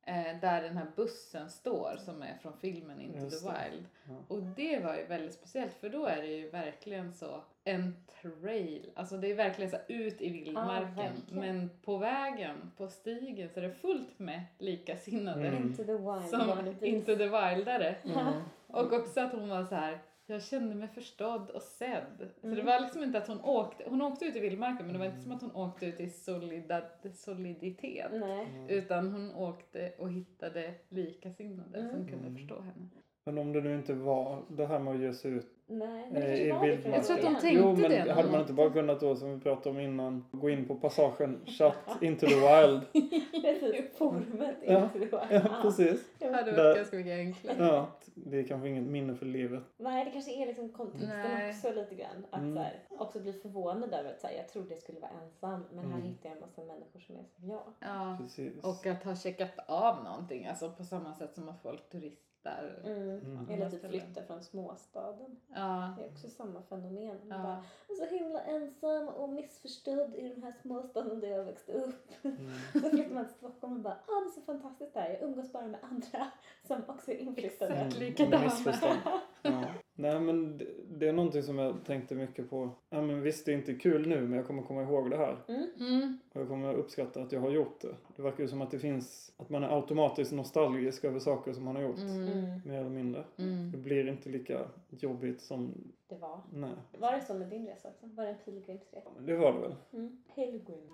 Eh, 0.06 0.40
där 0.40 0.62
den 0.62 0.76
här 0.76 0.86
bussen 0.96 1.50
står 1.50 1.96
som 1.98 2.22
är 2.22 2.38
från 2.42 2.52
filmen 2.60 3.00
Into 3.00 3.18
Just 3.18 3.46
the. 3.46 3.50
Wild. 3.50 3.86
Ja. 4.04 4.14
Och 4.28 4.42
det 4.42 4.78
var 4.84 4.94
ju 4.94 5.06
väldigt 5.06 5.34
speciellt 5.34 5.74
för 5.74 5.88
då 5.88 6.06
är 6.06 6.22
det 6.22 6.28
ju 6.28 6.50
verkligen 6.50 7.12
så 7.12 7.40
en 7.64 7.96
trail. 8.22 8.90
Alltså 8.94 9.16
det 9.16 9.30
är 9.30 9.34
verkligen 9.34 9.70
så 9.70 9.76
ut 9.88 10.20
i 10.20 10.28
vildmarken. 10.28 10.94
verkligen. 10.96 11.40
men 11.40 11.70
på 11.84 11.96
vägen, 11.96 12.72
på 12.76 12.88
stigen 12.88 13.48
så 13.48 13.60
är 13.60 13.64
det 13.64 13.74
fullt 13.74 14.18
med 14.18 14.42
likasinnade. 14.58 15.48
Mm. 15.48 15.62
Into 15.62 15.84
the 15.84 15.92
wild 15.92 16.28
Som. 16.30 16.74
Into 16.80 17.16
the 17.16 17.24
Wildare. 17.24 17.96
Mm. 18.04 18.42
Och 18.66 18.92
också 18.92 19.20
att 19.20 19.32
hon 19.32 19.48
var 19.48 19.64
så 19.64 19.74
här. 19.74 19.98
Jag 20.26 20.42
kände 20.42 20.74
mig 20.74 20.88
förstådd 20.88 21.50
och 21.50 21.62
sedd. 21.62 22.30
Så 22.40 22.46
Mm. 22.46 22.56
det 22.58 22.62
var 22.62 22.80
liksom 22.80 23.02
inte 23.02 23.18
att 23.18 23.28
hon 23.28 23.40
åkte, 23.40 23.84
hon 23.88 24.02
åkte 24.02 24.24
ut 24.24 24.36
i 24.36 24.40
vildmarken 24.40 24.86
men 24.86 24.92
det 24.92 24.98
var 24.98 25.06
inte 25.06 25.20
som 25.20 25.32
att 25.32 25.42
hon 25.42 25.56
åkte 25.56 25.86
ut 25.86 26.00
i 26.00 26.08
solidad, 26.10 26.82
soliditet. 27.14 28.10
Nej. 28.12 28.46
Utan 28.68 29.12
hon 29.12 29.34
åkte 29.34 29.92
och 29.98 30.10
hittade 30.12 30.74
likasinnade 30.88 31.78
som 31.80 31.90
Mm. 31.96 32.08
kunde 32.08 32.26
Mm. 32.28 32.36
förstå 32.36 32.60
henne. 32.60 32.88
Men 33.26 33.38
om 33.38 33.52
det 33.52 33.60
nu 33.60 33.74
inte 33.74 33.94
var 33.94 34.42
det 34.48 34.66
här 34.66 34.78
med 34.78 34.94
att 34.94 35.00
ge 35.00 35.12
sig 35.14 35.30
ut 35.32 35.53
Nej, 35.66 36.08
men 36.10 36.20
det 36.20 36.26
eh, 36.50 36.64
i. 36.64 36.80
Jag 36.92 37.04
tror 37.04 37.16
att 37.16 37.22
de 37.22 37.28
tänkte 37.28 37.48
Jo, 37.48 37.72
men 37.72 37.90
det 37.90 38.12
hade 38.12 38.30
man 38.30 38.40
inte 38.40 38.52
bara 38.52 38.70
kunnat 38.70 39.00
då, 39.00 39.16
som 39.16 39.34
vi 39.34 39.40
pratade 39.40 39.70
om 39.70 39.80
innan, 39.80 40.24
gå 40.32 40.50
in 40.50 40.68
på 40.68 40.74
passagen 40.74 41.40
Shut 41.46 42.02
into 42.02 42.26
the 42.26 42.34
wild. 42.34 42.80
Precis, 43.42 43.96
formet 43.98 44.56
Ja. 44.66 44.82
into 44.84 44.92
the 44.98 45.04
wild. 45.04 45.44
Ja, 45.44 45.58
precis. 45.62 46.04
Det 46.18 46.32
hade 46.32 46.52
Där- 46.52 46.64
varit 46.64 46.76
ganska 46.76 46.96
mycket 46.96 47.12
enklare. 47.12 47.56
Ja, 47.58 47.86
det 48.14 48.38
är 48.40 48.44
kanske 48.44 48.68
inget 48.68 48.84
minne 48.84 49.14
för 49.14 49.26
livet. 49.26 49.62
Nej, 49.76 50.04
det 50.04 50.10
kanske 50.10 50.42
är 50.42 50.46
liksom 50.46 50.68
kontexten 50.68 51.10
Nej. 51.18 51.50
också 51.50 51.72
lite 51.72 51.94
grann. 51.94 52.26
Att 52.30 52.40
Mm. 52.40 52.54
så 52.54 52.60
här, 52.60 52.82
också 52.98 53.20
bli 53.20 53.32
förvånad 53.32 53.94
över 53.94 54.10
att 54.10 54.20
så 54.20 54.26
här, 54.26 54.34
jag 54.34 54.48
trodde 54.48 54.70
jag 54.70 54.78
skulle 54.78 55.00
vara 55.00 55.10
ensam 55.22 55.64
men 55.72 55.84
här 55.84 55.98
Mm. 55.98 56.02
hittar 56.02 56.28
jag 56.28 56.36
en 56.36 56.40
massa 56.40 56.60
människor 56.64 57.00
som 57.00 57.16
är 57.16 57.24
som 57.36 57.48
jag. 57.48 57.62
Ja. 57.80 58.16
Precis. 58.20 58.64
Och 58.64 58.86
att 58.86 59.04
ha 59.04 59.16
checkat 59.16 59.50
av 59.68 60.04
någonting, 60.04 60.46
alltså 60.46 60.70
på 60.70 60.84
samma 60.84 61.14
sätt 61.14 61.34
som 61.34 61.48
att 61.48 61.62
folk 61.62 61.88
turistar. 61.90 62.24
Mm. 62.50 63.08
Mm. 63.10 63.50
Eller 63.50 63.70
typ 63.70 63.86
flytta 63.88 64.22
från 64.22 64.42
småstaden. 64.42 65.36
Ja. 65.54 65.94
Det 65.98 66.04
är 66.04 66.08
också 66.08 66.28
samma 66.28 66.62
fenomen. 66.62 67.18
Man 67.28 67.38
Ja. 67.38 67.42
Bara, 67.42 67.64
jag 67.88 67.98
är 67.98 68.08
så 68.08 68.14
himla 68.14 68.40
ensam 68.40 69.08
och 69.08 69.28
missförstådd 69.28 70.14
i 70.14 70.28
den 70.28 70.42
här 70.42 70.54
småstaden 70.62 71.20
där 71.20 71.28
jag 71.28 71.44
växte 71.44 71.72
upp. 71.72 72.10
Mm. 72.22 72.50
Så 72.72 72.90
flyttar 72.90 73.14
man 73.14 73.26
till 73.26 73.34
Stockholm 73.34 73.76
och 73.76 73.80
bara, 73.80 73.94
ah 73.94 74.20
det 74.20 74.28
är 74.28 74.34
så 74.34 74.40
fantastiskt 74.40 74.94
där. 74.94 75.08
Jag 75.08 75.22
umgås 75.22 75.52
bara 75.52 75.66
med 75.66 75.80
andra 75.82 76.30
som 76.66 76.82
också 76.88 77.10
är 77.10 77.16
inflyttade. 77.16 77.74
Exakt. 77.74 77.96
Mm, 77.96 78.08
likadana. 78.08 78.52
Ja. 79.42 79.64
Nej 79.96 80.20
men 80.20 80.58
det, 80.58 80.66
det 80.88 81.08
är 81.08 81.12
någonting 81.12 81.42
som 81.42 81.58
jag 81.58 81.84
tänkte 81.84 82.14
mycket 82.14 82.50
på. 82.50 82.70
Ja 82.90 83.02
men 83.02 83.22
visst 83.22 83.46
det 83.46 83.52
är 83.52 83.56
inte 83.56 83.74
kul 83.74 84.08
nu 84.08 84.20
men 84.20 84.32
jag 84.32 84.46
kommer 84.46 84.62
komma 84.62 84.82
ihåg 84.82 85.10
det 85.10 85.16
här. 85.16 85.36
Mm. 85.48 86.18
Och 86.34 86.40
jag 86.40 86.48
kommer 86.48 86.74
uppskatta 86.74 87.22
att 87.22 87.32
jag 87.32 87.40
har 87.40 87.50
gjort 87.50 87.80
det. 87.80 87.94
Det 88.16 88.22
verkar 88.22 88.42
ju 88.42 88.48
som 88.48 88.62
att 88.62 88.70
det 88.70 88.78
finns, 88.78 89.32
att 89.36 89.50
man 89.50 89.64
är 89.64 89.76
automatiskt 89.76 90.32
nostalgisk 90.32 91.04
över 91.04 91.18
saker 91.18 91.52
som 91.52 91.64
man 91.64 91.76
har 91.76 91.82
gjort. 91.82 91.98
Mm. 91.98 92.28
Mm, 92.28 92.60
Mer 92.64 92.78
eller 92.80 92.90
mindre. 92.90 93.24
Mm. 93.36 93.70
Det 93.72 93.78
blir 93.78 94.08
inte 94.08 94.28
lika 94.28 94.60
jobbigt 94.90 95.40
som, 95.40 95.74
det 96.08 96.16
var. 96.16 96.40
nej. 96.52 96.70
Var 96.98 97.12
det 97.12 97.20
så 97.20 97.34
med 97.34 97.48
din 97.48 97.66
resa 97.66 97.88
också? 97.88 98.06
Var 98.06 98.24
det 98.24 98.30
en 98.30 98.38
pilgrimsresa? 98.44 99.10
Men 99.16 99.26
Det 99.26 99.36
var 99.36 99.52
det 99.52 99.58
väl. 99.60 99.74
Mm. 99.92 100.22
Pilgrim. 100.34 100.90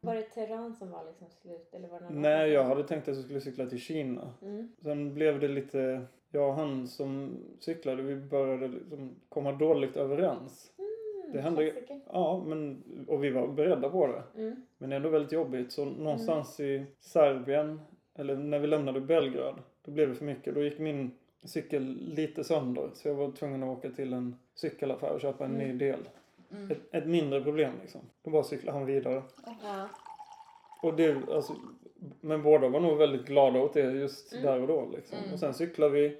Var 0.00 0.14
det 0.14 0.22
Teheran 0.22 0.74
som 0.74 0.90
var 0.90 1.04
liksom 1.04 1.28
slut 1.30 1.74
eller 1.74 1.88
var 1.88 2.00
det 2.00 2.06
Nej 2.10 2.50
jag 2.50 2.64
hade 2.64 2.84
tänkt 2.84 3.08
att 3.08 3.14
jag 3.16 3.24
skulle 3.24 3.40
cykla 3.40 3.66
till 3.66 3.78
Kina. 3.80 4.34
Mm. 4.42 4.68
Sen 4.82 5.14
blev 5.14 5.40
det 5.40 5.48
lite, 5.48 6.00
jag 6.30 6.48
och 6.48 6.54
han 6.54 6.86
som 6.88 7.36
cyklade, 7.60 8.02
vi 8.02 8.16
började 8.16 8.68
liksom 8.68 9.14
komma 9.28 9.52
dåligt 9.52 9.96
överens. 9.96 10.72
Mm, 10.78 11.32
Det 11.32 11.40
hände- 11.40 11.70
klassiker. 11.70 12.00
Ja, 12.12 12.42
men, 12.46 12.82
och 13.08 13.24
vi 13.24 13.30
var 13.30 13.48
beredda 13.48 13.90
på 13.90 14.06
det. 14.06 14.22
Mm. 14.42 14.56
Men 14.78 14.92
ändå 14.92 15.08
väldigt 15.08 15.32
jobbigt. 15.32 15.72
Så 15.72 15.84
någonstans 15.84 16.60
i 16.60 16.84
Serbien, 17.00 17.80
eller 18.14 18.36
när 18.36 18.58
vi 18.58 18.66
lämnade 18.66 19.00
Belgrad, 19.00 19.54
då 19.84 19.90
blev 19.90 20.08
det 20.08 20.14
för 20.14 20.24
mycket. 20.24 20.54
Då 20.54 20.62
gick 20.62 20.78
min 20.78 21.10
cykel 21.44 21.82
lite 22.00 22.44
sönder. 22.44 22.90
Så 22.94 23.08
jag 23.08 23.14
var 23.14 23.30
tvungen 23.32 23.62
att 23.62 23.78
åka 23.78 23.90
till 23.90 24.12
en 24.12 24.36
cykelaffär 24.54 25.10
och 25.12 25.20
köpa 25.20 25.44
en 25.44 25.50
ny 25.52 25.64
Mm. 25.64 25.78
del. 25.78 25.98
Mm. 26.52 26.70
Ett, 26.70 26.78
ett 26.94 27.06
mindre 27.06 27.40
problem 27.40 27.72
liksom. 27.82 28.00
Då 28.22 28.30
bara 28.30 28.42
cyklade 28.42 28.78
han 28.78 28.86
vidare. 28.86 29.22
Ja. 29.62 29.88
Och 30.82 30.94
det, 30.94 31.28
alltså, 31.32 31.52
men 32.20 32.42
båda 32.42 32.68
var 32.68 32.80
nog 32.80 32.98
väldigt 32.98 33.26
glada 33.26 33.60
åt 33.60 33.74
det 33.74 33.80
just 33.92 34.32
Mm. 34.32 34.44
där 34.46 34.60
och 34.60 34.66
då 34.68 34.88
liksom. 34.96 35.18
Mm. 35.18 35.32
Och 35.32 35.38
sen 35.40 35.54
cyklade 35.54 35.92
vi 35.92 36.18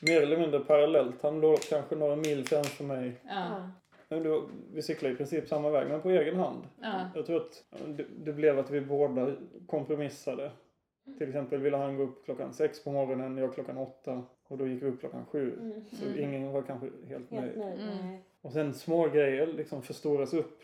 mer 0.00 0.22
eller 0.22 0.38
mindre 0.38 0.60
parallellt. 0.60 1.22
Han 1.22 1.40
låg 1.40 1.60
kanske 1.60 1.96
några 1.96 2.16
mil 2.16 2.44
framför 2.44 2.84
mig. 2.84 3.12
Ja. 3.28 3.70
Då, 4.08 4.44
vi 4.72 4.82
cyklade 4.82 5.14
i 5.14 5.16
princip 5.16 5.48
samma 5.48 5.70
väg, 5.70 5.88
men 5.88 6.00
på 6.00 6.10
egen 6.10 6.36
hand. 6.36 6.62
Ja. 6.82 7.08
Jag 7.14 7.26
tror 7.26 7.36
att 7.36 7.64
det, 7.86 8.04
det 8.24 8.32
blev 8.32 8.58
att 8.58 8.70
vi 8.70 8.80
båda 8.80 9.32
kompromissade. 9.66 10.50
Till 11.18 11.28
exempel 11.28 11.60
ville 11.60 11.76
han 11.76 11.96
gå 11.96 12.02
upp 12.02 12.24
klockan 12.24 12.52
sex 12.52 12.84
på 12.84 12.92
morgonen, 12.92 13.36
jag 13.36 13.54
klockan 13.54 13.78
åtta. 13.78 14.22
Och 14.48 14.58
då 14.58 14.66
gick 14.66 14.82
vi 14.82 14.86
upp 14.86 15.00
klockan 15.00 15.24
sju. 15.26 15.52
Mm. 15.60 15.84
Så 15.92 16.04
Mm. 16.04 16.18
ingen 16.24 16.52
var 16.52 16.62
kanske 16.62 16.86
helt 17.08 17.30
Helt 17.30 17.56
nöjd. 17.56 18.18
Mm. 18.42 18.48
Och 18.48 18.52
sen 18.52 18.74
små 18.74 19.08
grejer 19.08 19.46
liksom 19.46 19.82
förstoras 19.82 20.34
upp. 20.34 20.62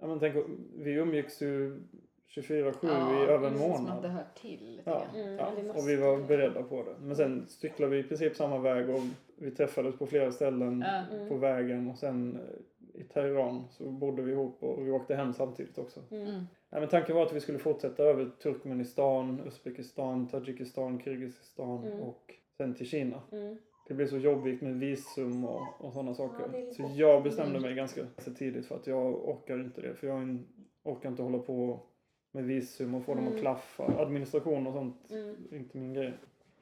Ja, 0.00 0.06
men 0.06 0.20
tänk, 0.20 0.36
vi 0.76 0.92
umgicks 0.92 1.42
ju 1.42 1.80
24-7 2.28 3.24
i 3.24 3.26
över 3.30 3.48
en 3.48 3.58
känns 3.58 3.62
som 3.62 3.72
att 3.72 3.80
månad. 3.80 4.02
det 4.02 4.08
hör 4.08 4.24
till 4.40 4.76
lite 4.76 4.90
Ja. 4.90 5.04
Mm, 5.14 5.34
Ja, 5.36 5.52
och 5.74 5.88
vi 5.88 5.96
var 5.96 6.16
beredda 6.28 6.62
på 6.62 6.82
det. 6.82 6.94
Men 7.00 7.16
sen 7.16 7.46
cyklade 7.48 7.92
vi 7.92 7.98
i 7.98 8.02
princip 8.02 8.36
samma 8.36 8.58
väg 8.58 8.90
och 8.90 9.00
vi 9.38 9.50
träffades 9.50 9.98
på 9.98 10.06
flera 10.06 10.32
ställen 10.32 10.84
Ja. 10.86 11.16
Mm. 11.16 11.28
på 11.28 11.34
vägen 11.36 11.90
och 11.90 11.98
sen 11.98 12.36
eh, 12.36 13.00
i 13.00 13.04
Teheran 13.04 13.64
så 13.70 13.90
bodde 13.90 14.22
vi 14.22 14.32
ihop 14.32 14.62
och 14.62 14.86
vi 14.86 14.90
åkte 14.90 15.14
hem 15.14 15.32
samtidigt 15.32 15.78
också. 15.78 16.00
Mm. 16.10 16.22
Mm. 16.28 16.34
Nej, 16.70 16.80
men 16.80 16.88
tanken 16.88 17.16
var 17.16 17.22
att 17.26 17.32
vi 17.32 17.40
skulle 17.40 17.58
fortsätta 17.58 18.02
över 18.02 18.30
Turkmenistan, 18.42 19.40
Uzbekistan, 19.46 20.28
Tadzjikistan, 20.28 21.00
Kirgizistan 21.00 21.84
Mm. 21.86 22.00
och 22.00 22.34
sen 22.56 22.74
till 22.74 22.86
Kina. 22.88 23.22
Mm. 23.86 23.88
Det 23.88 23.94
blev 23.94 24.06
så 24.06 24.18
jobbigt 24.18 24.60
med 24.62 24.74
visum 24.78 25.44
och, 25.44 25.62
och 25.78 25.92
sådana 25.92 26.14
saker. 26.14 26.44
Ja, 26.52 26.72
så 26.74 26.90
jag 26.96 27.22
bestämde 27.22 27.50
Mm. 27.50 27.62
mig 27.62 27.74
ganska 27.74 28.02
tidigt 28.38 28.66
för 28.66 28.74
att 28.76 28.86
jag 28.86 29.28
orkar 29.28 29.60
inte 29.60 29.80
det. 29.80 29.94
För 29.94 30.06
jag 30.06 30.22
en- 30.22 30.46
orkar 30.82 31.08
inte 31.08 31.22
hålla 31.22 31.38
på 31.38 31.80
med 32.32 32.44
visum 32.44 32.94
och 32.94 33.04
få 33.04 33.14
dem 33.14 33.24
att 33.24 33.30
Mm. 33.30 33.40
klaffa. 33.42 33.84
Administration 33.84 34.66
och 34.66 34.72
sånt 34.72 35.10
Mm. 35.10 35.36
inte 35.52 35.78
min 35.78 35.94
grej. 35.94 36.12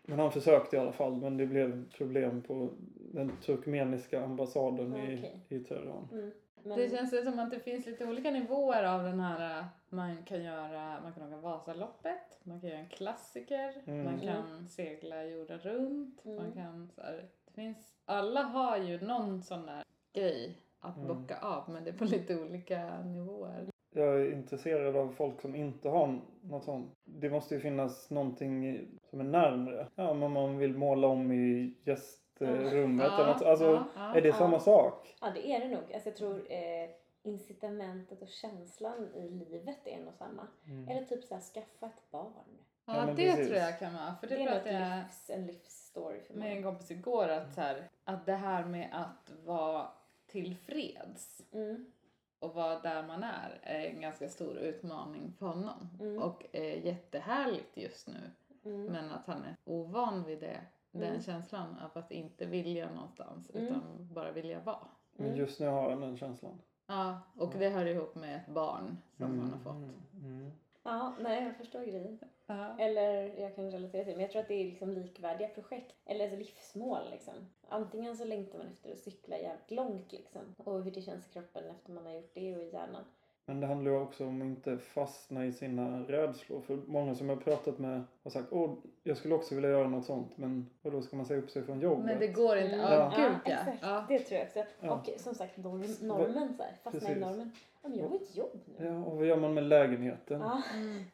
Men 0.07 0.19
han 0.19 0.33
försökte 0.33 0.77
i 0.77 0.79
alla 0.79 0.93
fall. 0.93 1.17
Men 1.21 1.37
det 1.37 1.47
blev 1.47 1.91
problem 1.91 2.43
på 2.43 2.69
den 3.15 3.33
turkmeniska 3.43 4.25
ambassaden 4.25 4.93
Okej. 4.93 5.43
i, 5.49 5.55
i 5.55 5.65
Teheran. 5.65 6.09
Mm. 6.13 6.31
Men, 6.67 6.79
Det 6.79 6.91
känns 6.91 7.25
som 7.25 7.39
att 7.39 7.51
det 7.51 7.61
finns 7.61 7.87
lite 7.87 8.07
olika 8.07 8.31
nivåer 8.31 8.85
av 8.85 9.03
den 9.03 9.21
här, 9.21 9.59
äh, 9.61 9.65
man 9.89 10.17
kan 10.25 10.43
göra, 10.45 11.01
man 11.03 11.13
kan 11.13 11.23
åka 11.33 11.37
Vasaloppet, 11.41 12.41
man 12.43 12.61
kan 12.61 12.71
göra 12.71 12.81
en 12.81 12.89
klassiker, 12.89 13.75
Mm. 13.87 14.05
man 14.05 14.21
kan 14.21 14.69
segla 14.69 15.25
jorden 15.25 15.59
runt, 15.59 16.25
Mm. 16.25 16.37
man 16.37 16.53
kan 16.53 16.89
så 16.95 17.03
här, 17.03 17.29
det 17.47 17.53
finns, 17.53 17.97
alla 18.05 18.43
har 18.43 18.77
ju 18.79 19.01
någon 19.01 19.43
sån 19.43 19.67
där 19.67 19.85
grej 20.13 20.59
att 20.81 20.97
Mm. 20.97 21.09
bocka 21.09 21.39
av 21.39 21.71
men 21.71 21.85
det 21.85 21.91
är 21.91 21.95
på 21.99 22.05
lite 22.05 22.37
olika 22.43 23.03
nivåer. 23.03 23.69
Jag 23.97 24.21
är 24.21 24.33
intresserad 24.33 24.97
av 24.97 25.09
folk 25.09 25.41
som 25.41 25.55
inte 25.55 25.89
har 25.89 26.21
något 26.43 26.65
sånt. 26.65 26.93
Det 27.05 27.31
måste 27.31 27.55
ju 27.55 27.61
finnas 27.61 28.11
någonting 28.11 28.81
som 29.11 29.21
är 29.21 29.25
närmre. 29.25 29.87
Ja, 29.95 30.15
men 30.15 30.33
man 30.33 30.59
vill 30.59 30.75
måla 30.77 31.09
om 31.09 31.33
i 31.33 31.75
gästrummet 32.41 33.07
eller 33.13 33.27
något. 33.27 33.43
Alltså, 33.43 33.65
ja, 33.65 33.85
ja. 33.97 34.15
är 34.17 34.21
det 34.21 34.29
Ja. 34.29 34.35
samma 34.35 34.61
sak? 34.61 35.15
Ja, 35.21 35.31
det 35.35 35.47
är 35.53 35.61
det 35.61 35.69
nog. 35.69 35.93
Alltså, 35.95 36.09
jag 36.09 36.17
tror 36.17 36.53
eh, 36.53 36.91
incitamentet 37.23 38.23
och 38.23 38.29
känslan 38.29 39.15
i 39.15 39.29
livet 39.29 39.87
är 39.87 40.01
nog 40.05 40.15
samma. 40.15 40.47
Mm. 40.67 40.89
Eller 40.89 41.05
typ 41.07 41.25
så 41.25 41.35
här, 41.35 41.43
skaffa 41.43 41.87
ett 41.87 42.11
barn. 42.11 42.33
Ja, 42.87 42.97
Ja, 42.97 43.07
det 43.07 43.15
precis. 43.15 43.47
tror 43.47 43.59
jag 43.59 43.79
kan 43.79 43.95
vara. 43.95 44.15
För 44.21 44.27
det, 44.27 44.35
det 44.37 44.43
är 44.43 44.47
nog 44.65 44.83
jag 44.83 44.99
livs, 45.03 45.31
en 45.31 45.47
livsstory 45.47 46.21
för 46.21 46.35
med 46.35 46.49
en 46.49 46.55
mig. 46.55 46.63
kompis 46.63 46.91
igår 46.91 47.29
att, 47.29 47.55
så 47.55 47.61
här, 47.61 47.89
att 48.05 48.27
det 48.27 48.33
här 48.35 48.65
med 48.65 48.89
att 48.93 49.33
vara 49.45 49.89
tillfreds 50.27 51.43
Mm. 51.53 51.87
och 52.39 52.55
vara 52.55 52.79
där 52.81 53.03
man 53.03 53.23
är 53.23 53.59
är 53.63 53.81
en 53.87 54.01
ganska 54.01 54.29
stor 54.29 54.57
utmaning 54.59 55.33
för 55.39 55.47
honom. 55.47 55.89
Mm. 56.01 56.23
Och 56.23 56.47
är 56.53 56.77
jättehärligt 56.77 57.77
just 57.77 58.09
nu. 58.09 58.31
Mm. 58.65 58.85
Men 58.87 59.11
att 59.11 59.27
han 59.27 59.43
är 59.45 59.57
ovan 59.65 60.25
vid 60.25 60.41
det. 60.41 60.61
Den 60.95 61.09
Mm. 61.11 61.23
känslan 61.23 61.77
av 61.79 61.99
att 62.03 62.11
inte 62.13 62.47
vilja 62.47 62.91
någonstans 62.91 63.51
Mm. 63.55 63.65
utan 63.67 64.09
bara 64.15 64.33
vilja 64.33 64.61
vara. 64.61 64.87
Men 65.13 65.27
Mm. 65.27 65.39
just 65.39 65.61
nu 65.61 65.67
har 65.67 65.91
jag 65.91 66.01
den 66.01 66.17
känslan. 66.17 66.61
Ja, 66.87 67.21
och 67.39 67.53
det 67.59 67.69
hör 67.69 67.87
ihop 67.87 68.15
med 68.15 68.37
ett 68.37 68.55
barn 68.55 68.97
som 69.17 69.39
han 69.41 69.51
har 69.53 69.59
fått. 69.59 69.75
Mm. 70.23 70.51
Ja, 70.83 71.15
nej 71.21 71.45
jag 71.45 71.57
förstår 71.57 71.81
grejen. 71.81 72.19
Ja. 72.47 72.79
Eller 72.79 73.41
jag 73.41 73.55
kan 73.57 73.71
relatera 73.71 74.05
till 74.05 74.11
det, 74.13 74.17
men 74.17 74.21
jag 74.23 74.31
tror 74.31 74.43
att 74.43 74.49
det 74.49 74.55
är 74.55 74.65
liksom 74.65 74.91
likvärdiga 74.91 75.49
projekt. 75.49 75.95
Eller 76.05 76.25
alltså 76.25 76.39
livsmål 76.39 77.03
liksom. 77.11 77.35
Antingen 77.69 78.17
så 78.17 78.25
längtar 78.25 78.59
man 78.59 78.67
efter 78.67 78.93
att 78.93 78.99
cykla 78.99 79.39
jävligt 79.39 79.71
långt 79.71 80.13
liksom. 80.13 80.55
Och 80.59 80.83
hur 80.85 80.91
det 80.91 81.03
känns 81.03 81.27
i 81.27 81.33
kroppen 81.33 81.65
efter 81.71 81.93
man 81.93 82.07
har 82.07 82.13
gjort 82.13 82.35
det 82.35 82.57
och 82.57 82.63
i 82.63 82.73
hjärnan. 82.73 83.05
Men 83.47 83.61
det 83.61 83.67
handlar 83.67 83.91
ju 83.91 83.99
också 83.99 84.27
om 84.27 84.41
att 84.43 84.47
inte 84.47 84.79
fastna 84.79 85.47
i 85.47 85.53
sina 85.53 85.99
rädslor. 86.01 86.61
För 86.61 86.77
många 86.87 87.15
som 87.15 87.29
jag 87.29 87.37
har 87.37 87.43
pratat 87.43 87.79
med 87.79 88.03
har 88.23 88.31
sagt 88.31 88.49
åh, 88.51 88.75
jag 89.03 89.17
skulle 89.17 89.35
också 89.35 89.55
vilja 89.55 89.71
göra 89.71 89.89
något 89.89 90.05
sånt. 90.05 90.39
Men 90.39 90.71
och 90.83 90.91
då 90.93 91.03
ska 91.03 91.17
man 91.17 91.27
säga 91.27 91.41
upp 91.41 91.51
sig 91.51 91.63
från 91.63 91.81
jobbet? 91.81 92.05
Men 92.05 92.19
det 92.19 92.27
går 92.29 92.57
inte. 92.59 92.75
Mm. 92.75 92.81
Ja, 92.87 93.13
Ja. 93.17 93.23
gud 93.29 93.37
ja. 93.45 93.53
exakt. 93.53 93.79
ja. 93.83 94.05
Det 94.09 94.19
tror 94.19 94.39
jag 94.39 94.47
också. 94.47 94.65
Ja. 94.81 94.93
Och 95.15 95.21
som 95.21 95.35
sagt 95.35 95.57
norm, 95.57 95.85
normen 96.01 96.55
så 96.57 96.63
här, 96.63 96.73
fastna 96.83 97.01
i 97.01 97.15
Precis. 97.15 97.21
normen. 97.25 97.51
Ja, 97.83 97.89
men 97.89 97.99
jag 97.99 98.09
har 98.09 98.17
ett 98.17 98.37
jobb 98.37 98.61
nu. 98.79 98.87
Ja, 98.87 99.05
och 99.05 99.17
vad 99.17 99.27
gör 99.27 99.37
man 99.37 99.55
med 99.55 99.65
lägenheten? 99.65 100.41
Ja. 100.41 100.63
Mm. 100.75 101.05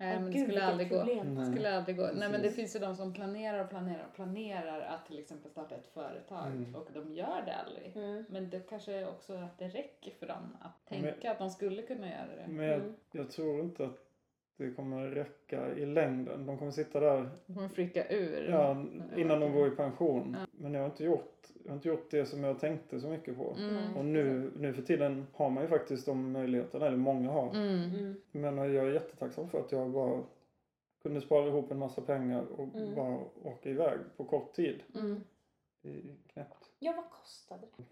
Men 0.00 0.24
det 0.24 0.30
gud, 0.32 0.42
skulle 0.48 0.64
aldrig 0.64 0.88
gå. 0.90 1.04
Nej. 1.24 1.46
skulle 1.52 1.76
aldrig 1.76 1.96
gå. 1.96 2.10
Nej 2.14 2.30
men 2.30 2.42
det 2.42 2.50
finns 2.50 2.76
ju 2.76 2.80
de 2.80 2.96
som 2.96 3.12
planerar 3.14 3.64
och 3.64 3.70
planerar 3.70 4.04
och 4.08 4.14
planerar 4.14 4.80
att 4.80 5.06
till 5.06 5.18
exempel 5.18 5.50
starta 5.50 5.74
ett 5.74 5.86
företag 5.86 6.46
Mm. 6.46 6.74
och 6.74 6.88
de 6.94 7.12
gör 7.12 7.42
det 7.46 7.54
aldrig. 7.54 7.96
Mm. 7.96 8.24
Men 8.28 8.50
det 8.50 8.60
kanske 8.68 8.92
är 8.92 9.08
också 9.08 9.34
att 9.34 9.58
det 9.58 9.68
räcker 9.68 10.10
för 10.10 10.26
dem 10.26 10.56
att 10.60 10.90
Men- 10.90 11.02
tänka 11.02 11.30
att 11.30 11.38
de 11.38 11.50
skulle 11.50 11.82
kunna 11.82 12.06
göra 12.08 12.36
det. 12.36 12.52
Men 12.52 12.66
jag, 12.66 12.74
Mm. 12.80 12.94
jag 13.12 13.30
tror 13.30 13.60
inte 13.60 13.84
att 13.84 14.09
det 14.64 14.70
kommer 14.70 15.06
räcka 15.08 15.74
i 15.74 15.86
längden. 15.86 16.46
De 16.46 16.58
kommer 16.58 16.70
sitta 16.72 17.00
där 17.00 17.30
De 17.46 17.54
kommer 17.54 17.68
fricka 17.68 18.08
ur. 18.08 18.48
ja, 18.50 18.84
innan 19.16 19.40
de 19.40 19.52
går 19.52 19.68
i 19.68 19.70
pension. 19.70 20.36
Ja. 20.40 20.46
Men 20.52 20.74
jag 20.74 20.80
har, 20.80 20.86
inte 20.86 21.04
gjort, 21.04 21.46
jag 21.64 21.70
har 21.70 21.76
inte 21.76 21.88
gjort 21.88 22.10
det 22.10 22.26
som 22.26 22.44
jag 22.44 22.60
tänkte 22.60 23.00
så 23.00 23.08
mycket 23.08 23.36
på. 23.36 23.56
Mm. 23.58 23.96
Och 23.96 24.04
nu, 24.04 24.50
nu 24.56 24.72
för 24.72 24.82
tiden 24.82 25.26
har 25.32 25.50
man 25.50 25.62
ju 25.62 25.68
faktiskt 25.68 26.06
de 26.06 26.32
möjligheterna, 26.32 26.86
eller 26.86 26.96
många 26.96 27.30
har. 27.30 27.50
Mm. 27.54 27.90
Mm. 27.94 28.14
Men 28.30 28.56
jag 28.56 28.86
är 28.86 28.92
jättetacksam 28.92 29.48
för 29.48 29.60
att 29.60 29.72
jag 29.72 29.90
bara 29.90 30.20
kunde 31.02 31.20
spara 31.20 31.46
ihop 31.46 31.70
en 31.70 31.78
massa 31.78 32.00
pengar 32.02 32.44
och 32.56 32.74
Mm. 32.74 32.94
bara 32.94 33.18
åka 33.42 33.70
iväg 33.70 33.98
på 34.16 34.24
kort 34.24 34.52
tid. 34.52 34.82
Mm. 34.94 35.20
Det 35.82 35.88
är 35.88 36.02
knäppt. 36.32 36.70
Ja, 36.78 36.92
vad 36.96 37.10
kostade 37.10 37.66
det? 37.76 37.82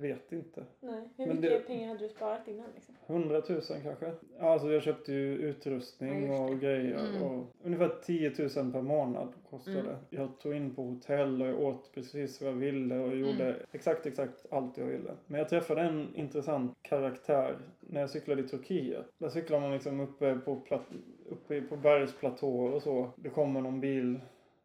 Vet 0.00 0.32
inte. 0.32 0.64
Nej. 0.80 1.08
Hur 1.16 1.26
mycket 1.26 1.42
det- 1.42 1.66
pengar 1.66 1.88
hade 1.88 2.00
du 2.00 2.08
sparat 2.08 2.48
innan 2.48 2.66
liksom? 2.74 2.94
100 3.06 3.42
000 3.48 3.60
kanske? 3.82 4.12
Alltså 4.40 4.72
jag 4.72 4.82
köpte 4.82 5.12
ju 5.12 5.34
utrustning 5.36 6.26
Ja, 6.26 6.44
och 6.48 6.60
grejer. 6.60 7.06
Mm. 7.08 7.22
Och 7.22 7.46
ungefär 7.62 7.90
10 8.02 8.28
000 8.62 8.72
per 8.72 8.82
månad 8.82 9.28
kostade 9.50 9.78
Mm. 9.80 9.94
Jag 10.10 10.38
tog 10.38 10.54
in 10.54 10.74
på 10.74 10.82
hotell 10.82 11.42
och 11.42 11.48
jag 11.48 11.60
åt 11.60 11.92
precis 11.94 12.40
vad 12.40 12.50
jag 12.50 12.56
ville 12.56 12.98
och 12.98 13.16
gjorde 13.16 13.44
Mm. 13.44 13.60
exakt, 13.72 14.06
exakt 14.06 14.46
allt 14.50 14.78
jag 14.78 14.86
ville. 14.86 15.10
Men 15.26 15.38
jag 15.38 15.48
träffade 15.48 15.80
en 15.82 16.14
intressant 16.14 16.76
karaktär 16.82 17.56
när 17.80 18.00
jag 18.00 18.10
cyklade 18.10 18.42
i 18.42 18.48
Turkiet. 18.48 19.06
Där 19.18 19.28
cyklar 19.28 19.60
man 19.60 19.72
liksom 19.72 20.00
uppe 20.00 20.34
på, 20.34 20.56
plat- 20.56 20.92
uppe 21.28 21.60
på 21.62 21.76
bergsplatåer 21.76 22.72
och 22.74 22.82
så. 22.82 23.10
Det 23.16 23.28
kommer 23.30 23.60
någon 23.60 23.80
bil 23.80 24.20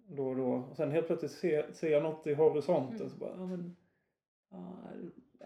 då 0.07 0.27
och 0.27 0.35
då. 0.35 0.63
Och 0.71 0.75
sen 0.77 0.91
helt 0.91 1.07
plötsligt 1.07 1.31
ser, 1.31 1.65
ser 1.73 1.89
jag 1.91 2.03
något 2.03 2.27
i 2.27 2.33
horisonten. 2.33 2.95
Mm. 2.97 3.09
Så 3.09 3.17
bara, 3.17 3.31
ja, 3.37 3.45
men, 3.45 3.75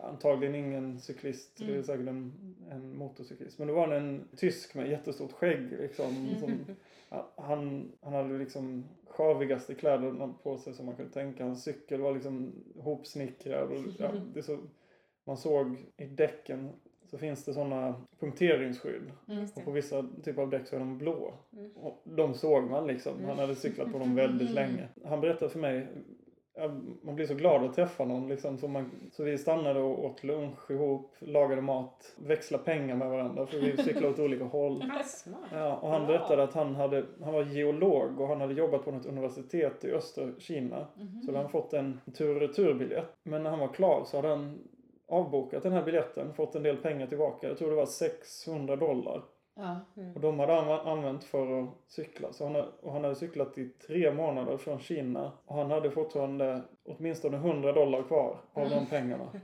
antagligen 0.01 0.55
ingen 0.55 0.99
cyklist. 0.99 1.57
Det 1.57 1.63
är 1.65 1.69
Mm. 1.69 1.83
säkert 1.83 2.07
en, 2.07 2.33
en 2.71 2.97
motorcyklist. 2.97 3.59
Men 3.59 3.67
det 3.67 3.73
var 3.73 3.87
en 3.87 4.27
tysk 4.35 4.75
med 4.75 4.89
jättestort 4.89 5.31
skägg 5.31 5.71
liksom. 5.71 6.27
Som, 6.39 6.51
ja, 7.09 7.33
han, 7.37 7.91
han 8.01 8.13
hade 8.13 8.37
liksom 8.37 8.85
sjavigaste 9.07 9.73
kläderna 9.75 10.33
på 10.43 10.57
sig 10.57 10.73
som 10.73 10.85
man 10.85 10.95
kunde 10.95 11.11
tänka. 11.11 11.43
Hans 11.43 11.63
cykel 11.63 12.01
var 12.01 12.13
liksom 12.13 12.53
hopsnickrad. 12.79 13.69
Och, 13.71 13.77
ja, 13.99 14.11
det 14.33 14.43
så, 14.43 14.57
man 15.25 15.37
såg 15.37 15.77
i 15.97 16.05
däcken 16.05 16.69
så 17.05 17.17
finns 17.17 17.45
det 17.45 17.53
sådana 17.53 18.01
punkteringsskydd. 18.19 19.11
Mm. 19.27 19.43
Och 19.43 19.49
det. 19.55 19.61
på 19.61 19.71
vissa 19.71 20.05
typer 20.23 20.41
av 20.41 20.49
däck 20.49 20.67
så 20.67 20.75
är 20.75 20.79
de 20.79 20.97
blå. 20.97 21.33
Mm. 21.53 21.71
Och 21.71 22.01
de 22.03 22.33
såg 22.33 22.63
man 22.69 22.87
liksom. 22.87 23.23
Han 23.25 23.37
hade 23.39 23.55
cyklat 23.55 23.91
på 23.91 23.99
dem 23.99 24.15
väldigt 24.15 24.49
Mm. 24.49 24.55
länge. 24.55 24.87
Han 25.05 25.21
berättade 25.21 25.51
för 25.51 25.59
mig, 25.59 25.87
man 27.01 27.15
blir 27.15 27.25
så 27.25 27.33
glad 27.33 27.63
att 27.63 27.73
träffa 27.75 28.05
någon 28.05 28.27
liksom. 28.27 28.57
Så, 28.57 28.67
man, 28.67 28.91
så 29.11 29.23
vi 29.23 29.37
stannade 29.37 29.79
och 29.79 30.05
åt 30.05 30.23
lunch 30.23 30.71
ihop, 30.71 31.15
lagade 31.19 31.61
mat, 31.61 32.15
växlade 32.17 32.63
pengar 32.63 32.95
med 32.95 33.09
varandra 33.09 33.45
för 33.45 33.57
vi 33.57 33.77
cyklade 33.77 34.09
åt 34.09 34.19
olika 34.19 34.43
håll. 34.43 34.83
Ja, 35.51 35.75
och 35.75 35.89
han 35.89 36.07
berättade 36.07 36.43
att 36.43 36.53
han, 36.53 36.75
hade, 36.75 37.05
han 37.23 37.33
var 37.33 37.43
geolog 37.43 38.21
och 38.21 38.27
han 38.27 38.41
hade 38.41 38.53
jobbat 38.53 38.85
på 38.85 38.91
något 38.91 39.05
universitet 39.05 39.85
i 39.85 39.91
östra 39.91 40.29
Kina. 40.37 40.87
Mhm. 40.95 41.21
Så 41.21 41.31
då 41.31 41.37
hade 41.37 41.43
han 41.43 41.51
fått 41.51 41.73
en 41.73 42.01
tur 42.17 42.35
och 42.35 42.41
returbiljett. 42.41 43.17
Men 43.23 43.43
när 43.43 43.49
han 43.49 43.59
var 43.59 43.73
klar 43.73 44.03
så 44.05 44.17
hade 44.17 44.27
han 44.27 44.59
avbokat 45.07 45.63
den 45.63 45.71
här 45.71 45.83
biljetten, 45.83 46.33
fått 46.33 46.55
en 46.55 46.63
del 46.63 46.77
pengar 46.77 47.07
tillbaka. 47.07 47.47
Jag 47.47 47.57
tror 47.57 47.69
det 47.69 47.75
var 47.75 47.85
600 47.85 48.75
dollar. 48.75 49.23
Ja. 49.57 49.79
Och 50.15 50.21
de 50.21 50.39
hade 50.39 50.53
han 50.53 50.69
använt 50.87 51.23
för 51.23 51.59
att 51.63 51.69
cykla. 51.87 52.33
Så 52.33 52.43
han, 52.43 52.55
hade- 52.55 52.67
och 52.81 52.93
han 52.93 53.03
hade 53.03 53.15
cyklat 53.15 53.57
i 53.57 53.69
tre 53.69 54.13
månader 54.13 54.57
från 54.57 54.79
Kina. 54.79 55.31
Och 55.45 55.55
han 55.55 55.71
hade 55.71 55.91
fortfarande 55.91 56.61
åtminstone 56.85 57.37
100 57.37 57.71
dollar 57.73 58.03
kvar 58.03 58.37
av 58.53 58.69
de 58.69 58.85
pengarna. 58.85 59.29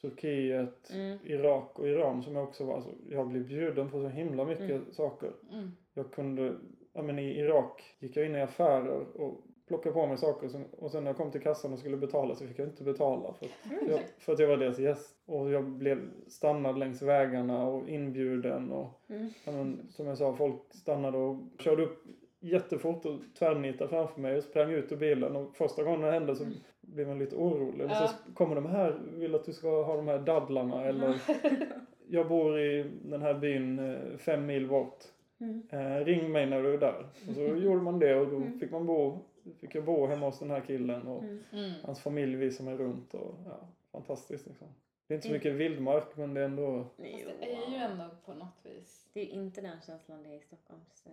Turkiet, 0.00 0.90
Mm. 0.90 1.18
Irak 1.24 1.78
och 1.78 1.88
Iran 1.88 2.22
som 2.22 2.34
jag 2.36 2.44
också 2.44 2.64
var. 2.64 2.74
Alltså, 2.74 2.90
jag 3.08 3.28
blev 3.28 3.46
bjuden 3.46 3.90
på 3.90 4.00
så 4.00 4.08
himla 4.08 4.44
mycket 4.44 4.70
Mm. 4.70 4.92
saker. 4.92 5.32
Mm. 5.52 5.70
Jag 5.94 6.12
kunde, 6.12 6.54
ja 6.92 7.02
men 7.02 7.18
i 7.18 7.38
Irak 7.38 7.96
gick 7.98 8.16
jag 8.16 8.26
in 8.26 8.36
i 8.36 8.40
affärer 8.42 9.16
och 9.20 9.40
plockade 9.68 9.92
på 9.92 10.06
mig 10.06 10.16
saker 10.18 10.50
och 10.78 10.90
sen 10.90 11.04
när 11.04 11.10
jag 11.10 11.16
kom 11.16 11.30
till 11.30 11.40
kassan 11.40 11.72
och 11.72 11.78
skulle 11.78 11.96
betala 11.96 12.34
så 12.34 12.46
fick 12.46 12.58
jag 12.58 12.68
inte 12.68 12.84
betala 12.84 13.32
för 13.32 13.46
att, 13.46 13.88
jag, 13.90 14.00
för 14.18 14.32
att 14.32 14.38
jag 14.38 14.48
var 14.48 14.56
deras 14.56 14.78
gäst. 14.78 15.16
Och 15.26 15.50
jag 15.50 15.64
blev 15.64 15.98
stannad 16.26 16.78
längs 16.78 17.02
vägarna 17.02 17.66
och 17.68 17.88
inbjuden 17.88 18.72
och 18.72 18.86
Mm. 19.10 19.28
men, 19.46 19.86
som 19.90 20.06
jag 20.06 20.18
sa, 20.18 20.34
folk 20.34 20.60
stannade 20.70 21.18
och 21.18 21.36
körde 21.58 21.82
upp 21.82 22.04
jättefort 22.40 23.04
och 23.04 23.16
tvärnitade 23.38 23.90
framför 23.90 24.20
mig 24.20 24.36
och 24.36 24.42
sprang 24.44 24.70
ut 24.72 24.92
ur 24.92 24.96
bilen 24.96 25.36
och 25.36 25.56
första 25.56 25.82
gången 25.82 26.00
det 26.00 26.10
hände 26.10 26.36
så 26.36 26.44
blev 26.80 27.08
man 27.08 27.18
lite 27.18 27.36
orolig. 27.36 27.84
Och 27.86 27.90
Ja. 27.92 28.06
så 28.26 28.32
kommer 28.34 28.54
de 28.54 28.66
här, 28.66 29.00
vill 29.14 29.34
att 29.34 29.44
du 29.44 29.52
ska 29.52 29.84
ha 29.84 29.96
de 29.96 30.08
här 30.08 30.18
dadlarna 30.18 30.84
eller 30.84 31.14
jag 32.08 32.28
bor 32.28 32.60
i 32.60 32.90
den 33.04 33.22
här 33.22 33.34
byn 33.34 33.78
eh, 33.78 34.16
fem 34.18 34.46
mil 34.46 34.68
bort. 34.68 34.98
Mm. 35.40 35.62
Eh, 35.70 36.04
ring 36.04 36.32
mig 36.32 36.46
när 36.46 36.62
du 36.62 36.74
är 36.74 36.78
där. 36.78 37.06
Och 37.28 37.34
så 37.34 37.40
gjorde 37.56 37.82
man 37.82 37.98
det 37.98 38.14
och 38.14 38.26
då 38.28 38.36
Mm. 38.36 38.58
fick 38.58 38.70
man 38.70 38.86
bo, 38.86 39.18
fick 39.60 39.74
jag 39.74 39.84
bo 39.84 40.06
hemma 40.06 40.26
hos 40.26 40.38
den 40.38 40.50
här 40.50 40.60
killen 40.60 41.06
och 41.06 41.22
Mm. 41.24 41.42
Mm. 41.52 41.72
hans 41.84 42.00
familj 42.00 42.36
visade 42.36 42.70
mig 42.70 42.78
runt 42.78 43.14
och 43.14 43.34
ja, 43.46 43.68
fantastiskt 43.92 44.46
liksom. 44.46 44.66
Det 45.06 45.14
är 45.14 45.16
inte 45.16 45.28
så 45.28 45.34
Mm. 45.34 45.38
mycket 45.38 45.52
vildmark 45.54 46.16
men 46.16 46.34
det 46.34 46.40
är 46.40 46.44
ändå, 46.44 46.82
Fast 46.84 46.96
det 47.40 47.52
är 47.54 47.70
ju 47.70 47.76
ändå 47.76 48.04
på 48.24 48.34
något 48.34 48.58
vis. 48.62 49.08
Det 49.12 49.20
är 49.20 49.24
ju 49.24 49.30
inte 49.30 49.60
den 49.60 49.80
känslan 49.86 50.22
det 50.22 50.28
är 50.28 50.36
i 50.36 50.40
Stockholms... 50.40 51.04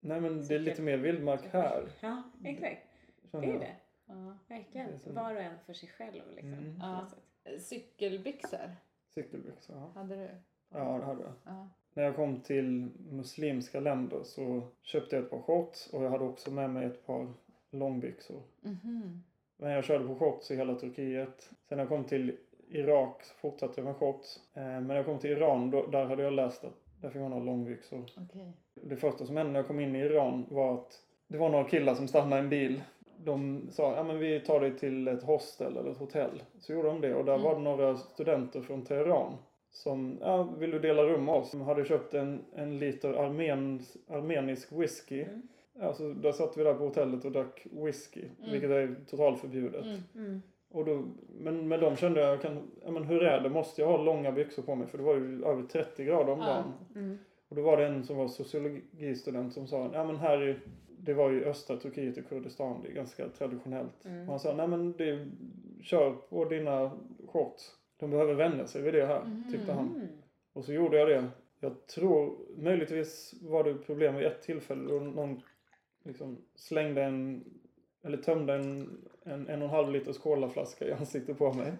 nej 0.00 0.20
men 0.20 0.46
det 0.46 0.54
är 0.54 0.58
lite 0.58 0.82
mer 0.82 0.96
vildmark 0.96 1.44
här. 1.52 1.88
Ja, 2.00 2.22
exakt. 2.44 2.82
Det 3.30 3.36
är 3.38 3.58
det. 3.58 3.76
Ja. 4.06 4.38
Verkligen. 4.48 4.88
Var 5.06 5.34
och 5.34 5.40
en 5.40 5.58
för 5.66 5.72
sig 5.72 5.88
själv 5.88 6.22
liksom. 6.34 6.52
Mm. 6.52 6.78
Ja. 6.80 7.06
Cykelbyxor 7.58 8.70
Cykelbyxor, 9.14 9.76
ja. 9.76 9.90
hade 10.00 10.16
du? 10.16 10.28
Ja, 10.68 10.98
det 10.98 11.04
hade 11.04 11.22
jag. 11.22 11.32
Ja. 11.44 11.68
När 11.94 12.02
jag 12.02 12.16
kom 12.16 12.40
till 12.40 12.90
muslimska 13.10 13.80
länder 13.80 14.22
så 14.24 14.68
köpte 14.82 15.16
jag 15.16 15.24
ett 15.24 15.30
par 15.30 15.42
shorts 15.42 15.86
och 15.92 16.04
jag 16.04 16.10
hade 16.10 16.24
också 16.24 16.50
med 16.50 16.70
mig 16.70 16.86
ett 16.86 17.06
par 17.06 17.32
långbyxor. 17.78 18.42
Mhm. 18.60 19.22
Men 19.56 19.70
jag 19.72 19.84
körde 19.84 20.06
på 20.06 20.14
shorts 20.14 20.50
i 20.50 20.56
hela 20.56 20.74
Turkiet. 20.74 21.50
Sen 21.68 21.76
när 21.76 21.78
jag 21.78 21.88
kom 21.88 22.04
till 22.04 22.36
Irak 22.68 23.24
så 23.24 23.34
fortsatte 23.34 23.72
jag 23.80 23.84
med 23.84 23.96
shorts. 23.96 24.40
Eh, 24.54 24.62
Men 24.62 24.86
när 24.86 24.96
jag 24.96 25.04
kom 25.04 25.18
till 25.18 25.30
Iran, 25.30 25.70
då, 25.70 25.86
där 25.86 26.04
hade 26.04 26.22
jag 26.22 26.32
läst 26.32 26.64
att 26.64 26.74
där 27.00 27.10
fick 27.10 27.22
man 27.22 27.32
ha 27.32 27.40
långbyxor. 27.40 28.04
Okej. 28.16 28.52
Det 28.74 28.96
första 28.96 29.26
som 29.26 29.36
hände 29.36 29.52
när 29.52 29.58
jag 29.60 29.66
kom 29.66 29.80
in 29.80 29.96
i 29.96 29.98
Iran 30.00 30.46
var 30.50 30.74
att 30.74 31.02
det 31.28 31.38
var 31.38 31.48
några 31.48 31.64
killar 31.68 31.94
som 31.94 32.08
stannade 32.08 32.36
i 32.36 32.44
en 32.44 32.48
bil. 32.50 32.82
De 33.24 33.66
sa, 33.70 33.96
ja 33.96 34.02
men 34.04 34.18
vi 34.18 34.40
tar 34.40 34.60
dig 34.60 34.78
till 34.78 35.08
ett 35.08 35.22
hostel 35.22 35.76
eller 35.76 35.90
ett 35.90 35.96
hotell. 35.98 36.42
Så 36.60 36.72
gjorde 36.72 36.88
de 36.88 37.00
det 37.00 37.14
och 37.14 37.24
där 37.24 37.32
Mm. 37.34 37.44
var 37.44 37.54
det 37.54 37.60
några 37.60 37.96
studenter 37.96 38.60
från 38.60 38.84
Teheran. 38.84 39.32
Som, 39.70 40.18
ja 40.20 40.42
vill 40.58 40.70
du 40.70 40.78
dela 40.78 41.02
rum 41.02 41.24
med 41.24 41.34
oss? 41.34 41.50
De 41.50 41.60
hade 41.60 41.84
köpt 41.84 42.14
en, 42.14 42.44
en 42.54 42.78
liter 42.78 43.12
armens, 43.12 43.96
armenisk 44.08 44.72
whisky. 44.72 45.22
Mm. 45.22 45.42
Alltså 45.80 46.12
där 46.14 46.32
satt 46.32 46.56
vi 46.56 46.64
där 46.64 46.74
på 46.74 46.84
hotellet 46.84 47.24
och 47.24 47.32
drack 47.32 47.66
whisky. 47.70 48.20
Mm. 48.38 48.50
Vilket 48.52 48.70
är 48.70 48.94
totalförbjudet. 49.10 49.84
Mm. 49.84 50.00
Mm. 50.14 50.42
Och 50.70 50.84
då, 50.84 51.04
men 51.40 51.68
med 51.68 51.80
dem 51.80 51.96
kände 51.96 52.20
jag, 52.20 52.30
jag 52.32 52.42
kan, 52.42 52.58
ja, 52.84 52.90
men 52.90 53.04
hur 53.04 53.22
är 53.22 53.40
det? 53.40 53.48
Måste 53.50 53.80
jag 53.80 53.88
ha 53.88 54.02
långa 54.04 54.32
byxor 54.32 54.62
på 54.62 54.74
mig? 54.74 54.86
För 54.86 54.98
det 54.98 55.04
var 55.04 55.14
ju 55.14 55.44
över 55.44 55.62
30 55.62 56.04
grader 56.04 56.32
om 56.32 56.38
Ja. 56.40 56.46
dagen. 56.46 56.72
Mm. 56.94 57.18
Och 57.48 57.56
då 57.56 57.62
var 57.62 57.76
det 57.76 57.86
en 57.86 58.04
som 58.04 58.16
var 58.16 58.28
sociologistudent 58.28 59.52
som 59.52 59.66
sa, 59.66 59.90
ja 59.92 60.04
men 60.04 60.16
här 60.16 60.48
i, 60.48 60.56
det 60.98 61.14
var 61.14 61.30
ju 61.30 61.44
östra 61.44 61.76
Turkiet 61.76 62.18
i 62.18 62.22
Kurdistan, 62.22 62.80
det 62.82 62.88
är 62.88 62.92
ganska 62.92 63.28
traditionellt. 63.28 64.04
Mm. 64.04 64.20
Och 64.20 64.26
han 64.30 64.40
sa, 64.40 64.54
nej 64.54 64.68
men 64.68 64.92
det, 64.92 65.26
kör 65.82 66.10
på 66.12 66.44
dina 66.44 66.90
shorts. 67.28 67.72
De 67.98 68.10
behöver 68.10 68.34
vänja 68.34 68.66
sig 68.66 68.82
vid 68.82 68.94
det 68.94 69.06
här, 69.06 69.24
Mhm. 69.24 69.44
tyckte 69.52 69.72
han. 69.72 69.88
Mm. 69.96 70.06
Och 70.52 70.64
så 70.64 70.72
gjorde 70.72 70.98
jag 70.98 71.08
det. 71.08 71.24
Jag 71.60 71.86
tror, 71.86 72.36
möjligtvis 72.56 73.34
var 73.42 73.64
det 73.64 73.74
problem 73.74 74.14
vid 74.16 74.26
ett 74.26 74.42
tillfälle 74.42 74.88
då 74.88 75.00
någon 75.00 75.40
liksom 76.06 76.38
slängde 76.54 77.02
en, 77.02 77.44
eller 78.04 78.16
tömde 78.18 78.54
en, 78.54 78.98
en 79.24 79.48
en 79.48 79.62
och 79.62 79.68
en 79.68 79.74
halv 79.74 79.92
liters 79.92 80.18
colaflaska 80.18 80.84
i 80.88 80.92
ansiktet 80.92 81.38
på 81.38 81.52
mig. 81.52 81.72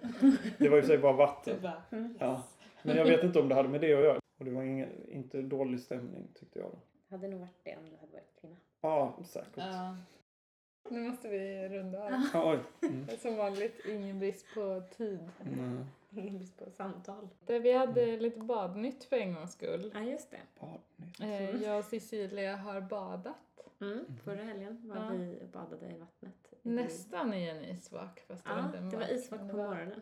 Det 0.59 0.69
var 0.69 0.77
i 0.77 0.81
och 0.81 0.85
för 0.85 0.89
sig 0.93 0.99
bara 0.99 1.13
vatten. 1.13 1.57
Bara, 1.63 1.83
Ja. 2.19 2.43
Men 2.83 2.97
jag 2.97 3.05
vet 3.05 3.25
inte 3.25 3.39
om 3.41 3.49
det 3.49 3.55
hade 3.55 3.69
med 3.69 3.81
det 3.81 3.95
att 3.95 4.01
göra. 4.01 4.21
Och 4.39 4.45
det 4.45 4.51
var 4.51 4.63
ingen, 4.63 5.09
inte 5.09 5.43
dålig 5.43 5.81
stämning 5.81 6.29
tyckte 6.35 6.59
jag. 6.59 6.71
Hade 7.11 7.29
nog 7.29 7.41
varit 7.41 7.61
det 7.65 7.77
om 7.77 7.91
du 7.91 7.97
hade 7.97 8.13
varit 8.13 8.41
kvinna. 8.41 8.57
Ja, 8.81 9.19
säkert. 9.25 9.51
ja. 9.57 9.97
Nu 10.91 11.01
måste 11.09 11.29
vi 11.29 11.69
runda 11.69 12.05
av. 12.05 12.11
Ja. 12.33 12.59
Mm. 12.83 13.07
Det 13.07 13.13
är 13.13 13.17
Som 13.17 13.37
vanligt 13.37 13.81
ingen 13.89 14.19
brist 14.19 14.47
på 14.55 14.83
tid. 14.97 15.19
Nej. 15.43 15.85
Ingen 16.23 16.39
brist 16.39 16.57
på 16.59 16.71
samtal. 16.71 17.29
Det- 17.47 17.59
Vi 17.59 17.73
hade 17.73 18.17
lite 18.17 18.41
badnytt 18.41 19.05
för 19.05 19.17
en 19.17 19.35
gångs 19.35 19.53
skull. 19.53 19.91
Ja, 19.95 20.01
just 20.01 20.31
det. 20.31 20.41
Badnytt. 20.61 21.21
Eh, 21.21 21.63
Jag 21.63 21.79
och 21.79 21.85
Cecilia 21.85 22.57
har 22.57 22.81
badat. 22.81 23.37
Mm. 23.81 24.05
Förra 24.25 24.43
helgen 24.43 24.81
var 24.89 24.97
Ja. 24.97 25.09
vi 25.09 25.39
och 25.43 25.49
badade 25.49 25.87
i 25.87 25.99
vattnet. 25.99 26.55
Nästan 26.63 27.35
i 27.35 27.49
en 27.49 27.65
isvak 27.65 28.21
fast 28.29 28.45
det 28.45 28.51
var 28.51 28.59
Ja, 28.59 28.67
inte 28.67 28.79
en 28.79 28.91
det 28.91 28.97
var 28.97 29.03
vak, 29.05 29.13
isvak 29.13 29.41
på 29.51 29.57
var 29.57 29.65
morgonen. 29.67 30.01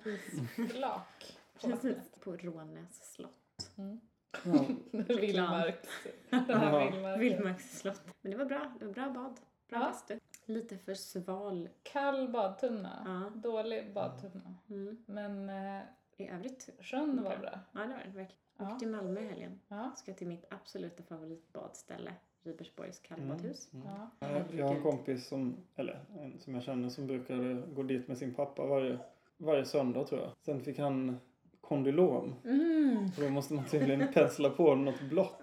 Isflak 0.56 1.36
på 1.54 1.60
Precis. 1.68 1.70
vattnet. 1.84 2.20
På 2.20 2.36
Rånäs 2.36 3.12
slott. 3.14 3.70
Mm. 3.78 4.00
Vildmarks. 4.90 5.88
Den. 6.30 7.18
Vildmarks 7.20 7.78
slott. 7.78 8.02
Men 8.20 8.32
det 8.32 8.38
var 8.38 8.44
bra. 8.44 8.72
Det 8.78 8.84
var 8.86 8.92
bra 8.92 9.10
bad. 9.10 9.40
Bra 9.68 9.78
Ja. 9.78 9.78
bastu. 9.78 10.18
Lite 10.46 10.78
för 10.78 10.94
sval. 10.94 11.68
Kall 11.82 12.28
badtunna. 12.28 13.02
Ja. 13.34 13.40
Dålig 13.40 13.92
badtunna. 13.92 14.54
Mm. 14.70 15.04
Men 15.06 15.48
eh, 15.50 15.82
I 16.16 16.28
övrigt. 16.28 16.68
sjön 16.80 17.22
var 17.24 17.36
bra. 17.38 17.60
Ja, 17.72 17.80
det 17.80 17.86
var 17.86 18.02
det 18.04 18.10
verkligen. 18.10 18.28
Ja. 18.56 18.64
Åkte 18.66 18.78
till 18.78 18.88
Malmö 18.88 19.20
i 19.20 19.24
helgen. 19.26 19.60
Ja. 19.68 19.92
Ska 19.96 20.14
till 20.14 20.26
mitt 20.28 20.44
absoluta 20.52 21.02
favoritbadställe. 21.02 22.12
Ribersborgs 22.44 22.98
kallbadhus. 22.98 23.68
Mm. 23.74 23.86
Ja. 23.86 24.10
Ja, 24.28 24.42
Jag 24.58 24.66
har 24.66 24.74
en 24.74 24.82
kompis 24.82 25.26
som, 25.28 25.56
eller 25.76 26.00
en 26.20 26.40
som 26.40 26.54
jag 26.54 26.62
känner 26.62 26.88
som 26.88 27.06
brukade 27.06 27.62
gå 27.74 27.82
dit 27.82 28.08
med 28.08 28.18
sin 28.18 28.34
pappa 28.34 28.66
varje, 28.66 28.98
varje 29.36 29.64
söndag 29.64 30.04
tror 30.04 30.20
jag. 30.20 30.30
Sen 30.44 30.60
fick 30.64 30.78
han 30.78 31.20
kondylom. 31.60 32.34
Mm. 32.44 33.04
Och 33.16 33.22
då 33.22 33.28
måste 33.28 33.54
man 33.54 33.64
tydligen 33.64 34.12
pensla 34.12 34.50
på 34.50 34.74
något 34.74 35.00
blått. 35.00 35.38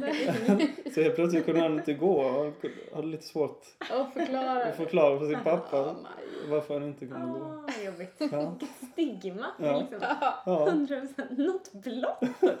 Nej. 0.00 0.74
Så 0.94 1.02
helt 1.02 1.14
plötsligt 1.14 1.44
kunde 1.44 1.60
han 1.60 1.72
inte 1.78 1.94
gå 1.94 2.20
och 2.20 2.54
hade 2.94 3.06
lite 3.06 3.22
svårt 3.26 3.66
Och 3.80 4.12
förklara. 4.12 4.64
att 4.64 4.76
förklara 4.76 5.18
för 5.18 5.26
sin 5.26 5.44
pappa 5.44 5.82
nej. 6.02 6.50
varför 6.50 6.74
han 6.80 6.88
inte 6.88 7.06
kunde 7.06 7.26
gå. 7.38 7.44
Ah, 7.44 7.84
jobbigt. 7.84 8.14
Ja. 8.32 8.54
Stigma. 8.92 9.46
Ja. 9.58 9.78
Liksom. 9.80 9.98
Ja, 10.46 10.68
100 10.68 11.00
procent. 11.00 11.38
Något 11.38 11.72
blått. 11.72 12.20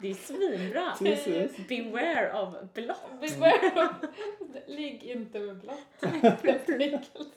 Det 0.00 0.10
är 0.10 0.14
svinbra. 0.14 0.94
precis. 0.98 1.68
Beware 1.68 2.42
of 2.42 2.72
blått. 2.74 3.20
Beware. 3.20 3.94
Ligg 4.66 5.02
inte 5.04 5.38
med 5.40 5.56
blått. 5.60 7.32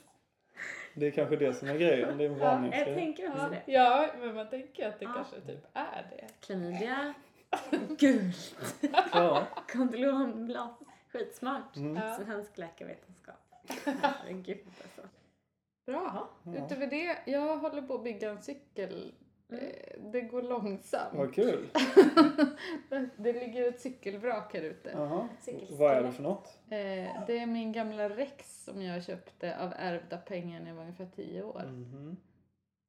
Det 0.94 1.08
är 1.08 1.12
kanske 1.12 1.36
det 1.36 1.54
som 1.54 1.68
är 1.68 1.78
grejen. 1.78 2.18
Det 2.18 2.24
är 2.24 2.30
en 2.30 2.38
Jag 2.38 2.46
varningsgrej. 2.46 2.96
tänker 2.96 3.28
också 3.28 3.42
Ja, 3.42 3.50
det. 3.50 3.72
ja, 3.72 4.08
men 4.20 4.36
man 4.36 4.50
tänker 4.50 4.88
att 4.88 5.00
det 5.00 5.06
Ja. 5.06 5.14
kanske 5.14 5.42
typ 5.42 5.66
är 5.74 6.08
det. 6.12 6.28
Klamydia. 6.40 7.14
Gult. 8.00 8.56
Ja. 9.12 9.48
Kondylom 9.72 10.46
blått. 10.46 10.80
Skitsmart. 11.14 11.76
Mm. 11.78 11.96
Ja. 11.96 12.16
Svensk 12.16 12.58
läkarvetenskap. 12.58 13.36
Herregud 14.02 14.60
alltså. 14.84 15.02
Bra. 15.86 16.30
Ja. 16.44 16.66
Utöver 16.66 16.88
det, 16.88 17.18
jag 17.26 17.58
håller 17.58 17.82
på 17.82 17.94
att 17.96 18.04
bygga 18.04 18.30
en 18.30 18.42
cykel. 18.42 19.14
Mm. 19.52 19.64
Eh, 19.66 20.02
Det 20.12 20.22
går 20.22 20.42
långsamt. 20.42 21.14
Vad 21.14 21.34
kul. 21.34 21.70
det 23.18 23.34
ligger 23.34 23.68
ett 23.70 23.80
cykelvrak 23.82 24.54
här 24.54 24.62
ute. 24.62 24.90
Cykelställe. 25.42 25.80
Vad 25.80 25.92
är 25.98 26.04
det 26.04 26.12
för 26.12 26.24
något? 26.24 26.60
Eh, 26.70 27.26
Det 27.28 27.40
är 27.40 27.46
min 27.46 27.72
gamla 27.72 28.10
Rex 28.10 28.64
som 28.64 28.82
jag 28.82 29.04
köpte 29.04 29.58
av 29.60 29.74
ärvda 29.78 30.18
pengar 30.18 30.60
när 30.60 30.68
jag 30.68 30.76
var 30.76 30.84
ungefär 30.84 31.10
10 31.16 31.44
år. 31.44 31.64
Mhm. 31.66 32.18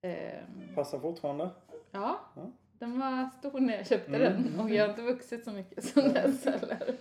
Eh, 0.02 0.74
Passar 0.74 0.98
fortfarande? 0.98 1.50
Ja, 1.90 2.20
Ja. 2.36 2.50
den 2.78 2.98
var 3.00 3.28
stor 3.38 3.60
när 3.60 3.76
jag 3.76 3.86
köpte 3.86 4.16
Mm. 4.16 4.20
den 4.52 4.60
och 4.60 4.70
jag 4.70 4.82
har 4.84 4.90
inte 4.90 5.02
vuxit 5.02 5.44
så 5.44 5.50
mycket 5.52 5.84
sedan 5.84 6.12
dess 6.12 6.44
heller. 6.46 6.96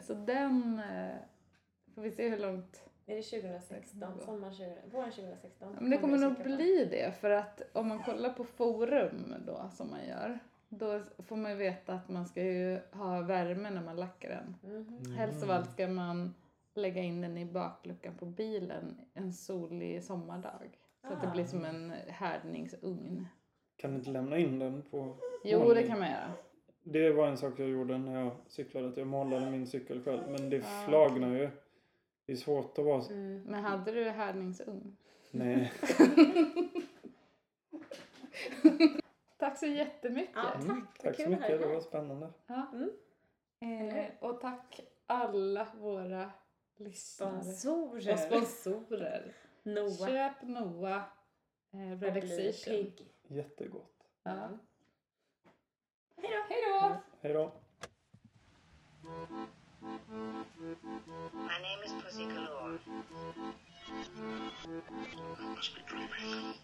Så 0.00 0.14
den 0.14 0.78
eh, 0.90 1.14
får 1.94 2.02
vi 2.02 2.10
se 2.10 2.28
hur 2.28 2.38
långt 2.38 2.82
Är 3.12 3.16
det 3.16 3.22
2016? 3.22 4.20
Sommar 4.24 4.52
20, 4.52 4.64
våren 4.92 5.10
2016? 5.12 5.68
Ja, 5.74 5.80
Men 5.80 5.90
det 5.90 5.98
kommer 5.98 6.18
nog 6.18 6.34
bli 6.42 6.84
det 6.90 7.14
för 7.20 7.30
att 7.30 7.62
om 7.72 7.88
man 7.88 7.98
kollar 8.02 8.30
på 8.30 8.44
forum 8.44 9.34
då 9.46 9.68
som 9.72 9.90
man 9.90 10.06
gör 10.08 10.38
då 10.68 11.00
får 11.18 11.36
man 11.36 11.50
ju 11.50 11.56
veta 11.56 11.92
att 11.94 12.08
man 12.08 12.26
ska 12.26 12.42
ju 12.42 12.78
ha 12.92 13.20
värme 13.20 13.70
när 13.70 13.82
man 13.82 13.96
lackar 13.96 14.28
den. 14.28 14.56
Mhm. 14.72 15.12
Helst 15.16 15.42
av 15.42 15.50
allt 15.50 15.70
ska 15.70 15.88
man 15.88 16.34
lägga 16.74 17.02
in 17.02 17.20
den 17.20 17.38
i 17.38 17.44
bakluckan 17.44 18.14
på 18.14 18.26
bilen 18.26 19.00
en 19.14 19.32
solig 19.32 20.04
sommardag. 20.04 20.78
Så 21.06 21.12
att 21.12 21.20
det 21.22 21.28
Ah. 21.28 21.32
blir 21.32 21.44
som 21.44 21.64
en 21.64 21.92
härdningsugn. 22.08 23.26
Kan 23.76 23.90
du 23.90 23.96
inte 23.96 24.10
lämna 24.10 24.38
in 24.38 24.58
den 24.58 24.82
på... 24.90 25.16
Jo, 25.44 25.58
det 25.58 25.64
Målning. 25.64 25.86
kan 25.86 25.98
man 25.98 26.08
göra. 26.08 26.32
Det 26.84 27.10
var 27.12 27.28
en 27.28 27.36
sak 27.36 27.52
jag 27.60 27.68
gjorde 27.68 27.98
när 27.98 28.20
jag 28.20 28.32
cyklade. 28.46 28.88
Att 28.88 28.96
jag 28.96 29.06
målade 29.06 29.50
min 29.50 29.66
cykel 29.66 30.02
själv. 30.04 30.20
Men 30.30 30.50
det 30.50 30.58
Ah. 30.60 30.86
flagnar 30.88 31.34
ju. 31.34 31.50
Det 32.26 32.32
är 32.32 32.36
svårt 32.36 32.78
att 32.78 32.84
vara... 32.84 33.04
Mm. 33.04 33.42
Men 33.42 33.64
hade 33.64 33.92
du 33.92 34.04
härdningsugn? 34.10 34.96
Nej. 35.30 35.72
Tack 39.38 39.58
så 39.58 39.66
jättemycket. 39.66 40.32
Ja, 40.34 40.54
Mm. 40.54 40.66
tack. 40.66 41.04
Vad 41.04 41.14
Tack 41.14 41.24
så 41.24 41.30
mycket. 41.30 41.60
Det 41.60 41.66
var 41.66 41.80
spännande. 41.80 42.32
Ja. 42.46 42.66
Mm. 42.72 42.90
Eh, 43.88 44.10
och 44.20 44.40
tack 44.40 44.80
alla 45.06 45.66
våra 45.74 46.30
lyssnare 46.76 47.42
Sponsorer. 47.42 48.12
och 48.12 48.18
sponsorer. 48.18 49.34
Noah. 49.62 50.08
Köp 50.08 50.42
Noah 50.42 51.02
eh, 51.72 52.00
Relaxation. 52.00 52.92
Jättegott. 53.28 54.04
Ja. 54.22 54.48
Hej 56.16 56.30
då. 56.30 56.44
Hej 56.48 56.62
då! 56.80 56.96
Hej 57.20 57.32
då. 57.32 57.52
My 59.82 61.58
name 61.58 61.78
is 61.84 61.92
Pussy 62.04 62.26
Galore. 62.26 62.78
I 65.40 65.54
must 65.56 65.74
be 65.74 65.82
dreaming. 65.88 66.54